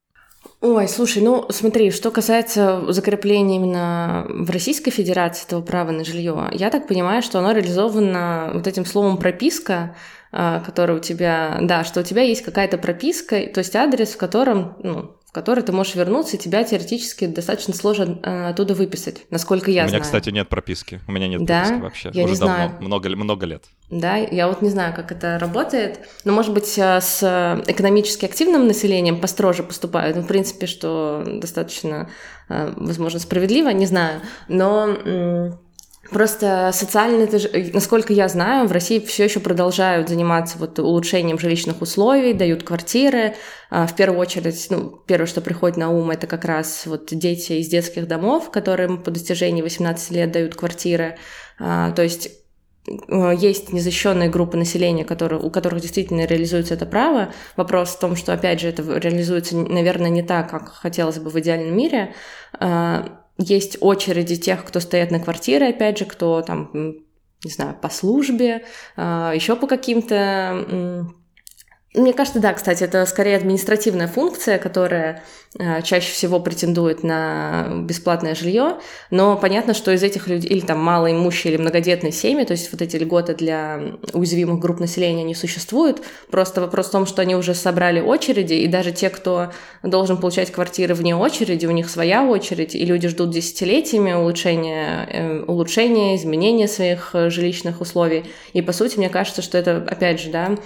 Ой, 0.61 0.89
слушай, 0.89 1.23
ну 1.23 1.47
смотри, 1.51 1.91
что 1.91 2.11
касается 2.11 2.91
закрепления 2.93 3.57
именно 3.57 4.27
в 4.29 4.51
Российской 4.51 4.91
Федерации 4.91 5.47
этого 5.47 5.61
права 5.61 5.91
на 5.91 6.05
жилье, 6.05 6.49
я 6.53 6.71
так 6.71 6.89
понимаю, 6.89 7.23
что 7.23 7.39
оно 7.39 7.53
реализовано 7.53 8.51
вот 8.55 8.67
этим 8.67 8.87
словом 8.87 9.19
прописка, 9.19 9.95
а, 10.33 10.61
который 10.61 10.97
у 10.97 11.01
тебя, 11.01 11.59
да, 11.61 11.85
что 11.85 12.01
у 12.01 12.03
тебя 12.03 12.23
есть 12.23 12.43
какая-то 12.43 12.79
прописка, 12.79 13.47
то 13.47 13.59
есть 13.59 13.77
адрес, 13.77 14.15
в 14.15 14.17
котором, 14.17 14.77
ну, 14.83 15.17
который 15.35 15.65
ты 15.65 15.73
можешь 15.73 15.97
вернуться, 15.97 16.37
и 16.37 16.39
тебя 16.39 16.63
теоретически 16.63 17.27
достаточно 17.27 17.75
сложно 17.75 18.21
э, 18.23 18.51
оттуда 18.51 18.73
выписать, 18.75 19.27
насколько 19.31 19.69
я 19.69 19.83
знаю. 19.83 19.87
У 19.87 19.89
меня, 19.89 19.99
знаю. 19.99 20.03
кстати, 20.05 20.33
нет 20.33 20.49
прописки. 20.49 21.01
У 21.09 21.13
меня 21.13 21.27
нет 21.27 21.45
да? 21.45 21.63
прописки 21.63 21.83
вообще. 21.83 22.11
Я 22.15 22.25
Уже 22.25 22.35
не 22.35 22.41
давно, 22.41 22.55
знаю. 22.55 22.73
Много, 22.81 23.09
много 23.11 23.45
лет. 23.45 23.65
Да, 23.91 24.15
я 24.15 24.47
вот 24.47 24.63
не 24.63 24.71
знаю, 24.71 24.95
как 24.95 25.11
это 25.11 25.41
работает. 25.41 25.99
Но, 26.25 26.33
может 26.33 26.55
быть, 26.55 26.79
э, 26.79 27.01
с 27.01 27.61
экономически 27.67 28.27
активным 28.27 28.69
населением 28.69 29.21
построже 29.21 29.65
поступают. 29.65 30.17
Ну, 30.17 30.23
в 30.23 30.29
принципе, 30.29 30.67
что 30.67 31.25
достаточно, 31.27 32.09
э, 32.49 32.73
возможно, 32.77 33.19
справедливо, 33.19 33.71
не 33.71 33.87
знаю. 33.87 34.21
Но 34.47 35.59
Просто 36.11 36.71
социально, 36.73 37.27
насколько 37.73 38.13
я 38.13 38.29
знаю, 38.29 38.69
в 38.69 38.73
России 38.73 38.99
все 39.01 39.25
еще 39.25 39.41
продолжают 39.41 40.09
заниматься 40.09 40.59
вот 40.59 40.79
улучшением 40.79 41.39
жилищных 41.39 41.81
условий, 41.81 42.35
дают 42.35 42.63
квартиры. 42.63 43.35
А, 43.71 43.87
в 43.87 43.97
первую 43.97 44.21
очередь, 44.21 44.67
ну, 44.71 45.03
первое, 45.07 45.27
что 45.27 45.41
приходит 45.41 45.77
на 45.77 45.91
ум, 45.91 46.11
это 46.11 46.27
как 46.27 46.45
раз 46.45 46.87
вот 46.87 47.07
дети 47.11 47.55
из 47.55 47.69
детских 47.69 48.07
домов, 48.07 48.51
которым 48.51 49.03
по 49.03 49.11
достижении 49.11 49.63
18 49.63 50.11
лет 50.11 50.31
дают 50.31 50.55
квартиры. 50.55 51.17
А, 51.59 51.91
то 51.93 52.03
есть 52.03 52.31
э, 53.09 53.33
есть 53.39 53.73
незащищенные 53.73 54.29
группы 54.29 54.57
населения, 54.57 55.05
которые, 55.05 55.41
у 55.41 55.51
которых 55.51 55.81
действительно 55.81 56.27
реализуется 56.27 56.75
это 56.75 56.87
право. 56.87 57.33
Вопрос 57.57 57.91
в 57.91 57.99
том, 57.99 58.15
что, 58.15 58.33
опять 58.33 58.61
же, 58.61 58.69
это 58.69 58.83
реализуется, 58.83 59.57
наверное, 59.57 60.11
не 60.11 60.23
так, 60.23 60.51
как 60.51 60.69
хотелось 60.69 61.19
бы 61.19 61.31
в 61.31 61.41
идеальном 61.41 61.77
мире. 61.77 62.15
Есть 63.39 63.79
очереди 63.81 64.37
тех, 64.37 64.65
кто 64.65 64.81
стоят 64.81 65.11
на 65.11 65.21
квартире, 65.21 65.69
опять 65.69 65.99
же, 65.99 66.05
кто 66.05 66.43
там, 66.43 66.71
не 67.45 67.51
знаю, 67.51 67.77
по 67.81 67.89
службе, 67.89 68.65
а, 68.97 69.33
еще 69.35 69.57
по 69.57 69.67
каким-то 69.67 71.07
мне 71.95 72.13
кажется, 72.13 72.41
да, 72.41 72.53
кстати, 72.53 72.83
это 72.83 73.07
скорее 73.07 73.37
административная 73.37 74.09
функция, 74.09 74.59
которая 74.59 75.23
э, 75.57 75.81
чаще 75.83 76.11
всего 76.11 76.41
претендует 76.41 77.05
на 77.05 77.69
бесплатное 77.85 78.35
жилье, 78.35 78.79
но 79.13 79.37
понятно, 79.37 79.75
что 79.75 79.93
из 79.93 80.03
этих 80.03 80.27
людей, 80.27 80.51
или 80.51 80.61
там 80.61 80.81
малоимущие 80.81 81.55
или 81.55 81.61
многодетные 81.61 82.11
семьи, 82.11 82.45
то 82.45 82.51
есть 82.51 82.73
вот 82.73 82.83
эти 82.83 82.97
льготы 82.97 83.37
для 83.37 83.81
уязвимых 84.13 84.59
групп 84.59 84.81
населения 84.81 85.23
не 85.23 85.37
существуют, 85.37 86.03
просто 86.33 86.61
вопрос 86.61 86.89
в 86.89 86.91
том, 86.91 87.07
что 87.07 87.23
они 87.23 87.37
уже 87.37 87.55
собрали 87.55 88.01
очереди, 88.01 88.55
и 88.55 88.67
даже 88.67 88.91
те, 88.91 89.09
кто 89.09 89.53
должен 89.85 90.17
получать 90.17 90.51
квартиры 90.51 90.95
вне 90.95 91.15
очереди, 91.15 91.67
у 91.67 91.71
них 91.71 91.89
своя 91.89 92.25
очередь, 92.25 92.75
и 92.75 92.85
люди 92.85 93.07
ждут 93.07 93.31
десятилетиями 93.31 94.13
улучшения, 94.13 95.09
э, 95.09 95.45
улучшения 95.47 96.17
изменения 96.17 96.67
своих 96.67 97.11
э, 97.13 97.31
жилищных 97.31 97.81
условий, 97.81 98.25
и 98.53 98.63
по 98.63 98.73
сути, 98.73 98.99
мне 98.99 99.11
кажется, 99.11 99.43
что 99.43 99.59
это, 99.59 99.77
опять 99.89 100.21
же, 100.21 100.31
да, 100.31 100.57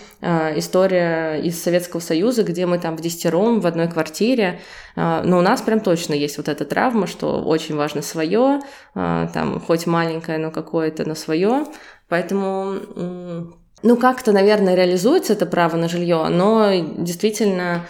история 0.56 1.17
из 1.42 1.62
Советского 1.62 2.00
Союза, 2.00 2.42
где 2.42 2.66
мы 2.66 2.78
там 2.78 2.96
в 2.96 3.00
десятером 3.00 3.60
в 3.60 3.66
одной 3.66 3.88
квартире, 3.88 4.60
а, 4.96 5.22
но 5.22 5.38
у 5.38 5.40
нас 5.40 5.60
прям 5.62 5.80
точно 5.80 6.14
есть 6.14 6.38
вот 6.38 6.48
эта 6.48 6.64
травма, 6.64 7.06
что 7.06 7.42
очень 7.42 7.76
важно 7.76 8.02
свое, 8.02 8.60
а, 8.94 9.28
там 9.28 9.60
хоть 9.60 9.86
маленькое, 9.86 10.38
но 10.38 10.50
какое-то, 10.50 11.06
но 11.06 11.14
свое, 11.14 11.66
поэтому 12.08 12.76
ну, 13.84 13.96
как-то, 13.96 14.32
наверное, 14.32 14.74
реализуется 14.74 15.34
это 15.34 15.46
право 15.46 15.76
на 15.76 15.88
жилье, 15.88 16.26
но 16.28 16.70
действительно 16.98 17.86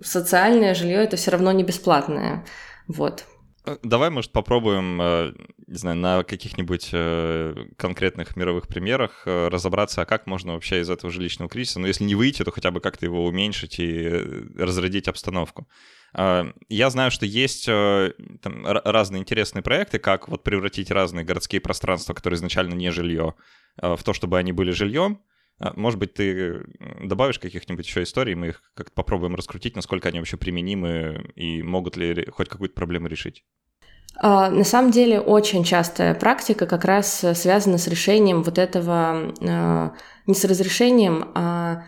социальное 0.00 0.74
жилье 0.74 1.04
это 1.04 1.18
все 1.18 1.30
равно 1.30 1.52
не 1.52 1.62
бесплатное. 1.62 2.42
Вот. 2.88 3.24
Э, 3.64 3.76
давай, 3.82 4.10
может, 4.10 4.32
попробуем, 4.32 5.00
э, 5.00 5.32
не 5.66 5.76
знаю, 5.76 5.96
на 5.96 6.24
каких-нибудь 6.24 6.90
э, 6.92 7.66
конкретных 7.76 8.36
мировых 8.36 8.66
примерах 8.66 9.22
разобраться, 9.24 10.02
а 10.02 10.04
как 10.04 10.26
можно 10.26 10.54
вообще 10.54 10.80
из 10.80 10.90
этого 10.90 11.12
жилищного 11.12 11.48
кризиса, 11.48 11.78
ну, 11.78 11.86
если 11.86 12.04
не 12.04 12.14
выйти, 12.14 12.44
то 12.44 12.50
хотя 12.50 12.70
бы 12.70 12.80
как-то 12.80 13.06
его 13.06 13.24
уменьшить 13.24 13.78
и 13.78 14.08
разрядить 14.56 15.08
обстановку. 15.08 15.68
Я 16.14 16.90
знаю, 16.90 17.10
что 17.10 17.24
есть 17.24 17.64
там, 17.64 18.66
разные 18.66 19.20
интересные 19.20 19.62
проекты, 19.62 19.98
как 19.98 20.28
вот 20.28 20.42
превратить 20.42 20.90
разные 20.90 21.24
городские 21.24 21.62
пространства, 21.62 22.12
которые 22.12 22.36
изначально 22.36 22.74
не 22.74 22.90
жилье, 22.90 23.34
в 23.80 24.02
то, 24.04 24.12
чтобы 24.12 24.38
они 24.38 24.52
были 24.52 24.72
жильем, 24.72 25.14
а, 25.14 25.31
может 25.76 25.98
быть, 25.98 26.14
ты 26.14 26.64
добавишь 27.02 27.38
каких-нибудь 27.38 27.86
еще 27.86 28.02
историй, 28.02 28.34
мы 28.34 28.48
их 28.48 28.62
как-то 28.74 28.92
попробуем 28.94 29.34
раскрутить, 29.34 29.76
насколько 29.76 30.08
они 30.08 30.18
вообще 30.18 30.36
применимы 30.36 31.30
и 31.36 31.62
могут 31.62 31.96
ли 31.96 32.26
хоть 32.30 32.48
какую-то 32.48 32.74
проблему 32.74 33.06
решить. 33.06 33.44
А, 34.16 34.50
на 34.50 34.64
самом 34.64 34.90
деле 34.90 35.20
очень 35.20 35.64
частая 35.64 36.14
практика 36.14 36.66
как 36.66 36.84
раз 36.84 37.24
связана 37.34 37.78
с 37.78 37.86
решением 37.86 38.42
вот 38.42 38.58
этого, 38.58 39.32
а, 39.40 39.92
не 40.26 40.34
с 40.34 40.44
разрешением, 40.44 41.30
а 41.34 41.84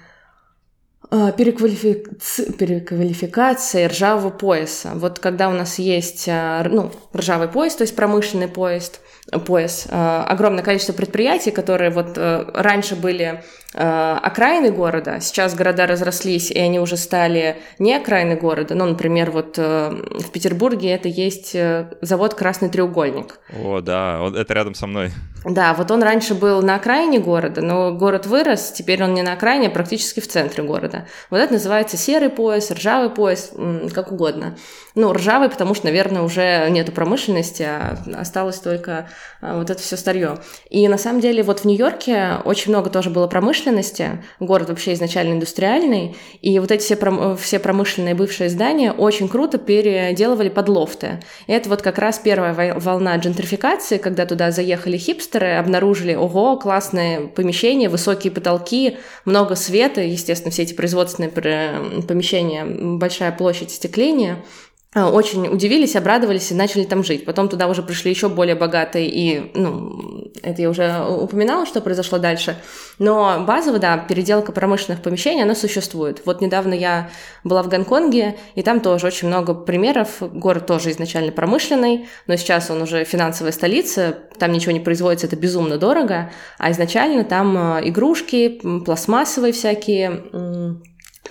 переквалифици... 1.10 2.52
переквалификации 2.52 3.84
ржавого 3.86 4.30
пояса. 4.30 4.92
Вот 4.94 5.18
когда 5.18 5.48
у 5.48 5.52
нас 5.52 5.78
есть 5.78 6.26
ну, 6.26 6.90
ржавый 7.14 7.48
пояс, 7.48 7.76
то 7.76 7.82
есть 7.82 7.94
промышленный 7.94 8.48
поезд, 8.48 9.00
пояс, 9.46 9.86
огромное 9.90 10.62
количество 10.62 10.92
предприятий, 10.92 11.50
которые 11.50 11.90
вот 11.90 12.16
э, 12.16 12.44
раньше 12.54 12.94
были 12.94 13.42
Э, 13.76 14.18
окраины 14.22 14.70
города. 14.70 15.18
Сейчас 15.20 15.56
города 15.56 15.86
разрослись, 15.86 16.52
и 16.52 16.58
они 16.58 16.78
уже 16.78 16.96
стали 16.96 17.56
не 17.80 17.96
окраины 17.96 18.36
города. 18.36 18.76
Ну, 18.76 18.86
например, 18.86 19.32
вот 19.32 19.58
э, 19.58 19.90
в 19.90 20.30
Петербурге 20.30 20.92
это 20.92 21.08
есть 21.08 21.56
э, 21.56 21.90
завод 22.00 22.34
«Красный 22.34 22.68
треугольник». 22.68 23.40
О, 23.52 23.80
да, 23.80 24.20
вот 24.20 24.36
это 24.36 24.54
рядом 24.54 24.76
со 24.76 24.86
мной. 24.86 25.10
Да, 25.44 25.74
вот 25.74 25.90
он 25.90 26.04
раньше 26.04 26.34
был 26.36 26.62
на 26.62 26.76
окраине 26.76 27.18
города, 27.18 27.62
но 27.62 27.92
город 27.92 28.26
вырос, 28.26 28.70
теперь 28.70 29.02
он 29.02 29.12
не 29.12 29.22
на 29.22 29.32
окраине, 29.32 29.66
а 29.66 29.70
практически 29.70 30.20
в 30.20 30.28
центре 30.28 30.62
города. 30.62 31.06
Вот 31.28 31.38
это 31.38 31.54
называется 31.54 31.96
серый 31.96 32.30
пояс, 32.30 32.70
ржавый 32.70 33.10
пояс, 33.10 33.52
как 33.92 34.12
угодно. 34.12 34.56
Ну, 34.94 35.12
ржавый, 35.12 35.50
потому 35.50 35.74
что, 35.74 35.86
наверное, 35.86 36.22
уже 36.22 36.68
нету 36.70 36.92
промышленности, 36.92 37.62
а 37.62 37.98
осталось 38.16 38.60
только 38.60 39.08
вот 39.40 39.70
это 39.70 39.80
все 39.80 39.96
старье. 39.96 40.38
И 40.70 40.86
на 40.88 40.98
самом 40.98 41.20
деле 41.20 41.42
вот 41.42 41.60
в 41.60 41.64
Нью-Йорке 41.64 42.38
очень 42.44 42.70
много 42.70 42.90
тоже 42.90 43.10
было 43.10 43.26
промышленности, 43.26 44.22
город 44.40 44.68
вообще 44.68 44.94
изначально 44.94 45.34
индустриальный, 45.34 46.16
и 46.40 46.58
вот 46.58 46.70
эти 46.70 46.82
все, 46.82 46.96
пром- 46.96 47.36
все 47.36 47.58
промышленные 47.58 48.14
бывшие 48.14 48.48
здания 48.48 48.92
очень 48.92 49.28
круто 49.28 49.58
переделывали 49.58 50.48
под 50.48 50.68
лофты. 50.68 51.20
И 51.46 51.52
это 51.52 51.68
вот 51.68 51.82
как 51.82 51.98
раз 51.98 52.18
первая 52.18 52.74
волна 52.78 53.16
джентрификации, 53.16 53.98
когда 53.98 54.26
туда 54.26 54.50
заехали 54.50 54.96
хипстеры, 54.96 55.52
обнаружили, 55.52 56.14
ого, 56.14 56.56
классные 56.56 57.28
помещения, 57.28 57.88
высокие 57.88 58.32
потолки, 58.32 58.98
много 59.24 59.54
света, 59.54 60.00
естественно, 60.00 60.50
все 60.50 60.62
эти 60.62 60.74
производственные 60.74 61.30
помещения, 61.30 62.64
большая 62.64 63.32
площадь 63.32 63.68
остекления, 63.68 64.34
а, 64.34 64.63
очень 64.94 65.48
удивились, 65.48 65.96
обрадовались 65.96 66.52
и 66.52 66.54
начали 66.54 66.84
там 66.84 67.02
жить. 67.02 67.24
Потом 67.24 67.48
туда 67.48 67.66
уже 67.66 67.82
пришли 67.82 68.10
еще 68.10 68.28
более 68.28 68.54
богатые, 68.54 69.08
и, 69.08 69.50
ну, 69.54 70.30
это 70.42 70.62
я 70.62 70.70
уже 70.70 71.04
упоминала, 71.04 71.66
что 71.66 71.80
произошло 71.80 72.18
дальше. 72.18 72.56
Но 73.00 73.44
базово, 73.44 73.80
да, 73.80 73.98
переделка 73.98 74.52
промышленных 74.52 75.02
помещений, 75.02 75.42
она 75.42 75.56
существует. 75.56 76.22
Вот 76.24 76.40
недавно 76.40 76.74
я 76.74 77.10
была 77.42 77.64
в 77.64 77.68
Гонконге, 77.68 78.36
и 78.54 78.62
там 78.62 78.78
тоже 78.78 79.08
очень 79.08 79.26
много 79.26 79.54
примеров. 79.54 80.18
Город 80.20 80.66
тоже 80.66 80.92
изначально 80.92 81.32
промышленный, 81.32 82.06
но 82.28 82.36
сейчас 82.36 82.70
он 82.70 82.82
уже 82.82 83.04
финансовая 83.04 83.52
столица, 83.52 84.16
там 84.38 84.52
ничего 84.52 84.70
не 84.70 84.80
производится, 84.80 85.26
это 85.26 85.36
безумно 85.36 85.76
дорого, 85.76 86.30
а 86.58 86.70
изначально 86.70 87.24
там 87.24 87.56
а, 87.56 87.80
игрушки, 87.82 88.60
пластмассовые 88.84 89.52
всякие 89.52 90.24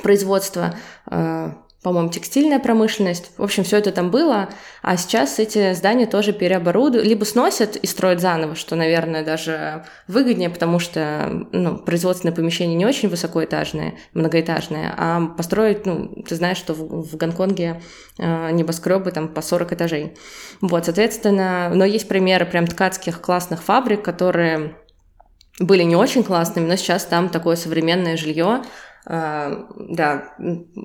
производства, 0.02 0.76
а, 1.06 1.62
по-моему, 1.84 2.10
текстильная 2.10 2.60
промышленность. 2.60 3.32
В 3.38 3.43
общем, 3.43 3.65
все 3.65 3.78
это 3.78 3.91
там 3.91 4.10
было. 4.10 4.50
А 4.82 4.96
сейчас 4.96 5.38
эти 5.38 5.74
здания 5.74 6.06
тоже 6.06 6.32
переоборудуют, 6.32 7.06
либо 7.06 7.26
сносят 7.26 7.76
и 7.76 7.86
строят 7.86 8.22
заново, 8.22 8.56
что, 8.56 8.76
наверное, 8.76 9.24
даже 9.24 9.84
выгоднее, 10.08 10.50
потому 10.50 10.80
что 10.80 11.46
ну, 11.52 11.78
производственные 11.78 12.34
помещения 12.34 12.76
не 12.76 12.86
очень 12.86 13.10
высокоэтажные, 13.10 13.96
многоэтажные, 14.13 14.93
а 14.98 15.28
построить, 15.28 15.86
ну, 15.86 16.24
ты 16.28 16.36
знаешь, 16.36 16.58
что 16.58 16.74
в, 16.74 17.10
в 17.10 17.17
Гонконге 17.17 17.82
э, 18.17 18.52
небоскребы 18.52 19.12
там 19.12 19.28
по 19.28 19.41
40 19.41 19.74
этажей. 19.74 20.13
Вот, 20.62 20.86
соответственно, 20.86 21.69
но 21.74 21.84
есть 21.84 22.08
примеры 22.08 22.46
прям 22.46 22.65
ткацких 22.65 23.19
классных 23.19 23.62
фабрик, 23.62 24.02
которые 24.02 24.78
были 25.60 25.84
не 25.84 25.96
очень 25.96 26.24
классными, 26.24 26.67
но 26.67 26.78
сейчас 26.78 27.06
там 27.06 27.30
такое 27.30 27.56
современное 27.56 28.17
жилье, 28.17 28.63
да, 29.06 30.34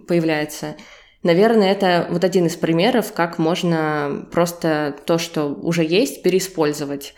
появляется. 0.06 0.76
Наверное, 1.22 1.72
это 1.72 2.06
вот 2.10 2.24
один 2.24 2.46
из 2.46 2.56
примеров, 2.56 3.12
как 3.12 3.38
можно 3.38 4.26
просто 4.30 4.96
то, 5.04 5.18
что 5.18 5.46
уже 5.48 5.84
есть, 5.84 6.22
переиспользовать. 6.22 7.14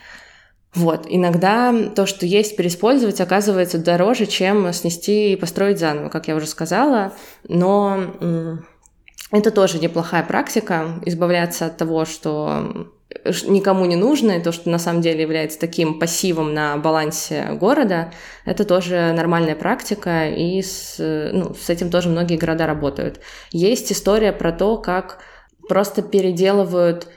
Вот, 0.74 1.06
иногда 1.08 1.74
то, 1.94 2.06
что 2.06 2.26
есть, 2.26 2.56
переиспользовать, 2.56 3.20
оказывается 3.20 3.78
дороже, 3.78 4.26
чем 4.26 4.72
снести 4.72 5.32
и 5.32 5.36
построить 5.36 5.78
заново, 5.80 6.08
как 6.10 6.28
я 6.28 6.36
уже 6.36 6.46
сказала, 6.46 7.12
но 7.48 8.60
это 9.32 9.50
тоже 9.50 9.80
неплохая 9.80 10.22
практика, 10.22 11.00
избавляться 11.04 11.66
от 11.66 11.76
того, 11.76 12.04
что 12.04 12.92
никому 13.46 13.84
не 13.86 13.96
нужно, 13.96 14.32
и 14.32 14.42
то, 14.42 14.52
что 14.52 14.70
на 14.70 14.78
самом 14.78 15.02
деле 15.02 15.22
является 15.22 15.58
таким 15.58 15.98
пассивом 15.98 16.54
на 16.54 16.76
балансе 16.76 17.56
города, 17.60 18.12
это 18.44 18.64
тоже 18.64 19.12
нормальная 19.12 19.56
практика, 19.56 20.28
и 20.28 20.62
с, 20.62 20.96
ну, 20.98 21.54
с 21.54 21.68
этим 21.70 21.90
тоже 21.90 22.08
многие 22.08 22.36
города 22.36 22.66
работают. 22.66 23.20
Есть 23.50 23.92
история 23.92 24.32
про 24.32 24.52
то, 24.52 24.76
как 24.76 25.18
просто 25.68 26.02
переделывают 26.02 27.08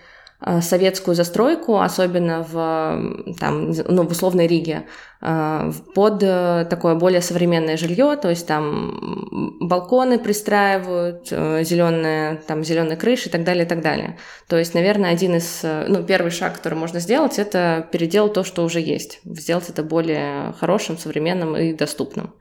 Э, 0.45 0.61
советскую 0.61 1.15
застройку, 1.15 1.79
особенно 1.79 2.43
в, 2.43 3.33
там, 3.39 3.71
ну, 3.87 4.03
в 4.03 4.11
условной 4.11 4.45
Риге, 4.45 4.87
под 5.23 6.21
э, 6.21 6.67
такое 6.69 6.95
более 6.95 7.21
современное 7.21 7.77
жилье, 7.77 8.17
то 8.21 8.29
есть 8.29 8.45
там 8.45 9.57
балконы 9.61 10.19
пристраивают, 10.19 11.27
зеленые, 11.29 12.41
там 12.45 12.63
зеленые 12.63 12.97
крыши 12.97 13.29
и 13.29 13.31
так 13.31 13.43
далее, 13.43 13.65
и 13.65 13.67
так 13.67 13.81
далее. 13.81 14.17
То 14.47 14.57
есть, 14.57 14.73
наверное, 14.73 15.11
один 15.11 15.35
из, 15.35 15.61
ну, 15.63 16.03
первый 16.03 16.31
шаг, 16.31 16.55
который 16.55 16.75
можно 16.75 16.99
сделать, 16.99 17.39
это 17.39 17.87
переделать 17.91 18.33
то, 18.33 18.43
что 18.43 18.63
уже 18.65 18.81
есть, 18.81 19.21
сделать 19.23 19.69
это 19.69 19.83
более 19.83 20.53
хорошим, 20.59 20.97
современным 20.97 21.55
и 21.55 21.73
доступным. 21.73 22.33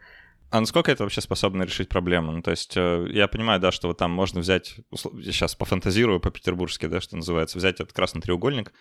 А 0.53 0.61
насколько 0.61 0.92
это 0.92 1.05
вообще 1.05 1.23
способно 1.23 1.62
решить 1.62 1.88
проблему? 1.88 2.33
Ну, 2.33 2.42
то 2.42 2.51
есть 2.51 2.77
э, 2.77 3.07
я 3.11 3.27
понимаю, 3.27 3.59
да, 3.59 3.73
что 3.73 3.88
вот 3.88 3.97
там 3.97 4.11
можно 4.11 4.40
взять, 4.40 4.75
я 4.90 5.33
сейчас 5.33 5.55
пофантазирую 5.55 6.21
по-петербургски, 6.21 6.87
да, 6.87 7.01
что 7.01 7.16
называется, 7.16 7.57
взять 7.57 7.77
этот 7.77 7.95
красный 7.95 8.21
треугольник, 8.21 8.68
э, 8.68 8.73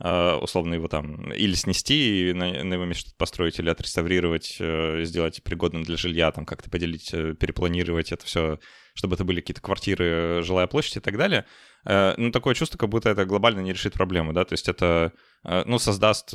условно 0.00 0.74
его 0.74 0.86
там 0.86 1.32
или 1.32 1.54
снести 1.54 2.30
и 2.30 2.32
на, 2.32 2.62
на 2.62 2.74
его 2.74 2.84
месте 2.84 3.12
построить, 3.18 3.58
или 3.58 3.68
отреставрировать, 3.68 4.56
э, 4.60 5.02
сделать 5.04 5.42
пригодным 5.42 5.82
для 5.82 5.96
жилья, 5.96 6.30
там 6.30 6.46
как-то 6.46 6.70
поделить, 6.70 7.10
перепланировать 7.10 8.12
это 8.12 8.24
все, 8.24 8.60
чтобы 8.94 9.14
это 9.14 9.24
были 9.24 9.40
какие-то 9.40 9.60
квартиры, 9.60 10.42
жилая 10.42 10.66
площадь 10.66 10.96
и 10.96 11.00
так 11.00 11.16
далее. 11.16 11.46
э, 11.84 12.14
ну, 12.16 12.30
такое 12.30 12.54
чувство, 12.54 12.78
как 12.78 12.88
будто 12.88 13.10
это 13.10 13.24
глобально 13.24 13.60
не 13.60 13.72
решит 13.72 13.94
проблему, 13.94 14.32
да, 14.32 14.44
то 14.44 14.52
есть 14.52 14.68
это, 14.68 15.12
э, 15.44 15.62
ну, 15.66 15.78
создаст, 15.78 16.34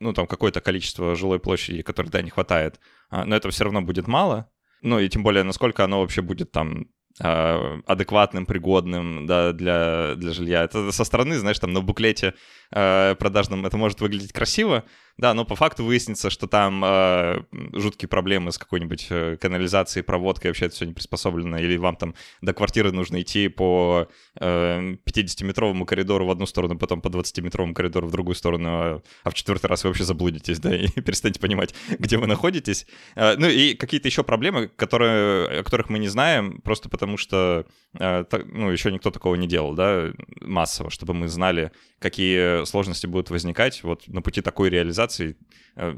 ну, 0.00 0.12
там, 0.12 0.26
какое-то 0.26 0.60
количество 0.60 1.14
жилой 1.14 1.38
площади, 1.38 1.82
которой, 1.82 2.08
да, 2.08 2.22
не 2.22 2.30
хватает, 2.30 2.80
а, 3.10 3.24
но 3.24 3.36
этого 3.36 3.52
все 3.52 3.64
равно 3.64 3.82
будет 3.82 4.06
мало, 4.06 4.50
ну, 4.82 4.98
и 4.98 5.08
тем 5.08 5.22
более, 5.22 5.42
насколько 5.42 5.84
оно 5.84 6.00
вообще 6.00 6.22
будет 6.22 6.50
там 6.50 6.86
а, 7.20 7.80
адекватным, 7.86 8.46
пригодным 8.46 9.26
да, 9.26 9.52
для, 9.52 10.14
для 10.16 10.32
жилья. 10.32 10.64
Это 10.64 10.90
со 10.92 11.04
стороны, 11.04 11.38
знаешь, 11.38 11.58
там 11.58 11.72
на 11.72 11.80
буклете 11.80 12.34
э, 12.72 13.14
продажном 13.16 13.64
это 13.66 13.76
может 13.76 14.00
выглядеть 14.00 14.32
красиво, 14.32 14.84
да, 15.18 15.34
но 15.34 15.44
по 15.44 15.56
факту 15.56 15.84
выяснится, 15.84 16.30
что 16.30 16.46
там 16.46 16.82
э, 16.84 17.42
жуткие 17.74 18.08
проблемы 18.08 18.50
с 18.50 18.58
какой-нибудь 18.58 19.06
э, 19.10 19.36
канализацией, 19.40 20.02
проводкой, 20.02 20.50
вообще 20.50 20.66
это 20.66 20.74
все 20.74 20.86
не 20.86 20.94
приспособлено, 20.94 21.58
или 21.58 21.76
вам 21.76 21.96
там 21.96 22.14
до 22.40 22.54
квартиры 22.54 22.92
нужно 22.92 23.20
идти 23.20 23.48
по 23.48 24.08
э, 24.40 24.96
50-метровому 25.06 25.84
коридору 25.84 26.26
в 26.26 26.30
одну 26.30 26.46
сторону, 26.46 26.78
потом 26.78 27.02
по 27.02 27.08
20-метровому 27.08 27.74
коридору 27.74 28.08
в 28.08 28.10
другую 28.10 28.34
сторону, 28.34 28.68
а, 28.70 29.02
а 29.22 29.30
в 29.30 29.34
четвертый 29.34 29.66
раз 29.66 29.84
вы 29.84 29.90
вообще 29.90 30.04
заблудитесь, 30.04 30.58
да, 30.58 30.74
и 30.74 30.88
перестанете 31.00 31.40
понимать, 31.40 31.74
где 31.98 32.16
вы 32.16 32.26
находитесь. 32.26 32.86
Э, 33.14 33.36
ну 33.36 33.48
и 33.48 33.74
какие-то 33.74 34.08
еще 34.08 34.24
проблемы, 34.24 34.68
которые, 34.68 35.60
о 35.60 35.62
которых 35.62 35.90
мы 35.90 35.98
не 35.98 36.08
знаем, 36.08 36.60
просто 36.62 36.88
потому 36.88 37.18
что, 37.18 37.66
э, 37.98 38.24
так, 38.28 38.46
ну, 38.46 38.70
еще 38.70 38.90
никто 38.90 39.10
такого 39.10 39.34
не 39.34 39.46
делал, 39.46 39.74
да, 39.74 40.10
массово, 40.40 40.90
чтобы 40.90 41.12
мы 41.12 41.28
знали, 41.28 41.70
какие 41.98 42.61
сложности 42.64 43.06
будут 43.06 43.30
возникать 43.30 43.82
вот 43.82 44.08
на 44.08 44.22
пути 44.22 44.40
такой 44.40 44.70
реализации, 44.70 45.36
э, 45.76 45.94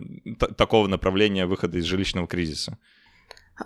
такого 0.56 0.86
направления 0.86 1.46
выхода 1.46 1.78
из 1.78 1.84
жилищного 1.84 2.26
кризиса? 2.26 2.78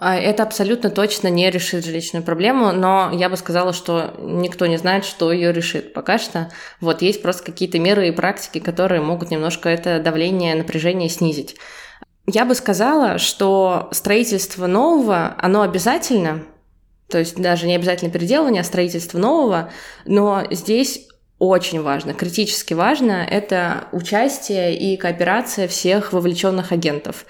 А, 0.00 0.16
это 0.16 0.42
абсолютно 0.42 0.90
точно 0.90 1.28
не 1.28 1.50
решит 1.50 1.84
жилищную 1.84 2.22
проблему, 2.22 2.72
но 2.72 3.10
я 3.12 3.30
бы 3.30 3.36
сказала, 3.36 3.72
что 3.72 4.14
никто 4.18 4.66
не 4.66 4.76
знает, 4.76 5.04
что 5.06 5.32
ее 5.32 5.52
решит 5.52 5.94
пока 5.94 6.18
что. 6.18 6.50
Вот 6.80 7.00
есть 7.00 7.22
просто 7.22 7.44
какие-то 7.44 7.78
меры 7.78 8.08
и 8.08 8.12
практики, 8.12 8.58
которые 8.58 9.00
могут 9.00 9.30
немножко 9.30 9.68
это 9.70 9.98
давление, 9.98 10.54
напряжение 10.54 11.08
снизить. 11.08 11.56
Я 12.26 12.44
бы 12.44 12.54
сказала, 12.54 13.16
что 13.16 13.88
строительство 13.92 14.66
нового, 14.66 15.34
оно 15.38 15.62
обязательно, 15.62 16.44
то 17.08 17.18
есть 17.18 17.40
даже 17.40 17.66
не 17.66 17.74
обязательно 17.74 18.10
переделывание, 18.10 18.60
а 18.60 18.64
строительство 18.64 19.16
нового, 19.16 19.70
но 20.04 20.46
здесь 20.50 21.08
очень 21.38 21.82
важно, 21.82 22.14
критически 22.14 22.74
важно, 22.74 23.26
это 23.28 23.88
участие 23.92 24.76
и 24.76 24.96
кооперация 24.96 25.68
всех 25.68 26.12
вовлеченных 26.12 26.72
агентов. 26.72 27.26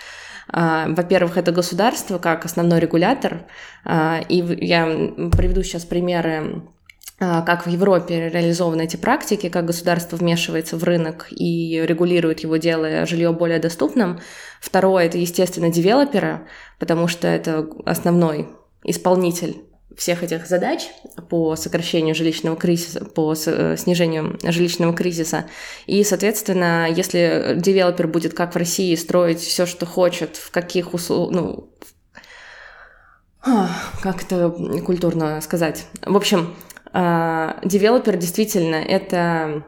А, 0.50 0.86
во-первых, 0.88 1.36
это 1.36 1.52
государство 1.52 2.18
как 2.18 2.46
основной 2.46 2.80
регулятор, 2.80 3.42
а, 3.84 4.20
и 4.28 4.36
я 4.64 4.86
приведу 5.30 5.62
сейчас 5.62 5.84
примеры 5.84 6.62
а, 7.20 7.42
как 7.42 7.66
в 7.66 7.68
Европе 7.68 8.30
реализованы 8.30 8.82
эти 8.82 8.96
практики, 8.96 9.50
как 9.50 9.66
государство 9.66 10.16
вмешивается 10.16 10.78
в 10.78 10.84
рынок 10.84 11.26
и 11.30 11.82
регулирует 11.84 12.40
его, 12.40 12.56
делая 12.56 13.04
жилье 13.04 13.32
более 13.32 13.58
доступным. 13.58 14.20
Второе– 14.60 15.04
это, 15.06 15.18
естественно, 15.18 15.70
девелоперы, 15.70 16.46
потому 16.78 17.08
что 17.08 17.28
это 17.28 17.68
основной 17.84 18.48
исполнитель 18.84 19.67
всех 19.96 20.22
этих 20.22 20.46
задач 20.46 20.90
по 21.28 21.56
сокращению 21.56 22.14
жилищного 22.14 22.56
кризиса, 22.56 23.04
по 23.04 23.34
э, 23.34 23.76
снижению 23.76 24.38
жилищного 24.42 24.94
кризиса. 24.94 25.46
И, 25.86 26.04
соответственно, 26.04 26.88
если 26.88 27.54
девелопер 27.56 28.06
будет, 28.06 28.34
как 28.34 28.54
в 28.54 28.58
России, 28.58 28.94
строить 28.94 29.40
все, 29.40 29.66
что 29.66 29.86
хочет, 29.86 30.36
в 30.36 30.50
каких 30.50 30.94
условиях, 30.94 31.32
ну, 31.32 31.70
как 34.02 34.22
это 34.22 34.50
культурно 34.84 35.40
сказать. 35.40 35.86
В 36.04 36.16
общем, 36.16 36.54
а, 36.92 37.58
девелопер 37.64 38.16
действительно 38.16 38.76
это 38.76 39.64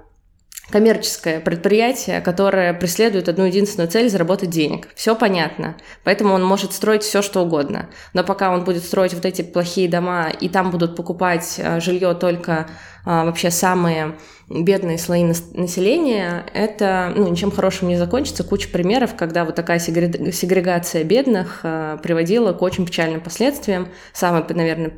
коммерческое 0.70 1.40
предприятие, 1.40 2.20
которое 2.20 2.72
преследует 2.74 3.28
одну 3.28 3.44
единственную 3.44 3.90
цель– 3.90 4.08
заработать 4.10 4.50
денег. 4.50 4.88
Все 4.94 5.14
понятно. 5.14 5.76
Поэтому 6.04 6.34
он 6.34 6.44
может 6.44 6.72
строить 6.72 7.02
все, 7.02 7.22
что 7.22 7.42
угодно. 7.42 7.88
Но 8.14 8.24
пока 8.24 8.50
он 8.50 8.64
будет 8.64 8.84
строить 8.84 9.14
вот 9.14 9.24
эти 9.24 9.42
плохие 9.42 9.88
дома, 9.88 10.28
и 10.28 10.48
там 10.48 10.70
будут 10.70 10.96
покупать 10.96 11.56
э, 11.58 11.80
жилье 11.80 12.14
только 12.14 12.68
вообще 13.04 13.50
самые 13.50 14.14
бедные 14.50 14.98
слои 14.98 15.22
населения, 15.24 16.44
это 16.52 17.12
ну, 17.14 17.28
ничем 17.28 17.52
хорошим 17.52 17.88
не 17.88 17.96
закончится. 17.96 18.42
Куча 18.42 18.68
примеров, 18.68 19.14
когда 19.16 19.44
вот 19.44 19.54
такая 19.54 19.78
сегрегация 19.78 21.04
бедных 21.04 21.60
а, 21.62 21.98
приводила 21.98 22.52
к 22.52 22.60
очень 22.60 22.84
печальным 22.84 23.20
последствиям. 23.20 23.88
Самый, 24.12 24.42
наверное, 24.48 24.92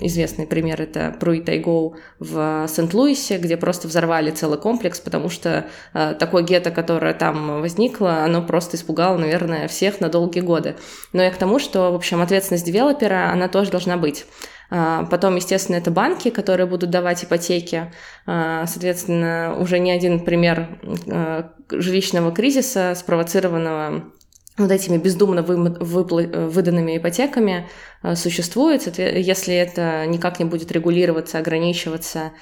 известный 0.00 0.48
пример— 0.48 0.82
это 0.82 1.14
Пруи 1.20 1.40
Тайгоу 1.40 1.96
в 2.18 2.66
Сент-Луисе, 2.66 3.38
где 3.38 3.56
просто 3.56 3.86
взорвали 3.86 4.32
целый 4.32 4.58
комплекс, 4.58 4.98
потому 4.98 5.30
что 5.30 5.66
а, 5.94 6.14
такое 6.14 6.42
гетто, 6.42 6.72
которое 6.72 7.14
там 7.14 7.60
возникло, 7.60 8.24
оно 8.24 8.42
просто 8.42 8.76
испугало, 8.76 9.16
наверное, 9.16 9.68
всех 9.68 10.00
на 10.00 10.08
долгие 10.08 10.40
годы. 10.40 10.74
Но 11.12 11.22
я 11.22 11.30
к 11.30 11.36
тому, 11.36 11.60
что, 11.60 11.92
в 11.92 11.94
общем, 11.94 12.20
ответственность 12.20 12.66
девелопера, 12.66 13.30
она 13.30 13.46
тоже 13.46 13.70
должна 13.70 13.96
быть. 13.96 14.26
А, 14.70 15.04
потом, 15.04 15.36
естественно, 15.36 15.76
это 15.76 15.90
банки, 15.90 16.30
которые 16.30 16.66
будут 16.66 16.90
давать 16.90 17.24
ипотеки. 17.24 17.92
А, 18.26 18.66
соответственно, 18.66 19.56
уже 19.58 19.78
не 19.78 19.90
один 19.90 20.24
пример 20.24 20.78
а, 21.10 21.52
жилищного 21.70 22.32
кризиса, 22.32 22.94
спровоцированного 22.94 24.04
вот 24.56 24.72
этими 24.72 24.98
бездумно 24.98 25.42
выданными 25.42 26.96
ипотеками 26.96 27.68
существует. 28.14 28.98
Если 28.98 29.54
это 29.54 30.04
никак 30.06 30.40
не 30.40 30.46
будет 30.46 30.72
регулироваться, 30.72 31.38
ограничиваться, 31.38 32.32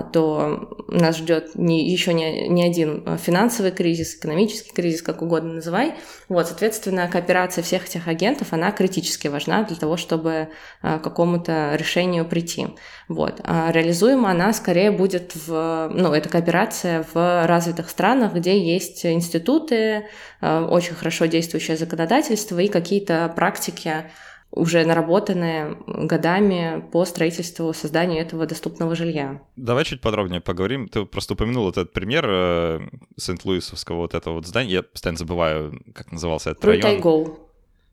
то 0.00 0.70
нас 0.88 1.18
ждет 1.18 1.54
не, 1.54 1.86
еще 1.90 2.14
не, 2.14 2.48
не 2.48 2.64
один 2.64 3.02
а, 3.04 3.18
финансовый 3.18 3.72
кризис, 3.72 4.14
экономический 4.14 4.72
кризис, 4.72 5.02
как 5.02 5.20
угодно 5.20 5.54
называй. 5.54 5.94
Вот, 6.30 6.46
соответственно, 6.46 7.08
кооперация 7.08 7.62
всех 7.62 7.84
этих 7.86 8.08
агентов, 8.08 8.52
она 8.52 8.72
критически 8.72 9.28
важна 9.28 9.64
для 9.64 9.76
того, 9.76 9.98
чтобы 9.98 10.48
а, 10.80 10.98
к 10.98 11.02
какому-то 11.02 11.74
решению 11.74 12.24
прийти. 12.24 12.68
Вот. 13.08 13.40
А 13.44 13.70
реализуема 13.70 14.30
она 14.30 14.54
скорее 14.54 14.90
будет 14.90 15.32
в, 15.34 15.90
ну, 15.92 16.14
эта 16.14 16.30
кооперация 16.30 17.04
в 17.12 17.46
развитых 17.46 17.90
странах, 17.90 18.32
где 18.32 18.58
есть 18.58 19.04
институты, 19.04 20.06
очень 20.40 20.94
хорошо 20.94 21.26
действующее 21.26 21.76
законодательство 21.76 22.58
и 22.58 22.68
какие-то 22.68 23.30
практики, 23.36 24.04
уже 24.52 24.84
наработанные 24.84 25.76
годами 25.86 26.84
по 26.92 27.04
строительству, 27.04 27.72
созданию 27.72 28.20
этого 28.20 28.46
доступного 28.46 28.94
жилья. 28.94 29.40
Давай 29.56 29.84
чуть 29.84 30.00
подробнее 30.00 30.40
поговорим. 30.40 30.88
Ты 30.88 31.04
просто 31.06 31.34
упомянул 31.34 31.68
этот 31.68 31.92
пример 31.92 32.24
э, 32.28 32.80
Сент-Луисовского 33.16 33.96
вот 33.96 34.14
этого 34.14 34.34
вот 34.34 34.46
здания. 34.46 34.70
Я 34.70 34.82
постоянно 34.82 35.18
забываю, 35.18 35.80
как 35.94 36.12
назывался 36.12 36.50
этот 36.50 36.62
Про 36.62 36.70
район. 36.70 36.82
Тайгоу. 36.82 37.38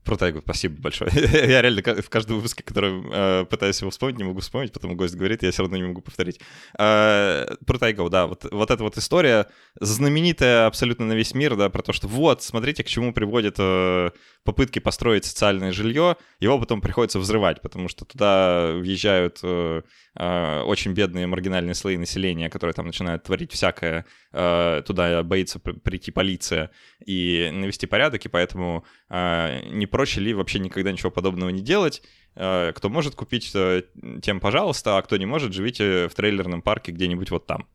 Про 0.09 0.17
тайгу, 0.17 0.41
спасибо 0.41 0.81
большое. 0.81 1.11
я 1.13 1.61
реально 1.61 1.83
в 2.01 2.09
каждом 2.09 2.37
выпуске, 2.37 2.63
который 2.63 3.03
э, 3.13 3.45
пытаюсь 3.45 3.79
его 3.79 3.91
вспомнить, 3.91 4.17
не 4.17 4.23
могу 4.23 4.39
вспомнить, 4.39 4.73
потому 4.73 4.95
гость 4.95 5.13
говорит, 5.13 5.43
я 5.43 5.51
все 5.51 5.61
равно 5.61 5.77
не 5.77 5.83
могу 5.83 6.01
повторить. 6.01 6.39
Э, 6.79 7.45
про 7.63 7.77
тайгу, 7.77 8.09
да, 8.09 8.25
вот, 8.25 8.43
вот 8.49 8.71
эта 8.71 8.83
вот 8.83 8.97
история, 8.97 9.45
знаменитая 9.79 10.65
абсолютно 10.65 11.05
на 11.05 11.13
весь 11.13 11.35
мир, 11.35 11.55
да, 11.55 11.69
про 11.69 11.83
то, 11.83 11.93
что 11.93 12.07
вот, 12.07 12.41
смотрите, 12.41 12.83
к 12.83 12.87
чему 12.87 13.13
приводят 13.13 13.57
э, 13.59 14.09
попытки 14.43 14.79
построить 14.79 15.25
социальное 15.25 15.71
жилье, 15.71 16.17
его 16.39 16.57
потом 16.57 16.81
приходится 16.81 17.19
взрывать, 17.19 17.61
потому 17.61 17.87
что 17.87 18.03
туда 18.03 18.71
въезжают 18.73 19.41
э, 19.43 19.83
э, 20.19 20.61
очень 20.61 20.93
бедные 20.93 21.25
маргинальные 21.25 21.73
слои 21.73 21.97
населения, 21.97 22.49
которые 22.49 22.73
там 22.73 22.85
начинают 22.85 23.23
творить 23.23 23.51
всякое, 23.51 24.05
э, 24.33 24.83
туда 24.85 25.23
боится 25.23 25.59
прийти 25.59 26.11
полиция 26.11 26.69
и 27.05 27.49
навести 27.51 27.87
порядок, 27.87 28.25
и 28.25 28.29
поэтому 28.29 28.85
э, 29.09 29.61
не 29.71 29.87
проще 29.87 30.21
ли 30.21 30.33
вообще 30.33 30.59
никогда 30.59 30.91
ничего 30.91 31.09
подобного 31.09 31.49
не 31.49 31.61
делать? 31.61 32.03
Кто 32.35 32.89
может 32.89 33.15
купить, 33.15 33.51
тем 34.21 34.39
пожалуйста, 34.39 34.97
а 34.97 35.01
кто 35.01 35.17
не 35.17 35.25
может, 35.25 35.51
живите 35.51 36.07
в 36.07 36.13
трейлерном 36.13 36.61
парке 36.61 36.91
где-нибудь 36.91 37.31
вот 37.31 37.47
там. 37.47 37.67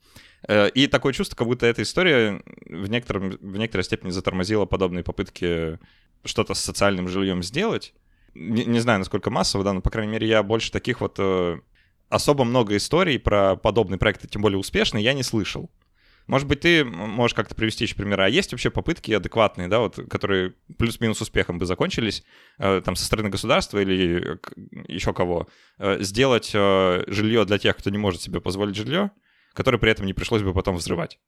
И 0.75 0.87
такое 0.87 1.13
чувство, 1.13 1.37
как 1.37 1.49
будто 1.49 1.67
эта 1.67 1.83
история 1.83 2.41
в, 2.65 2.89
некотором, 2.89 3.31
в 3.31 3.57
некоторой 3.59 3.85
степени 3.85 4.11
затормозила 4.11 4.65
подобные 4.65 5.03
попытки 5.03 5.81
что-то 6.25 6.55
с 6.55 6.61
социальным 6.61 7.09
жильем 7.09 7.43
сделать. 7.43 7.95
Не, 8.35 8.65
не 8.65 8.79
знаю, 8.79 9.01
насколько 9.01 9.29
массово, 9.29 9.65
да, 9.65 9.73
но, 9.73 9.81
по 9.81 9.91
крайней 9.91 10.13
мере, 10.13 10.29
я 10.29 10.43
больше 10.43 10.71
таких 10.71 11.01
вот... 11.01 11.19
Особо 12.15 12.45
много 12.45 12.77
историй 12.77 13.19
про 13.19 13.57
подобные 13.57 13.99
проекты, 13.99 14.29
тем 14.29 14.41
более 14.41 14.57
успешные, 14.57 15.03
я 15.03 15.15
не 15.15 15.25
слышал. 15.25 15.69
Может 16.29 16.47
быть, 16.47 16.61
ты 16.61 16.85
можешь 16.85 17.35
как-то 17.35 17.57
привести 17.57 17.83
еще 17.83 17.97
примеры. 17.97 18.23
А 18.23 18.29
есть 18.29 18.53
вообще 18.53 18.71
попытки 18.71 19.11
адекватные, 19.11 19.67
да, 19.67 19.81
вот, 19.81 19.99
которые 20.09 20.55
плюс-минус 20.79 21.21
успехом 21.21 21.59
бы 21.59 21.67
закончились, 21.67 22.23
э, 22.59 22.83
там, 22.85 22.95
со 22.95 23.05
стороны 23.05 23.31
государства 23.31 23.81
или 23.81 24.39
еще 24.87 25.13
кого, 25.13 25.49
э, 25.79 26.01
сделать 26.05 26.53
э, 26.55 27.03
жилье 27.09 27.45
для 27.47 27.59
тех, 27.59 27.77
кто 27.77 27.91
не 27.91 27.99
может 27.99 28.23
себе 28.23 28.41
позволить 28.41 28.77
жилье, 28.77 29.11
которое 29.53 29.79
при 29.79 29.91
этом 29.91 30.07
не 30.07 30.15
пришлось 30.15 30.43
бы 30.43 30.55
потом 30.55 30.77
взрывать? 30.77 31.19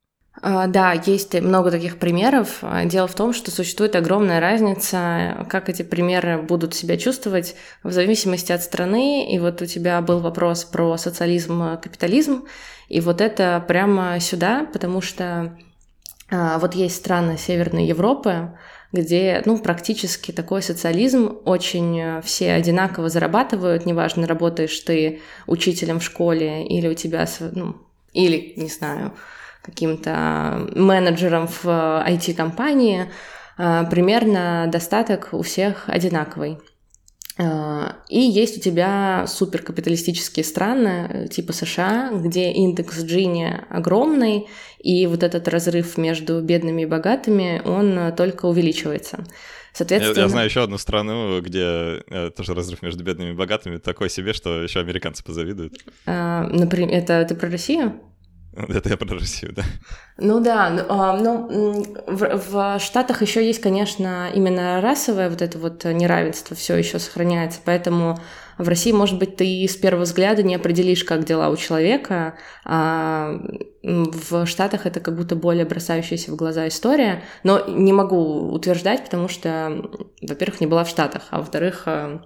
А, 0.43 0.67
да, 0.67 0.93
есть 0.93 1.41
много 1.41 1.71
таких 1.71 1.99
примеров. 1.99 2.63
Дело 2.85 3.07
в 3.07 3.15
том, 3.15 3.33
что 3.33 3.51
существует 3.51 3.97
огромная 3.97 4.41
разница, 4.41 5.47
как 5.49 5.69
эти 5.69 5.83
примеры 5.83 6.43
будут 6.43 6.75
себя 6.75 6.97
чувствовать 6.97 7.57
в 7.83 7.93
зависимости 7.93 8.53
от 8.53 8.63
страны. 8.63 9.33
И 9.33 9.39
вот 9.39 9.63
у 9.63 9.67
тебя 9.67 10.01
был 10.01 10.21
вопрос 10.21 10.65
про 10.65 10.97
социализм, 10.97 11.79
капитализм. 11.81 12.45
И 12.89 13.01
вот 13.01 13.21
это 13.21 13.65
прямо 13.67 14.21
сюда, 14.21 14.67
потому 14.73 15.01
что 15.01 15.57
а, 16.31 16.59
вот 16.59 16.75
есть 16.75 16.97
страны 16.97 17.39
Северной 17.39 17.87
Европы, 17.87 18.57
где, 18.93 19.43
ну, 19.45 19.59
практически 19.59 20.33
такой 20.33 20.63
социализм, 20.63 21.39
очень 21.45 22.01
э, 22.01 22.23
все 22.23 22.53
одинаково 22.53 23.09
зарабатывают, 23.09 23.85
неважно, 23.85 24.27
работаешь 24.27 24.79
ты 24.81 25.21
учителем 25.47 26.01
в 26.01 26.05
школе 26.05 26.67
или 26.67 26.89
у 26.89 26.95
тебя, 26.95 27.27
ну, 27.53 27.77
или, 28.13 28.55
не 28.57 28.69
знаю, 28.69 29.13
каким-то 29.67 30.69
менеджером 30.75 31.49
в 31.49 31.67
IT-компании, 31.67 33.11
э, 33.59 33.85
примерно 33.91 34.69
достаток 34.73 35.31
у 35.33 35.43
всех 35.43 35.85
одинаковый. 35.89 36.59
Э, 37.39 37.89
и 38.09 38.21
есть 38.21 38.59
у 38.59 38.61
тебя 38.61 39.27
суперкапиталистические 39.27 40.45
страны, 40.45 41.29
типа 41.31 41.53
США, 41.53 42.11
где 42.15 42.53
индекс 42.53 43.03
Джини 43.03 43.61
огромный, 43.69 44.47
и 44.79 45.07
вот 45.07 45.23
этот 45.23 45.49
разрыв 45.49 45.99
между 45.99 46.41
бедными 46.41 46.83
и 46.83 46.87
богатыми, 46.87 47.61
он 47.65 48.15
только 48.17 48.47
увеличивается. 48.47 49.25
Соответственно... 49.73 50.17
Я, 50.17 50.23
я 50.23 50.29
знаю 50.29 50.47
еще 50.47 50.63
одну 50.63 50.79
страну, 50.79 51.43
где 51.43 52.03
э, 52.09 52.31
тоже 52.35 52.55
разрыв 52.55 52.81
между 52.81 53.05
бедными 53.05 53.31
и 53.31 53.35
богатыми 53.35 53.77
такой 53.77 54.09
себе, 54.09 54.33
что 54.33 54.63
еще 54.63 54.81
американцы 54.81 55.23
позавидуют. 55.23 55.75
Например, 56.07 56.97
это 56.97 57.27
ты 57.29 57.35
про 57.35 57.51
Россию? 57.51 58.01
Это 58.57 58.89
я 58.89 58.97
про 58.97 59.19
Россию, 59.19 59.53
да. 59.55 59.63
Ну 60.17 60.41
да, 60.41 60.71
ну, 60.71 60.83
а, 60.89 61.17
ну 61.17 61.85
в, 62.07 62.41
в 62.51 62.81
Штатах 62.81 63.21
еще 63.21 63.47
есть, 63.47 63.61
конечно, 63.61 64.31
именно 64.35 64.81
расовое 64.81 65.29
вот 65.29 65.43
это 65.43 65.59
вот 65.59 65.85
неравенство 65.85 66.57
все 66.57 66.77
еще 66.77 66.99
сохраняется, 66.99 67.61
поэтому 67.65 68.19
в 68.57 68.69
России, 68.69 68.93
может 68.93 69.19
быть, 69.19 69.37
ты 69.37 69.67
с 69.69 69.77
первого 69.77 70.05
взгляда 70.05 70.43
не 70.43 70.55
определишь, 70.55 71.05
как 71.05 71.25
дела 71.25 71.51
у 71.51 71.57
человека, 71.57 72.39
а 72.65 73.35
в 73.83 74.47
Штатах 74.47 74.87
это 74.87 75.01
как 75.01 75.17
будто 75.17 75.37
более 75.37 75.67
бросающаяся 75.67 76.33
в 76.33 76.37
глаза 76.37 76.67
история, 76.67 77.23
но 77.45 77.67
не 77.69 77.93
могу 77.93 78.51
утверждать, 78.51 79.05
потому 79.05 79.29
что, 79.29 79.91
во-первых, 80.23 80.61
не 80.61 80.67
была 80.67 80.85
в 80.85 80.89
Штатах, 80.89 81.25
а 81.31 81.41
во-вторых, 81.41 81.83
э, 81.85 82.21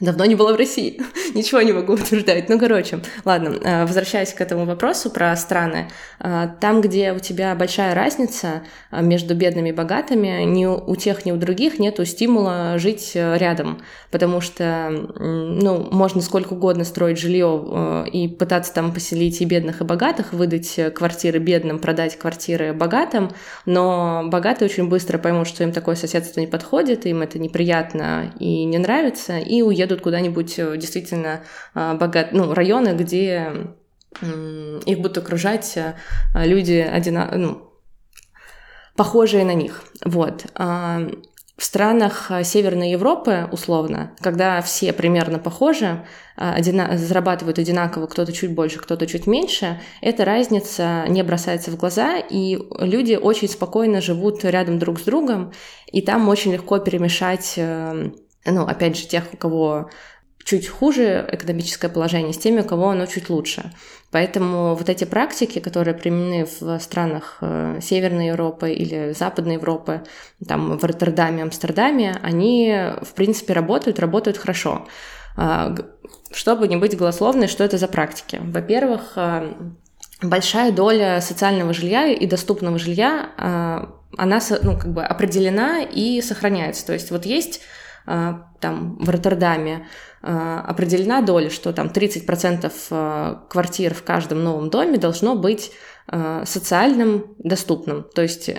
Давно 0.00 0.24
не 0.24 0.34
была 0.34 0.52
в 0.52 0.56
России, 0.56 1.00
ничего 1.34 1.62
не 1.62 1.72
могу 1.72 1.92
утверждать. 1.92 2.48
Ну, 2.48 2.58
короче, 2.58 2.98
ладно, 3.24 3.56
э, 3.62 3.84
возвращаясь 3.86 4.34
к 4.34 4.40
этому 4.40 4.64
вопросу 4.64 5.08
про 5.08 5.36
страны. 5.36 5.88
Э, 6.18 6.48
там, 6.60 6.80
где 6.80 7.12
у 7.12 7.20
тебя 7.20 7.54
большая 7.54 7.94
разница 7.94 8.64
э, 8.90 9.00
между 9.00 9.36
бедными 9.36 9.68
и 9.68 9.72
богатыми, 9.72 10.42
ни 10.42 10.66
у 10.66 10.96
тех, 10.96 11.24
ни 11.24 11.30
у 11.30 11.36
других 11.36 11.78
нету 11.78 12.04
стимула 12.06 12.76
жить 12.76 13.12
рядом, 13.14 13.82
потому 14.10 14.40
что, 14.40 14.90
ну, 14.90 15.88
можно 15.92 16.20
сколько 16.22 16.54
угодно 16.54 16.82
строить 16.82 17.18
жилье 17.18 18.04
и 18.12 18.26
пытаться 18.26 18.74
там 18.74 18.92
поселить 18.92 19.40
и 19.40 19.44
бедных, 19.44 19.80
и 19.80 19.84
богатых, 19.84 20.32
выдать 20.32 20.78
квартиры 20.94 21.38
бедным, 21.38 21.78
продать 21.78 22.18
квартиры 22.18 22.72
богатым, 22.72 23.30
но 23.64 24.24
богатые 24.26 24.68
очень 24.68 24.88
быстро 24.88 25.18
поймут, 25.18 25.46
что 25.46 25.62
им 25.62 25.70
такое 25.70 25.94
соседство 25.94 26.40
не 26.40 26.48
подходит, 26.48 27.06
им 27.06 27.22
это 27.22 27.38
неприятно 27.38 28.32
и 28.40 28.64
не 28.64 28.78
нравится, 28.78 29.38
и 29.38 29.62
уедут 29.62 29.83
едут 29.84 30.00
куда-нибудь 30.00 30.58
э, 30.58 30.76
действительно 30.76 31.42
э, 31.74 31.94
богат, 31.94 32.32
ну, 32.32 32.52
районы, 32.52 32.94
где 32.94 33.52
их 34.86 34.98
будут 34.98 35.18
окружать 35.18 35.76
э, 35.76 35.94
люди 36.34 36.74
одина... 36.74 37.30
ну, 37.34 37.70
похожие 38.96 39.44
на 39.44 39.54
них. 39.54 39.82
Вот. 40.04 40.46
А, 40.54 41.00
в 41.56 41.64
странах 41.64 42.30
Северной 42.42 42.90
Европы, 42.90 43.48
условно, 43.52 44.12
когда 44.20 44.60
все 44.60 44.92
примерно 44.92 45.38
похожи, 45.38 46.04
одина... 46.36 46.96
зарабатывают 46.96 47.58
одинаково, 47.58 48.06
кто-то 48.06 48.32
чуть 48.32 48.54
больше, 48.54 48.78
кто-то 48.78 49.06
чуть 49.06 49.26
меньше, 49.26 49.80
эта 50.00 50.24
разница 50.24 51.04
не 51.08 51.22
бросается 51.22 51.70
в 51.70 51.76
глаза, 51.76 52.18
и 52.18 52.58
люди 52.78 53.14
очень 53.14 53.48
спокойно 53.48 54.00
живут 54.00 54.44
рядом 54.44 54.78
друг 54.80 54.98
с 55.00 55.02
другом, 55.04 55.52
и 55.92 56.02
там 56.02 56.28
очень 56.28 56.52
легко 56.52 56.78
перемешать 56.78 57.58
ну, 58.44 58.62
опять 58.66 58.96
же, 58.96 59.06
тех, 59.06 59.24
у 59.32 59.36
кого 59.36 59.90
чуть 60.44 60.68
хуже 60.68 61.26
экономическое 61.32 61.88
положение, 61.88 62.32
с 62.32 62.38
теми, 62.38 62.60
у 62.60 62.64
кого 62.64 62.90
оно 62.90 63.06
чуть 63.06 63.30
лучше. 63.30 63.72
Поэтому 64.10 64.74
вот 64.74 64.88
эти 64.88 65.04
практики, 65.04 65.58
которые 65.58 65.94
применены 65.94 66.46
в 66.60 66.78
странах 66.78 67.38
э, 67.40 67.80
Северной 67.82 68.28
Европы 68.28 68.70
или 68.70 69.12
Западной 69.12 69.54
Европы, 69.54 70.02
там 70.46 70.78
в 70.78 70.84
Роттердаме, 70.84 71.42
Амстердаме, 71.42 72.16
они, 72.22 72.92
в 73.02 73.14
принципе, 73.14 73.54
работают, 73.54 73.98
работают 73.98 74.36
хорошо. 74.36 74.86
А, 75.36 75.74
чтобы 76.30 76.68
не 76.68 76.76
быть 76.76 76.96
голословной, 76.96 77.48
что 77.48 77.64
это 77.64 77.78
за 77.78 77.88
практики? 77.88 78.40
Во-первых, 78.40 79.14
э, 79.16 79.52
большая 80.22 80.72
доля 80.72 81.20
социального 81.20 81.72
жилья 81.72 82.06
и 82.06 82.26
доступного 82.26 82.78
жилья, 82.78 83.30
э, 83.36 83.86
она 84.16 84.40
ну, 84.62 84.78
как 84.78 84.92
бы 84.92 85.04
определена 85.04 85.82
и 85.82 86.20
сохраняется. 86.20 86.86
То 86.86 86.92
есть 86.92 87.10
вот 87.10 87.26
есть 87.26 87.62
там 88.04 88.96
в 88.98 89.10
Роттердаме 89.10 89.86
а, 90.22 90.60
определена 90.60 91.20
доля, 91.20 91.50
что 91.50 91.72
там 91.72 91.88
30% 91.88 92.72
а, 92.90 93.44
квартир 93.50 93.94
в 93.94 94.02
каждом 94.02 94.42
новом 94.42 94.70
доме 94.70 94.98
должно 94.98 95.34
быть 95.36 95.72
социальным 96.44 97.34
доступным. 97.38 98.04
То 98.14 98.20
есть 98.20 98.50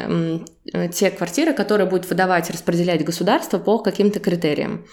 те 0.94 1.12
квартиры, 1.12 1.54
которые 1.54 1.88
будет 1.88 2.10
выдавать, 2.10 2.50
распределять 2.50 3.06
государство 3.06 3.60
по 3.60 3.78
каким-то 3.78 4.20
критериям 4.20 4.88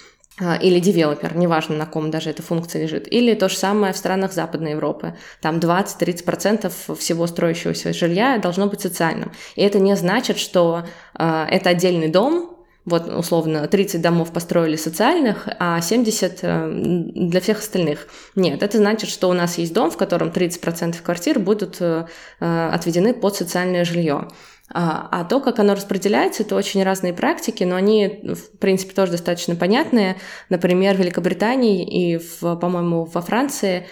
или 0.60 0.78
девелопер, 0.78 1.34
неважно, 1.34 1.76
на 1.76 1.86
ком 1.86 2.10
даже 2.10 2.28
эта 2.28 2.42
функция 2.42 2.82
лежит. 2.82 3.10
Или 3.10 3.32
то 3.32 3.48
же 3.48 3.56
самое 3.56 3.94
в 3.94 3.96
странах 3.96 4.34
Западной 4.34 4.72
Европы. 4.72 5.16
Там 5.40 5.60
20-30% 5.60 6.94
всего 6.94 7.26
строящегося 7.26 7.94
жилья 7.94 8.36
должно 8.36 8.66
быть 8.66 8.82
социальным. 8.82 9.32
И 9.56 9.62
это 9.62 9.78
не 9.78 9.96
значит, 9.96 10.36
что 10.36 10.84
э, 11.18 11.46
это 11.48 11.70
отдельный 11.70 12.08
дом, 12.08 12.51
вот, 12.84 13.08
условно, 13.08 13.66
30 13.68 14.00
домов 14.00 14.32
построили 14.32 14.76
социальных, 14.76 15.48
а 15.58 15.80
70 15.80 16.38
э, 16.42 16.70
для 17.14 17.40
всех 17.40 17.60
остальных. 17.60 18.08
Нет, 18.34 18.62
это 18.62 18.78
значит, 18.78 19.08
что 19.08 19.28
у 19.28 19.32
нас 19.32 19.58
есть 19.58 19.72
дом, 19.72 19.90
в 19.90 19.96
котором 19.96 20.28
30% 20.28 21.00
квартир 21.00 21.38
будут 21.38 21.76
э, 21.80 22.06
э, 22.40 22.70
отведены 22.72 23.14
под 23.14 23.36
социальное 23.36 23.84
жилье. 23.84 24.28
А, 24.74 25.08
а 25.12 25.24
то, 25.24 25.40
как 25.40 25.60
оно 25.60 25.74
распределяется, 25.74 26.42
это 26.42 26.56
очень 26.56 26.82
разные 26.82 27.12
практики, 27.12 27.62
но 27.62 27.76
они, 27.76 28.20
в 28.24 28.58
принципе, 28.58 28.94
тоже 28.94 29.12
достаточно 29.12 29.54
понятные. 29.54 30.16
Например, 30.48 30.96
в 30.96 30.98
Великобритании 30.98 31.84
и, 31.84 32.18
в, 32.18 32.56
по-моему, 32.56 33.04
во 33.04 33.20
Франции 33.20 33.86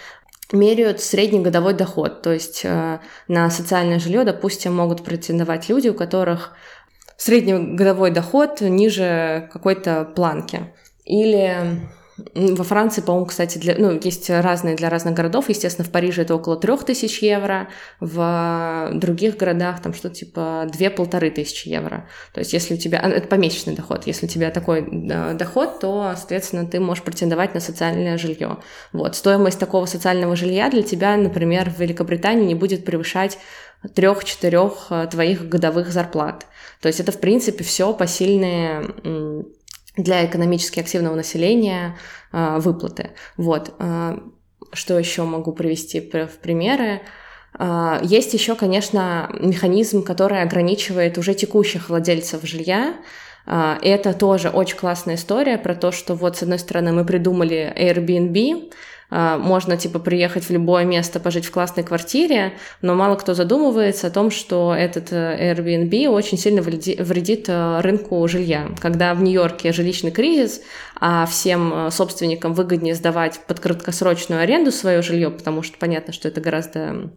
меряют 0.52 1.00
средний 1.00 1.40
годовой 1.40 1.74
доход. 1.74 2.22
То 2.22 2.32
есть 2.32 2.64
на 3.28 3.50
социальное 3.50 4.00
жилье, 4.00 4.24
допустим, 4.24 4.74
могут 4.74 5.04
претендовать 5.04 5.68
люди, 5.68 5.88
у 5.88 5.94
которых 5.94 6.54
среднегодовой 7.20 8.10
доход 8.10 8.62
ниже 8.62 9.48
какой-то 9.52 10.04
планки. 10.16 10.72
Или 11.04 11.80
во 12.34 12.64
Франции, 12.64 13.00
по-моему, 13.00 13.26
кстати, 13.26 13.58
для, 13.58 13.74
ну, 13.78 13.98
есть 14.02 14.30
разные 14.30 14.74
для 14.74 14.88
разных 14.90 15.14
городов. 15.14 15.48
Естественно, 15.48 15.86
в 15.86 15.90
Париже 15.90 16.22
это 16.22 16.34
около 16.34 16.56
3000 16.56 17.24
евро, 17.24 17.68
в 18.00 18.90
других 18.94 19.36
городах 19.36 19.82
там 19.82 19.92
что-то 19.94 20.14
типа 20.14 20.66
2-полторы 20.72 21.30
тысячи 21.30 21.68
евро. 21.68 22.08
То 22.32 22.40
есть 22.40 22.52
если 22.52 22.74
у 22.74 22.76
тебя... 22.76 23.00
А, 23.02 23.08
это 23.08 23.28
помесячный 23.28 23.74
доход. 23.74 24.06
Если 24.06 24.26
у 24.26 24.28
тебя 24.28 24.50
такой 24.50 24.86
доход, 24.90 25.80
то, 25.80 26.14
соответственно, 26.16 26.66
ты 26.66 26.80
можешь 26.80 27.04
претендовать 27.04 27.54
на 27.54 27.60
социальное 27.60 28.18
жилье. 28.18 28.58
Вот. 28.92 29.16
Стоимость 29.16 29.58
такого 29.58 29.86
социального 29.86 30.36
жилья 30.36 30.70
для 30.70 30.82
тебя, 30.82 31.16
например, 31.16 31.70
в 31.70 31.78
Великобритании 31.78 32.46
не 32.46 32.54
будет 32.54 32.84
превышать 32.84 33.38
трех-четырех 33.94 34.86
э, 34.90 35.08
твоих 35.10 35.48
годовых 35.48 35.90
зарплат. 35.90 36.46
То 36.80 36.88
есть 36.88 37.00
это, 37.00 37.12
в 37.12 37.20
принципе, 37.20 37.64
все 37.64 37.92
посильные 37.92 38.84
для 39.96 40.24
экономически 40.24 40.80
активного 40.80 41.14
населения 41.14 41.96
э, 42.32 42.58
выплаты. 42.58 43.10
Вот. 43.36 43.74
Э, 43.78 44.18
что 44.72 44.98
еще 44.98 45.24
могу 45.24 45.52
привести 45.52 46.00
в 46.00 46.38
примеры? 46.40 47.00
Есть 48.02 48.32
еще, 48.34 48.54
конечно, 48.54 49.28
механизм, 49.40 50.04
который 50.04 50.42
ограничивает 50.42 51.18
уже 51.18 51.34
текущих 51.34 51.88
владельцев 51.88 52.44
жилья. 52.44 52.94
Это 53.46 54.14
тоже 54.14 54.50
очень 54.50 54.76
классная 54.76 55.16
история 55.16 55.58
про 55.58 55.74
то, 55.74 55.90
что 55.90 56.14
вот 56.14 56.36
с 56.36 56.42
одной 56.44 56.60
стороны 56.60 56.92
мы 56.92 57.04
придумали 57.04 57.74
Airbnb, 57.76 58.72
можно, 59.10 59.76
типа, 59.76 59.98
приехать 59.98 60.44
в 60.44 60.50
любое 60.50 60.84
место, 60.84 61.20
пожить 61.20 61.44
в 61.44 61.50
классной 61.50 61.82
квартире, 61.82 62.54
но 62.80 62.94
мало 62.94 63.16
кто 63.16 63.34
задумывается 63.34 64.06
о 64.06 64.10
том, 64.10 64.30
что 64.30 64.74
этот 64.74 65.12
э, 65.12 65.54
Airbnb 65.54 66.08
очень 66.08 66.38
сильно 66.38 66.62
вредит 66.62 67.48
э, 67.48 67.80
рынку 67.80 68.26
жилья. 68.28 68.68
Когда 68.80 69.14
в 69.14 69.22
Нью-Йорке 69.22 69.72
жилищный 69.72 70.10
кризис, 70.10 70.60
а 71.00 71.26
всем 71.26 71.72
э, 71.72 71.90
собственникам 71.90 72.54
выгоднее 72.54 72.94
сдавать 72.94 73.40
под 73.46 73.60
краткосрочную 73.60 74.42
аренду 74.42 74.70
свое 74.70 75.02
жилье, 75.02 75.30
потому 75.30 75.62
что 75.62 75.78
понятно, 75.78 76.12
что 76.12 76.28
это 76.28 76.40
гораздо 76.40 77.10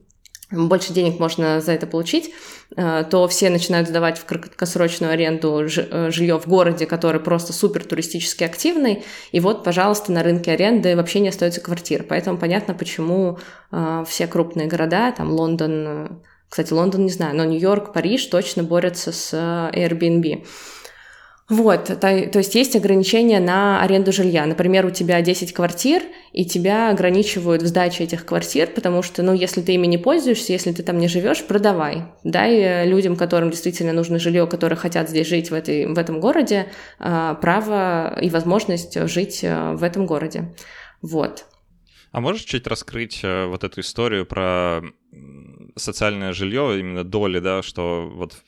больше 0.54 0.94
денег 0.94 1.20
можно 1.20 1.60
за 1.62 1.72
это 1.74 1.88
получить, 1.88 2.32
э, 2.76 3.04
то 3.10 3.28
все 3.28 3.50
начинают 3.50 3.88
сдавать 3.88 4.18
в 4.18 4.26
краткосрочную 4.26 5.12
аренду 5.12 5.66
э, 5.66 6.12
жилье 6.12 6.40
в 6.40 6.48
городе, 6.48 6.86
который 6.86 7.20
просто 7.20 7.54
супер 7.54 7.84
туристически 7.84 8.44
активный, 8.44 9.04
и 9.32 9.40
вот, 9.40 9.64
пожалуйста, 9.64 10.12
на 10.12 10.24
рынке 10.24 10.52
аренды 10.52 10.96
вообще 10.96 11.20
не 11.20 11.30
остается 11.30 11.62
квартир. 11.62 12.06
Поэтому 12.08 12.38
понятно, 12.38 12.74
почему 12.74 13.40
э, 13.72 14.04
все 14.08 14.28
крупные 14.28 14.68
города, 14.68 15.12
там 15.12 15.32
Лондон, 15.32 16.22
кстати, 16.50 16.72
Лондон 16.72 17.06
не 17.06 17.12
знаю, 17.12 17.36
но 17.36 17.46
Нью-Йорк, 17.46 17.94
Париж 17.94 18.26
точно 18.28 18.64
борются 18.64 19.12
с 19.12 19.34
Airbnb. 19.34 20.46
Вот, 21.50 21.86
то, 21.86 21.96
то 21.96 22.38
есть 22.38 22.56
есть 22.56 22.76
ограничения 22.76 23.40
на 23.42 23.82
аренду 23.82 24.14
жилья. 24.14 24.46
Например, 24.46 24.86
у 24.86 24.92
тебя 24.92 25.22
10 25.22 25.54
квартир, 25.54 26.02
и 26.32 26.46
тебя 26.46 26.90
ограничивают 26.90 27.62
в 27.62 27.68
сдаче 27.68 28.06
этих 28.06 28.26
квартир, 28.26 28.68
потому 28.68 29.04
что, 29.04 29.24
ну, 29.24 29.34
если 29.34 29.62
ты 29.62 29.74
ими 29.74 29.86
не 29.86 29.98
пользуешься, 29.98 30.54
если 30.54 30.72
ты 30.72 30.84
там 30.84 30.98
не 30.98 31.10
живешь, 31.10 31.44
продавай. 31.46 32.06
Дай 32.24 32.56
э, 32.56 32.86
людям, 32.86 33.18
которым 33.18 33.52
действительно 33.52 33.92
нужно 33.92 34.20
жилье, 34.20 34.48
которые 34.48 34.78
хотят 34.78 35.10
здесь 35.10 35.28
жить 35.28 35.52
в, 35.52 35.54
этой, 35.54 35.86
в 35.86 35.98
этом 35.98 36.22
городе, 36.22 36.72
а, 36.98 37.36
право 37.36 38.18
и 38.22 38.30
возможность 38.30 38.98
жить 39.10 39.44
э, 39.44 39.74
в 39.74 39.84
этом 39.84 40.06
городе. 40.06 40.56
Вот. 41.02 41.46
А 42.14 42.22
можешь 42.22 42.44
чуть 42.44 42.68
раскрыть 42.68 43.20
э, 43.24 43.48
вот 43.48 43.66
эту 43.66 43.82
историю 43.82 44.26
про 44.26 44.82
социальное 45.76 46.34
жилье, 46.34 46.80
именно 46.80 47.04
доли, 47.04 47.40
да, 47.40 47.62
что 47.62 48.10
вот 48.14 48.42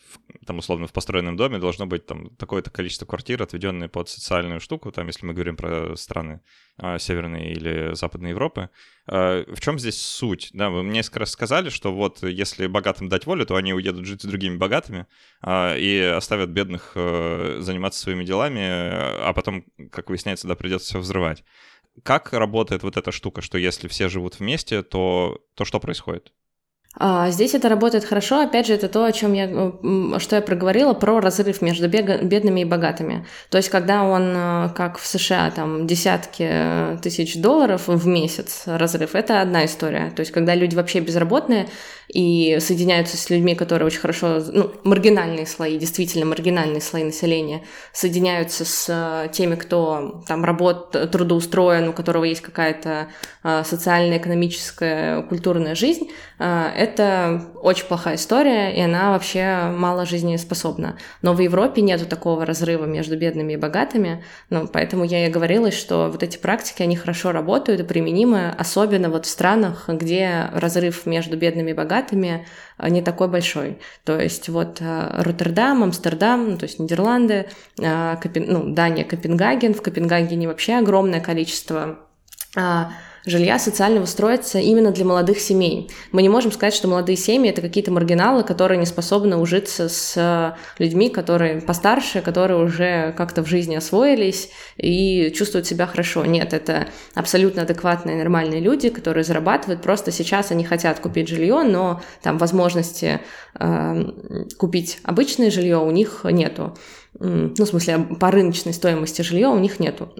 там, 0.46 0.60
условно, 0.60 0.88
в 0.88 0.94
построенном 0.94 1.38
доме 1.38 1.58
должно 1.58 1.88
быть 1.88 2.06
там 2.06 2.30
такое-то 2.36 2.70
количество 2.70 3.06
квартир, 3.06 3.42
отведенные 3.42 3.90
под 3.90 4.10
социальную 4.10 4.60
штуку, 4.60 4.92
там, 4.92 5.08
если 5.08 5.26
мы 5.26 5.34
говорим 5.34 5.56
про 5.56 5.96
страны 5.96 6.42
а, 6.78 7.00
Северной 7.00 7.52
или 7.52 7.96
Западной 7.96 8.32
Европы. 8.32 8.70
А, 9.08 9.44
в 9.52 9.60
чем 9.60 9.80
здесь 9.80 10.00
суть? 10.00 10.50
Да, 10.54 10.70
вы 10.70 10.84
мне 10.84 10.96
несколько 10.96 11.20
раз 11.20 11.32
сказали, 11.32 11.70
что 11.70 11.94
вот 11.94 12.24
если 12.24 12.68
богатым 12.68 13.10
дать 13.10 13.26
волю, 13.26 13.46
то 13.46 13.56
они 13.56 13.74
уедут 13.74 14.06
жить 14.06 14.22
с 14.22 14.26
другими 14.26 14.58
богатыми 14.58 15.08
а, 15.42 15.76
и 15.76 16.00
оставят 16.00 16.50
бедных 16.50 16.94
а, 16.96 17.58
заниматься 17.60 18.00
своими 18.00 18.24
делами, 18.24 18.62
а 18.62 19.34
потом, 19.34 19.66
как 19.92 20.10
выясняется, 20.10 20.48
да, 20.48 20.56
придется 20.56 20.90
все 20.90 21.00
взрывать. 21.00 21.44
Как 22.04 22.34
работает 22.34 22.84
вот 22.84 22.98
эта 22.98 23.12
штука, 23.12 23.42
что 23.42 23.58
если 23.58 23.88
все 23.88 24.10
живут 24.10 24.40
вместе, 24.40 24.84
то, 24.84 25.40
то 25.56 25.64
что 25.66 25.80
происходит? 25.80 26.34
А, 26.98 27.30
здесь 27.30 27.54
это 27.54 27.68
работает 27.70 28.06
хорошо. 28.06 28.42
Опять 28.42 28.68
же, 28.68 28.74
это 28.74 28.88
то, 28.88 29.04
о 29.04 29.12
чем 29.12 29.34
я, 29.34 29.48
что 30.20 30.36
я 30.38 30.42
проговорила, 30.42 30.94
про 30.94 31.20
разрыв 31.20 31.62
между 31.62 31.90
бедными 31.90 32.62
и 32.62 32.66
богатыми. 32.66 33.26
То 33.50 33.58
есть, 33.58 33.70
когда 33.70 34.04
он, 34.04 34.34
э, 34.36 34.70
как 34.76 34.98
в 34.98 35.06
США, 35.06 35.52
там, 35.52 35.88
десятки 35.88 36.48
э, 36.48 36.98
тысяч 37.02 37.36
долларов 37.36 37.88
в 37.88 38.08
месяц 38.08 38.64
разрыв, 38.66 39.16
это 39.16 39.42
одна 39.42 39.66
история. 39.66 40.12
То 40.16 40.22
есть, 40.22 40.32
когда 40.32 40.56
люди 40.56 40.76
вообще 40.76 41.02
безработные 41.02 41.68
и 42.08 42.58
соединяются 42.62 43.18
с 43.18 43.30
людьми, 43.30 43.56
которые 43.56 43.88
очень 43.88 44.00
хорошо, 44.00 44.42
ну, 44.52 44.72
маргинальные 44.84 45.48
слои, 45.48 45.78
действительно 45.78 46.26
маргинальные 46.26 46.82
слои 46.82 47.04
населения, 47.04 47.64
соединяются 47.92 48.64
с 48.64 48.86
э, 48.88 49.30
теми, 49.34 49.56
кто 49.56 50.24
там 50.28 50.46
работ, 50.46 50.92
трудоустроен, 51.12 51.90
у 51.90 51.94
которого 51.94 52.24
есть 52.24 52.42
какая-то 52.42 53.08
социальная, 53.64 54.18
экономическая, 54.18 55.22
культурная 55.24 55.76
жизнь, 55.76 56.10
это 56.86 57.42
очень 57.62 57.86
плохая 57.86 58.16
история, 58.16 58.74
и 58.74 58.80
она 58.80 59.12
вообще 59.12 59.72
мало 59.76 60.06
жизнеспособна. 60.06 60.98
Но 61.22 61.34
в 61.34 61.40
Европе 61.40 61.82
нету 61.82 62.06
такого 62.06 62.46
разрыва 62.46 62.86
между 62.86 63.18
бедными 63.18 63.54
и 63.54 63.58
богатыми, 63.58 64.24
ну, 64.50 64.68
поэтому 64.68 65.04
я 65.04 65.28
и 65.28 65.32
говорила, 65.32 65.72
что 65.72 66.10
вот 66.12 66.24
эти 66.24 66.38
практики, 66.38 66.84
они 66.84 66.96
хорошо 66.96 67.32
работают 67.32 67.82
и 67.82 67.84
применимы, 67.84 68.54
особенно 68.58 69.10
вот 69.10 69.26
в 69.26 69.30
странах, 69.30 69.86
где 69.88 70.50
разрыв 70.54 71.06
между 71.06 71.38
бедными 71.38 71.72
и 71.72 71.74
богатыми 71.74 72.46
э, 72.78 72.90
не 72.90 73.02
такой 73.02 73.28
большой. 73.28 73.80
То 74.04 74.20
есть 74.20 74.48
вот 74.50 74.78
э, 74.80 75.22
Роттердам, 75.22 75.84
Амстердам, 75.84 76.52
ну, 76.52 76.58
то 76.58 76.66
есть 76.66 76.80
Нидерланды, 76.80 77.48
э, 77.80 78.16
Копен... 78.22 78.46
ну, 78.48 78.74
Дания, 78.74 79.04
Копенгаген. 79.04 79.74
В 79.74 79.82
Копенгагене 79.82 80.48
вообще 80.48 80.76
огромное 80.76 81.20
количество 81.20 82.00
жилья 83.26 83.60
социального 83.60 84.06
строится 84.06 84.60
именно 84.60 84.92
для 84.92 85.06
молодых 85.06 85.40
семей. 85.40 85.90
Мы 86.12 86.22
не 86.22 86.30
можем 86.30 86.52
сказать, 86.52 86.74
что 86.74 86.88
молодые 86.88 87.18
семьи— 87.18 87.50
это 87.52 87.62
какие-то 87.62 87.92
маргиналы, 87.92 88.44
которые 88.44 88.78
не 88.78 88.86
способны 88.86 89.38
ужиться 89.38 89.90
с 89.90 90.56
людьми, 90.78 91.10
которые 91.10 91.62
постарше, 91.62 92.22
которые 92.22 92.64
уже 92.64 93.14
как-то 93.18 93.44
в 93.44 93.48
жизни 93.48 93.76
освоились 93.76 94.50
и 94.78 95.32
чувствуют 95.36 95.68
себя 95.68 95.88
хорошо. 95.88 96.26
Нет, 96.26 96.54
это 96.54 96.88
абсолютно 97.14 97.64
адекватные, 97.64 98.18
нормальные 98.18 98.62
люди, 98.62 98.90
которые 98.90 99.24
зарабатывают. 99.24 99.82
Просто 99.82 100.12
сейчас 100.12 100.52
они 100.52 100.64
хотят 100.64 101.00
купить 101.00 101.28
жилье, 101.28 101.64
но 101.64 102.02
там 102.22 102.38
возможности 102.38 103.22
э, 103.60 104.06
купить 104.58 105.00
обычное 105.04 105.52
жилье 105.52 105.78
у 105.78 105.92
них 105.92 106.22
нету. 106.24 106.78
Ну, 107.18 107.54
в 107.56 107.66
смысле, 107.66 108.00
по 108.20 108.30
рыночной 108.30 108.74
стоимости 108.74 109.22
жилья 109.22 109.50
у 109.50 109.58
них 109.58 109.80
нету. 109.80 110.14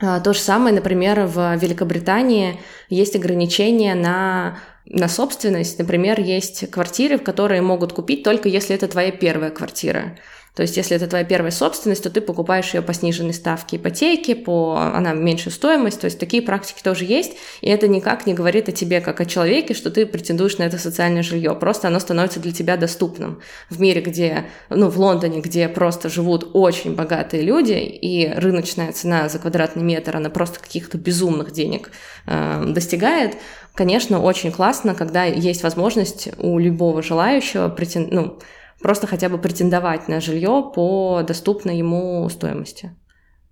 А, 0.00 0.20
то 0.20 0.32
же 0.32 0.40
самое, 0.40 0.74
например, 0.74 1.26
в 1.26 1.56
Великобритании 1.56 2.60
есть 2.88 3.14
ограничения 3.16 3.94
на, 3.94 4.58
на 4.86 5.08
собственность. 5.08 5.78
Например, 5.78 6.18
есть 6.18 6.70
квартиры, 6.70 7.18
в 7.18 7.22
которые 7.22 7.60
могут 7.60 7.92
купить 7.92 8.22
только 8.22 8.48
если 8.48 8.74
это 8.74 8.88
твоя 8.88 9.12
первая 9.12 9.50
квартира. 9.50 10.16
То 10.54 10.62
есть, 10.62 10.76
если 10.76 10.96
это 10.96 11.06
твоя 11.06 11.24
первая 11.24 11.50
собственность, 11.50 12.02
то 12.02 12.10
ты 12.10 12.20
покупаешь 12.20 12.74
ее 12.74 12.82
по 12.82 12.92
сниженной 12.92 13.32
ставке 13.32 13.76
ипотеки, 13.76 14.34
по 14.34 14.76
она 14.94 15.12
меньшую 15.12 15.52
стоимость. 15.52 16.00
То 16.00 16.06
есть, 16.06 16.18
такие 16.18 16.42
практики 16.42 16.82
тоже 16.82 17.04
есть. 17.04 17.32
И 17.60 17.68
это 17.68 17.88
никак 17.88 18.26
не 18.26 18.34
говорит 18.34 18.68
о 18.68 18.72
тебе 18.72 19.00
как 19.00 19.20
о 19.20 19.24
человеке, 19.24 19.74
что 19.74 19.90
ты 19.90 20.06
претендуешь 20.06 20.58
на 20.58 20.64
это 20.64 20.78
социальное 20.78 21.22
жилье. 21.22 21.54
Просто 21.54 21.88
оно 21.88 22.00
становится 22.00 22.40
для 22.40 22.52
тебя 22.52 22.76
доступным. 22.76 23.40
В 23.68 23.80
мире, 23.80 24.00
где, 24.00 24.46
ну, 24.68 24.88
в 24.88 24.98
Лондоне, 24.98 25.40
где 25.40 25.68
просто 25.68 26.08
живут 26.08 26.50
очень 26.52 26.94
богатые 26.94 27.42
люди, 27.42 27.72
и 27.72 28.28
рыночная 28.34 28.92
цена 28.92 29.28
за 29.28 29.38
квадратный 29.38 29.82
метр, 29.82 30.16
она 30.16 30.30
просто 30.30 30.60
каких-то 30.60 30.98
безумных 30.98 31.52
денег 31.52 31.90
э, 32.26 32.64
достигает, 32.66 33.36
конечно, 33.74 34.20
очень 34.20 34.52
классно, 34.52 34.94
когда 34.94 35.24
есть 35.24 35.62
возможность 35.62 36.28
у 36.38 36.58
любого 36.58 37.02
желающего 37.02 37.68
претен... 37.68 38.08
ну, 38.10 38.38
просто 38.82 39.06
хотя 39.06 39.28
бы 39.28 39.38
претендовать 39.38 40.08
на 40.08 40.20
жилье 40.20 40.70
по 40.74 41.22
доступной 41.26 41.78
ему 41.78 42.28
стоимости. 42.28 42.96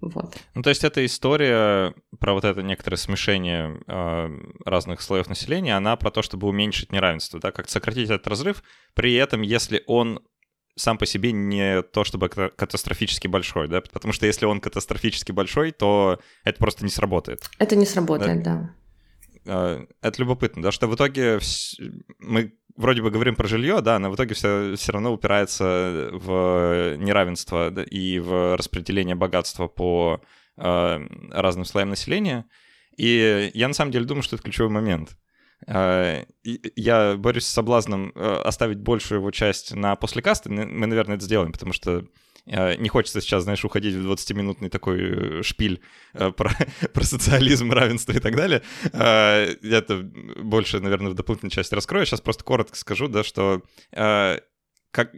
Вот. 0.01 0.37
Ну, 0.55 0.63
то 0.63 0.71
есть 0.71 0.85
эта 0.85 1.05
история 1.05 1.93
про 2.21 2.33
вот 2.33 2.45
это 2.45 2.63
некоторое 2.63 2.97
смешение 2.97 3.81
э, 3.89 4.29
разных 4.65 5.01
слоев 5.01 5.29
населения, 5.29 5.77
она 5.77 5.97
про 5.97 6.13
то, 6.13 6.23
чтобы 6.23 6.47
уменьшить 6.47 6.93
неравенство, 6.93 7.41
да, 7.41 7.51
как 7.51 7.69
сократить 7.69 8.09
этот 8.09 8.27
разрыв, 8.29 8.63
при 8.95 9.15
этом, 9.15 9.43
если 9.43 9.83
он 9.89 10.21
сам 10.77 10.99
по 10.99 11.07
себе 11.07 11.33
не 11.33 11.83
то 11.83 12.05
чтобы 12.05 12.29
катастрофически 12.29 13.27
большой, 13.27 13.67
да, 13.67 13.81
потому 13.81 14.13
что 14.13 14.27
если 14.27 14.47
он 14.47 14.61
катастрофически 14.61 15.33
большой, 15.33 15.73
то 15.73 16.21
это 16.45 16.59
просто 16.59 16.85
не 16.85 16.91
сработает. 16.91 17.51
Это 17.59 17.75
не 17.75 17.85
сработает, 17.85 18.45
да. 18.45 18.75
да. 19.45 19.81
Это 20.01 20.21
любопытно, 20.21 20.63
да, 20.63 20.71
что 20.71 20.87
в 20.87 20.95
итоге 20.95 21.41
мы 22.21 22.53
вроде 22.79 23.03
бы 23.03 23.11
говорим 23.11 23.35
про 23.35 23.49
жилье, 23.49 23.81
да, 23.83 23.99
но 23.99 24.11
в 24.11 24.15
итоге 24.15 24.35
все, 24.35 24.77
все 24.77 24.93
равно 24.93 25.13
упирается 25.13 26.09
в 26.13 26.97
неравенство 26.97 27.69
и 27.83 28.21
в 28.21 28.57
распределение 28.57 29.17
богатства 29.17 29.67
по 29.67 30.23
э, 30.57 31.07
разным 31.31 31.65
слоям 31.65 31.91
населения. 31.91 32.47
И 32.97 33.51
я 33.53 33.69
на 33.69 33.75
самом 33.75 33.91
деле 33.91 34.05
думаю, 34.05 34.23
что 34.23 34.37
это 34.37 34.45
ключевой 34.45 34.71
момент. 34.71 35.17
Э, 35.67 36.25
я 36.45 37.17
борюсь 37.17 37.47
с 37.47 37.53
соблазном 37.53 38.13
э, 38.15 38.43
оставить 38.45 38.79
большую 38.79 39.19
его 39.19 39.33
часть 39.33 39.75
на 39.75 39.97
послекасты. 39.97 40.49
Мы, 40.49 40.87
наверное, 40.87 41.17
это 41.17 41.25
сделаем, 41.25 41.53
потому 41.53 41.73
что 41.73 42.05
не 42.49 42.89
хочется 42.89 43.21
сейчас, 43.21 43.45
знаешь, 43.45 43.65
уходить 43.65 43.95
в 43.95 44.11
20-минутный 44.11 44.71
такой 44.71 45.41
э, 45.41 45.43
шпиль 45.43 45.83
э, 46.15 46.31
про, 46.31 46.51
про 46.95 47.05
социализм, 47.05 47.71
равенство 47.71 48.13
и 48.13 48.21
так 48.21 48.37
далее. 48.37 48.63
Это 48.93 50.03
больше, 50.43 50.81
наверное, 50.81 51.11
в 51.11 51.15
дополнительной 51.15 51.51
части 51.51 51.75
раскрою. 51.75 52.07
Сейчас 52.07 52.23
просто 52.23 52.45
коротко 52.45 52.77
скажу, 52.77 53.09
да, 53.09 53.23
что 53.23 53.63
как, 53.91 55.13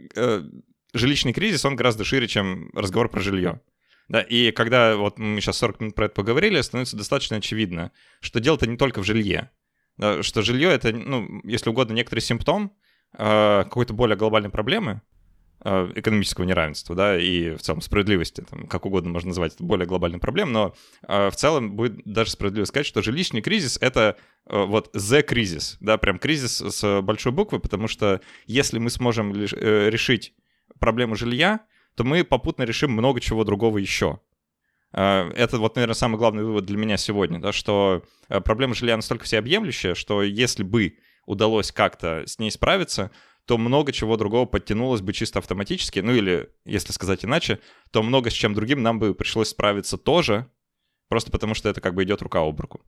жилищный 0.93 1.31
кризис, 1.31 1.63
он 1.63 1.77
гораздо 1.77 2.03
шире, 2.03 2.27
чем 2.27 2.69
разговор 2.73 3.09
про 3.09 3.21
жилье. 3.21 3.61
Да, 4.09 4.21
и 4.21 4.51
когда 4.51 4.97
вот 4.97 5.17
мы 5.17 5.39
сейчас 5.39 5.57
40 5.59 5.79
минут 5.79 5.95
про 5.95 6.07
это 6.07 6.15
поговорили, 6.15 6.59
становится 6.59 6.97
достаточно 6.97 7.37
очевидно, 7.37 7.93
что 8.19 8.41
дело-то 8.41 8.67
не 8.67 8.75
только 8.75 9.01
в 9.01 9.05
жилье. 9.05 9.51
Да, 9.95 10.21
что 10.21 10.41
жилье— 10.41 10.69
это, 10.71 10.91
ну, 10.91 11.41
если 11.45 11.69
угодно, 11.69 11.93
некоторый 11.93 12.19
симптом 12.19 12.73
какой-то 13.13 13.93
более 13.93 14.17
глобальной 14.17 14.49
проблемы, 14.49 15.01
Э, 15.01 15.20
экономического 15.63 16.45
неравенства, 16.45 16.95
да, 16.95 17.19
и 17.19 17.55
в 17.55 17.59
целом 17.59 17.81
справедливости, 17.81 18.41
там, 18.41 18.67
как 18.67 18.85
угодно 18.85 19.11
можно 19.11 19.29
назвать 19.29 19.53
это 19.53 19.63
более 19.63 19.85
глобальной 19.85 20.19
проблемой, 20.19 20.53
но 20.53 20.75
э, 21.07 21.29
в 21.29 21.35
целом 21.35 21.75
будет 21.75 22.03
даже 22.03 22.31
справедливо 22.31 22.65
сказать, 22.65 22.87
что 22.87 23.01
жилищный 23.01 23.41
кризис— 23.41 23.77
это 23.81 24.17
э, 24.47 24.63
вот 24.63 24.95
the 24.95 25.21
кризис, 25.21 25.77
да, 25.79 25.97
прям 25.97 26.17
кризис 26.17 26.57
с 26.57 27.01
большой 27.01 27.31
буквы, 27.31 27.59
потому 27.59 27.87
что 27.87 28.21
если 28.47 28.79
мы 28.79 28.89
сможем 28.89 29.33
э, 29.33 29.89
решить 29.89 30.33
проблему 30.79 31.15
жилья, 31.15 31.61
то 31.95 32.03
мы 32.03 32.23
попутно 32.23 32.63
решим 32.63 32.91
много 32.91 33.19
чего 33.19 33.43
другого 33.43 33.77
еще. 33.77 34.19
Э, 34.93 35.29
это 35.35 35.57
вот, 35.59 35.75
наверное, 35.75 35.93
самый 35.93 36.17
главный 36.17 36.43
вывод 36.43 36.65
для 36.65 36.77
меня 36.77 36.97
сегодня, 36.97 37.39
да, 37.39 37.51
что 37.51 38.03
э, 38.29 38.41
проблема 38.41 38.73
жилья 38.73 38.95
настолько 38.95 39.25
всеобъемлющая, 39.25 39.93
что 39.93 40.23
если 40.23 40.63
бы 40.63 40.97
удалось 41.25 41.71
как-то 41.71 42.23
с 42.25 42.39
ней 42.39 42.51
справиться, 42.51 43.11
то 43.51 43.57
много 43.57 43.91
чего 43.91 44.15
другого 44.15 44.45
подтянулось 44.45 45.01
бы 45.01 45.11
чисто 45.11 45.39
автоматически. 45.39 45.99
Ну 45.99 46.13
или, 46.13 46.47
если 46.63 46.93
сказать 46.93 47.25
иначе, 47.25 47.59
то 47.91 48.01
много 48.01 48.29
с 48.29 48.33
чем 48.33 48.53
другим 48.53 48.81
нам 48.81 48.97
бы 48.97 49.13
пришлось 49.13 49.49
справиться 49.49 49.97
тоже, 49.97 50.49
просто 51.09 51.31
потому 51.31 51.53
что 51.53 51.67
это 51.67 51.81
как 51.81 51.93
бы 51.93 52.05
идет 52.05 52.21
рука 52.21 52.39
об 52.39 52.61
руку. 52.61 52.79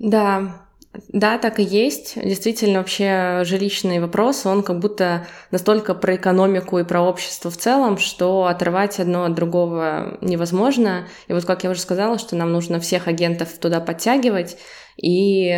Да, 0.00 0.66
да, 1.08 1.38
так 1.38 1.60
и 1.60 1.62
есть. 1.62 2.20
Действительно, 2.20 2.80
вообще 2.80 3.42
жилищный 3.44 4.00
вопрос, 4.00 4.44
он 4.44 4.64
как 4.64 4.80
будто 4.80 5.28
настолько 5.52 5.94
про 5.94 6.16
экономику 6.16 6.80
и 6.80 6.84
про 6.84 7.00
общество 7.00 7.52
в 7.52 7.56
целом, 7.56 7.96
что 7.98 8.46
отрывать 8.46 8.98
одно 8.98 9.22
от 9.22 9.34
другого 9.36 10.18
невозможно. 10.20 11.06
И 11.28 11.32
вот 11.32 11.44
как 11.44 11.62
я 11.62 11.70
уже 11.70 11.78
сказала, 11.78 12.18
что 12.18 12.34
нам 12.34 12.50
нужно 12.50 12.80
всех 12.80 13.06
агентов 13.06 13.56
туда 13.58 13.78
подтягивать 13.78 14.58
и, 14.96 15.48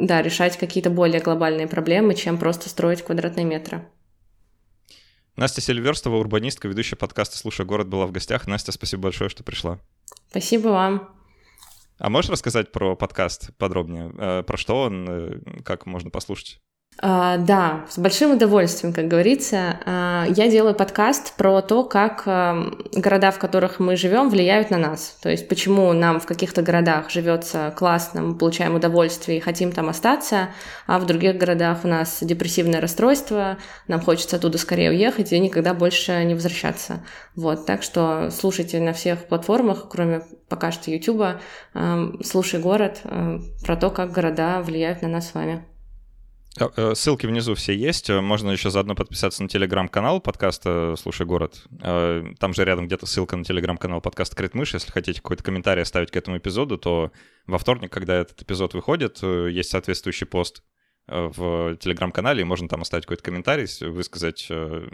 да, 0.00 0.20
решать 0.20 0.58
какие-то 0.58 0.90
более 0.90 1.22
глобальные 1.22 1.68
проблемы, 1.68 2.14
чем 2.14 2.36
просто 2.36 2.68
строить 2.68 3.00
квадратные 3.00 3.46
метры. 3.46 3.86
Настя 5.36 5.60
Сильверстова, 5.60 6.14
урбанистка, 6.16 6.68
ведущая 6.68 6.94
подкаста 6.94 7.36
«Слушай 7.36 7.66
город» 7.66 7.88
была 7.88 8.06
в 8.06 8.12
гостях. 8.12 8.46
Настя, 8.46 8.70
спасибо 8.70 9.02
большое, 9.04 9.28
что 9.28 9.42
пришла. 9.42 9.80
Спасибо 10.30 10.68
вам. 10.68 11.08
А 11.98 12.08
можешь 12.08 12.30
рассказать 12.30 12.70
про 12.70 12.94
подкаст 12.94 13.50
подробнее? 13.56 14.12
Э, 14.16 14.42
про 14.44 14.56
что 14.56 14.82
он, 14.82 15.06
э, 15.08 15.62
как 15.64 15.86
можно 15.86 16.10
послушать? 16.10 16.60
А, 17.00 17.38
да, 17.38 17.84
с 17.88 17.98
большим 17.98 18.32
удовольствием, 18.32 18.92
как 18.92 19.08
говорится. 19.08 19.80
А, 19.84 20.26
я 20.28 20.48
делаю 20.48 20.74
подкаст 20.74 21.34
про 21.36 21.60
то, 21.60 21.82
как 21.84 22.22
а, 22.26 22.70
города, 22.92 23.32
в 23.32 23.38
которых 23.38 23.80
мы 23.80 23.96
живем, 23.96 24.30
влияют 24.30 24.70
на 24.70 24.78
нас. 24.78 25.18
То 25.20 25.28
есть 25.28 25.48
почему 25.48 25.92
нам 25.92 26.20
в 26.20 26.26
каких-то 26.26 26.62
городах 26.62 27.10
живется 27.10 27.74
классно, 27.76 28.22
мы 28.22 28.38
получаем 28.38 28.76
удовольствие 28.76 29.38
и 29.38 29.40
хотим 29.40 29.72
там 29.72 29.88
остаться, 29.88 30.50
а 30.86 31.00
в 31.00 31.06
других 31.06 31.36
городах 31.36 31.80
у 31.84 31.88
нас 31.88 32.18
депрессивное 32.20 32.80
расстройство, 32.80 33.58
нам 33.88 34.00
хочется 34.00 34.36
оттуда 34.36 34.56
скорее 34.58 34.90
уехать 34.90 35.32
и 35.32 35.40
никогда 35.40 35.74
больше 35.74 36.22
не 36.24 36.34
возвращаться. 36.34 37.04
Вот, 37.34 37.66
так 37.66 37.82
что 37.82 38.30
слушайте 38.30 38.80
на 38.80 38.92
всех 38.92 39.26
платформах, 39.26 39.88
кроме 39.90 40.22
пока 40.48 40.70
что 40.70 40.92
Ютуба, 40.92 41.40
слушай 42.22 42.60
город 42.60 43.00
про 43.64 43.76
то, 43.76 43.90
как 43.90 44.12
города 44.12 44.60
влияют 44.62 45.02
на 45.02 45.08
нас 45.08 45.30
с 45.30 45.34
вами. 45.34 45.64
А, 46.58 46.70
э, 46.76 46.94
ссылки 46.94 47.26
внизу 47.26 47.54
все 47.54 47.74
есть. 47.74 48.10
Можно 48.10 48.50
еще 48.50 48.70
заодно 48.70 48.94
подписаться 48.94 49.42
на 49.42 49.48
телеграм-канал 49.48 50.20
подкаста 50.20 50.94
«Слушай 50.96 51.26
город». 51.26 51.64
Э, 51.82 52.24
там 52.38 52.54
же 52.54 52.64
рядом 52.64 52.86
где-то 52.86 53.06
ссылка 53.06 53.36
на 53.36 53.44
телеграм-канал 53.44 54.00
подкаста 54.00 54.36
«Крит 54.36 54.54
мышь». 54.54 54.74
Если 54.74 54.92
хотите 54.92 55.20
какой-то 55.20 55.42
комментарий 55.42 55.82
оставить 55.82 56.12
к 56.12 56.16
этому 56.16 56.38
эпизоду, 56.38 56.78
то 56.78 57.10
во 57.46 57.58
вторник, 57.58 57.90
когда 57.90 58.14
этот 58.14 58.40
эпизод 58.42 58.74
выходит, 58.74 59.18
э, 59.22 59.50
есть 59.50 59.70
соответствующий 59.70 60.26
пост 60.26 60.62
в 61.06 61.76
телеграм-канале, 61.76 62.42
и 62.42 62.44
можно 62.44 62.68
там 62.68 62.82
оставить 62.82 63.04
какой-то 63.04 63.22
комментарий, 63.22 63.66
высказать 63.88 64.50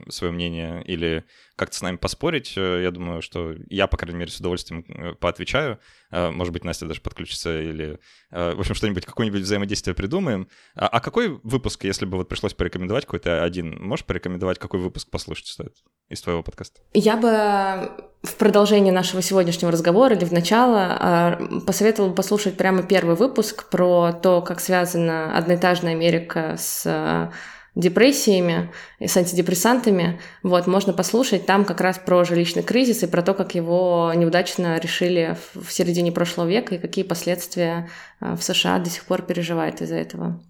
свое 0.09 0.33
мнение 0.33 0.83
или 0.85 1.25
как-то 1.57 1.77
с 1.77 1.83
нами 1.83 1.97
поспорить. 1.97 2.57
Я 2.57 2.91
думаю, 2.91 3.23
что 3.23 3.55
я, 3.69 3.87
по 3.87 3.97
крайней 3.97 4.19
мере, 4.19 4.31
с 4.31 4.41
удовольствием 4.41 5.17
поотвечаю. 5.21 5.79
Может 6.11 6.53
быть, 6.53 6.65
Настя 6.65 6.87
даже 6.87 7.01
подключится 7.01 7.61
или 7.61 8.01
Э, 8.31 8.55
в 8.55 8.61
общем, 8.61 8.75
что-нибудь, 8.75 9.07
какое-нибудь 9.07 9.43
взаимодействие 9.43 9.95
придумаем. 9.95 10.49
А, 10.75 10.87
а 10.87 11.01
какой 11.01 11.41
выпуск, 11.43 11.85
если 11.85 12.07
бы 12.07 12.17
вот 12.17 12.29
пришлось 12.29 12.55
порекомендовать 12.55 13.05
какой-то 13.05 13.43
один, 13.43 13.83
можешь 13.83 14.05
порекомендовать, 14.05 14.59
какой 14.59 14.81
выпуск 14.81 15.11
послушать 15.11 15.47
стоит 15.47 15.75
из 16.09 16.21
твоего 16.23 16.43
подкаста? 16.43 16.81
Я 16.95 17.17
бы 17.17 18.10
в 18.23 18.35
продолжении 18.37 18.91
нашего 18.91 19.23
сегодняшнего 19.23 19.73
разговора 19.73 20.14
или 20.14 20.25
в 20.25 20.33
начало 20.33 20.97
а, 20.99 21.61
посоветовала 21.66 22.12
послушать 22.12 22.57
прямо 22.57 22.83
первый 22.83 23.16
выпуск 23.16 23.68
про 23.71 24.12
то, 24.12 24.43
как 24.43 24.61
связана 24.61 25.37
одноэтажная 25.37 25.93
Америка 25.93 26.57
с 26.59 27.31
депрессиями 27.75 28.73
и 28.99 29.07
с 29.07 29.16
антидепрессантами. 29.16 30.21
Вот, 30.43 30.66
можно 30.66 30.93
послушать 30.93 31.47
там 31.47 31.64
как 31.64 31.81
раз 31.81 31.99
про 31.99 32.25
жилищный 32.25 32.62
кризис 32.62 33.03
и 33.03 33.07
про 33.07 33.23
то, 33.23 33.33
как 33.33 33.55
его 33.55 34.12
неудачно 34.14 34.79
решили 34.79 35.37
в 35.55 35.71
середине 35.73 36.12
прошлого 36.12 36.49
века 36.49 36.75
и 36.75 36.79
какие 36.79 37.05
последствия 37.05 37.89
а, 38.21 38.37
в 38.37 38.43
США 38.43 38.79
до 38.79 38.91
сих 38.91 39.05
пор 39.05 39.23
переживает 39.23 39.81
из-за 39.81 39.97
этого. 39.97 40.43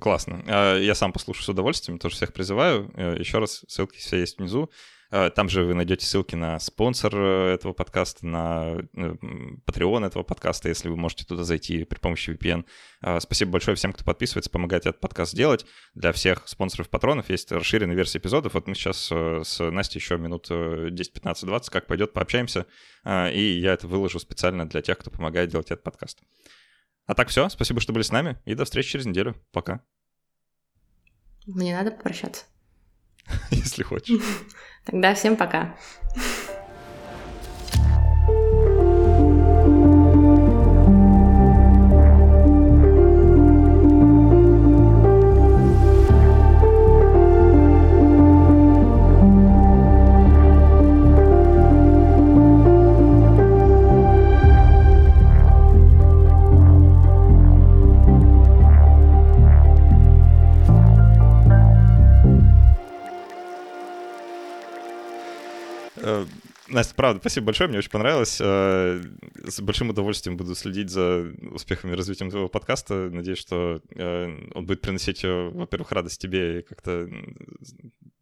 Классно. 0.00 0.42
А, 0.46 0.78
я 0.78 0.94
сам 0.94 1.12
послушаю 1.12 1.44
с 1.44 1.48
удовольствием, 1.48 1.98
тоже 1.98 2.16
всех 2.16 2.32
призываю. 2.32 2.90
Э, 2.96 3.16
Еще 3.18 3.38
раз, 3.38 3.64
ссылки 3.68 3.98
все 3.98 4.18
есть 4.18 4.38
внизу. 4.38 4.70
Э, 5.12 5.28
там 5.30 5.50
же 5.50 5.62
вы 5.62 5.74
найдете 5.74 6.06
ссылки 6.06 6.34
на 6.34 6.58
спонсор 6.58 7.14
э, 7.14 7.54
этого 7.54 7.74
подкаста, 7.74 8.26
на 8.26 8.76
Patreon 9.66 10.06
этого 10.06 10.22
подкаста, 10.22 10.70
если 10.70 10.88
вы 10.88 10.96
можете 10.96 11.26
туда 11.26 11.44
зайти 11.44 11.84
при 11.84 11.98
помощи 11.98 12.30
VPN. 12.30 12.64
Э, 13.02 13.20
спасибо 13.20 13.52
большое 13.52 13.76
всем, 13.76 13.92
кто 13.92 14.04
подписывается, 14.04 14.50
помогает 14.50 14.86
этот 14.86 15.00
подкаст 15.00 15.34
делать. 15.34 15.66
Для 15.94 16.12
всех 16.12 16.48
спонсоров 16.48 16.88
патронов 16.88 17.28
есть 17.28 17.52
расширенная 17.52 17.94
версия 17.94 18.18
эпизодов. 18.18 18.54
Вот 18.54 18.66
мы 18.66 18.74
сейчас 18.74 19.12
с 19.12 19.70
Настей 19.70 20.00
еще 20.00 20.16
минут 20.16 20.48
10, 20.48 21.12
15, 21.12 21.44
20, 21.44 21.70
как 21.70 21.86
пойдет, 21.86 22.14
пообщаемся. 22.14 22.66
И 23.06 23.60
я 23.62 23.74
это 23.74 23.86
выложу 23.86 24.18
специально 24.18 24.66
для 24.66 24.80
тех, 24.80 24.96
кто 24.96 25.10
помогает 25.10 25.50
делать 25.50 25.70
этот 25.70 25.84
подкаст. 25.84 26.22
А 27.04 27.14
так 27.14 27.28
все, 27.28 27.50
спасибо, 27.50 27.80
что 27.80 27.92
были 27.92 28.02
с 28.02 28.12
нами, 28.12 28.38
и 28.46 28.54
до 28.54 28.64
встречи 28.64 28.92
через 28.92 29.06
неделю. 29.06 29.34
Пока. 29.52 29.84
Мне 31.46 31.76
надо 31.76 31.90
попрощаться. 31.90 32.44
Если 33.50 33.82
хочешь. 33.82 34.18
Тогда 34.84 35.14
всем 35.14 35.36
пока. 35.36 35.74
Настя, 66.82 66.96
правда, 66.96 67.20
спасибо 67.20 67.46
большое, 67.46 67.68
мне 67.68 67.78
очень 67.78 67.92
понравилось. 67.92 68.38
Э, 68.40 69.00
с 69.46 69.60
большим 69.60 69.90
удовольствием 69.90 70.36
буду 70.36 70.56
следить 70.56 70.90
за 70.90 71.32
успехами 71.52 71.92
и 71.92 71.94
развитием 71.94 72.28
твоего 72.28 72.48
подкаста. 72.48 73.08
Надеюсь, 73.08 73.38
что 73.38 73.80
э, 73.94 74.50
он 74.52 74.66
будет 74.66 74.80
приносить, 74.80 75.22
э, 75.22 75.50
во-первых, 75.50 75.92
радость 75.92 76.20
тебе 76.20 76.58
и 76.58 76.62
как-то 76.62 77.08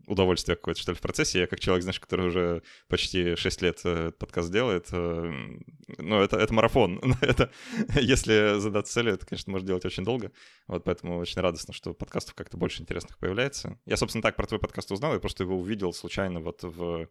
удовольствие 0.07 0.57
какое-то, 0.57 0.79
что 0.79 0.93
ли, 0.93 0.99
в 0.99 1.01
процессе. 1.01 1.39
Я 1.39 1.47
как 1.47 1.59
человек, 1.59 1.85
знаешь, 1.85 2.01
который 2.01 2.27
уже 2.27 2.63
почти 2.87 3.35
6 3.35 3.63
лет 3.63 3.83
подкаст 4.19 4.53
делает, 4.53 4.93
ну, 4.93 6.21
это, 6.21 6.37
это 6.37 6.53
марафон. 6.53 7.01
это, 7.23 7.51
если 7.95 8.59
задаться 8.59 8.93
целью, 8.93 9.15
это, 9.15 9.25
конечно, 9.25 9.53
можно 9.53 9.69
делать 9.69 9.87
очень 9.87 10.05
долго. 10.05 10.33
Вот 10.67 10.85
поэтому 10.85 11.17
очень 11.17 11.41
радостно, 11.41 11.73
что 11.73 11.95
подкастов 11.95 12.35
как-то 12.35 12.59
больше 12.59 12.83
интересных 12.83 13.17
появляется. 13.17 13.79
Я, 13.87 13.97
собственно, 13.97 14.21
так 14.21 14.37
про 14.37 14.47
твой 14.47 14.61
подкаст 14.61 14.93
узнал, 14.93 15.15
я 15.15 15.19
просто 15.19 15.45
его 15.45 15.59
увидел 15.59 15.95
случайно 15.95 16.41
вот 16.41 16.63
в 16.63 17.09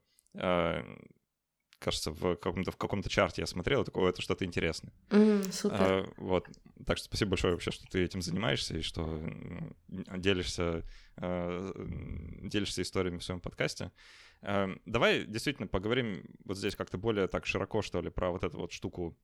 кажется, 1.79 2.11
в 2.11 2.35
каком-то 2.35 2.71
в 2.71 2.77
каком-то 2.77 3.09
чарте 3.09 3.41
я 3.41 3.45
смотрел, 3.47 3.83
такое 3.83 4.09
это 4.09 4.21
что-то 4.21 4.45
интересное. 4.45 4.93
Mm, 5.09 5.51
супер. 5.51 5.77
А, 5.79 6.13
вот. 6.17 6.47
Так 6.85 6.97
что 6.97 7.05
спасибо 7.05 7.31
большое 7.31 7.53
вообще, 7.53 7.71
что 7.71 7.87
ты 7.87 8.03
этим 8.03 8.21
занимаешься 8.21 8.77
и 8.77 8.81
что 8.81 9.21
делишься, 9.87 10.83
а, 11.17 11.71
делишься 12.43 12.81
историями 12.81 13.17
в 13.17 13.23
своем 13.23 13.39
подкасте. 13.39 13.91
А, 14.41 14.69
давай 14.85 15.25
действительно 15.25 15.67
поговорим 15.67 16.23
вот 16.43 16.57
здесь 16.57 16.75
как-то 16.75 16.97
более 16.97 17.27
так 17.27 17.45
широко, 17.45 17.81
что 17.81 18.01
ли, 18.01 18.09
про 18.09 18.31
вот 18.31 18.43
эту 18.43 18.57
вот 18.57 18.71
штуку 18.73 19.17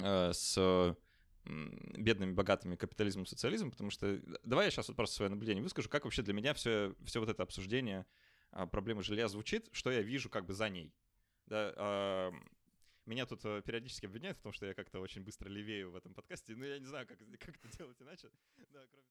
а, 0.00 0.32
с 0.32 0.96
бедными, 1.44 2.32
богатыми 2.32 2.74
капитализмом, 2.76 3.26
социализмом, 3.26 3.70
потому 3.70 3.90
что 3.90 4.18
давай 4.44 4.66
я 4.66 4.70
сейчас 4.70 4.88
вот 4.88 4.96
просто 4.96 5.16
свое 5.16 5.30
наблюдение 5.30 5.62
выскажу, 5.62 5.90
как 5.90 6.04
вообще 6.04 6.22
для 6.22 6.32
меня 6.32 6.54
все, 6.54 6.94
все 7.04 7.20
вот 7.20 7.28
это 7.28 7.42
обсуждение 7.42 8.06
проблемы 8.70 9.02
жилья 9.02 9.28
звучит, 9.28 9.68
что 9.72 9.90
я 9.90 10.00
вижу 10.00 10.30
как 10.30 10.46
бы 10.46 10.54
за 10.54 10.70
ней. 10.70 10.94
Да, 11.46 11.72
э, 11.76 12.32
меня 13.06 13.26
тут 13.26 13.44
э, 13.44 13.60
периодически 13.62 14.06
обвиняют 14.06 14.38
в 14.38 14.42
том, 14.42 14.52
что 14.52 14.66
я 14.66 14.74
как-то 14.74 15.00
очень 15.00 15.22
быстро 15.22 15.48
левею 15.48 15.90
в 15.90 15.96
этом 15.96 16.14
подкасте, 16.14 16.54
но 16.56 16.64
я 16.64 16.78
не 16.78 16.86
знаю, 16.86 17.06
как, 17.06 17.18
как 17.38 17.56
это 17.56 17.76
делать 17.76 18.00
иначе. 18.00 18.30
Да, 18.72 18.80
кроме... 18.90 19.02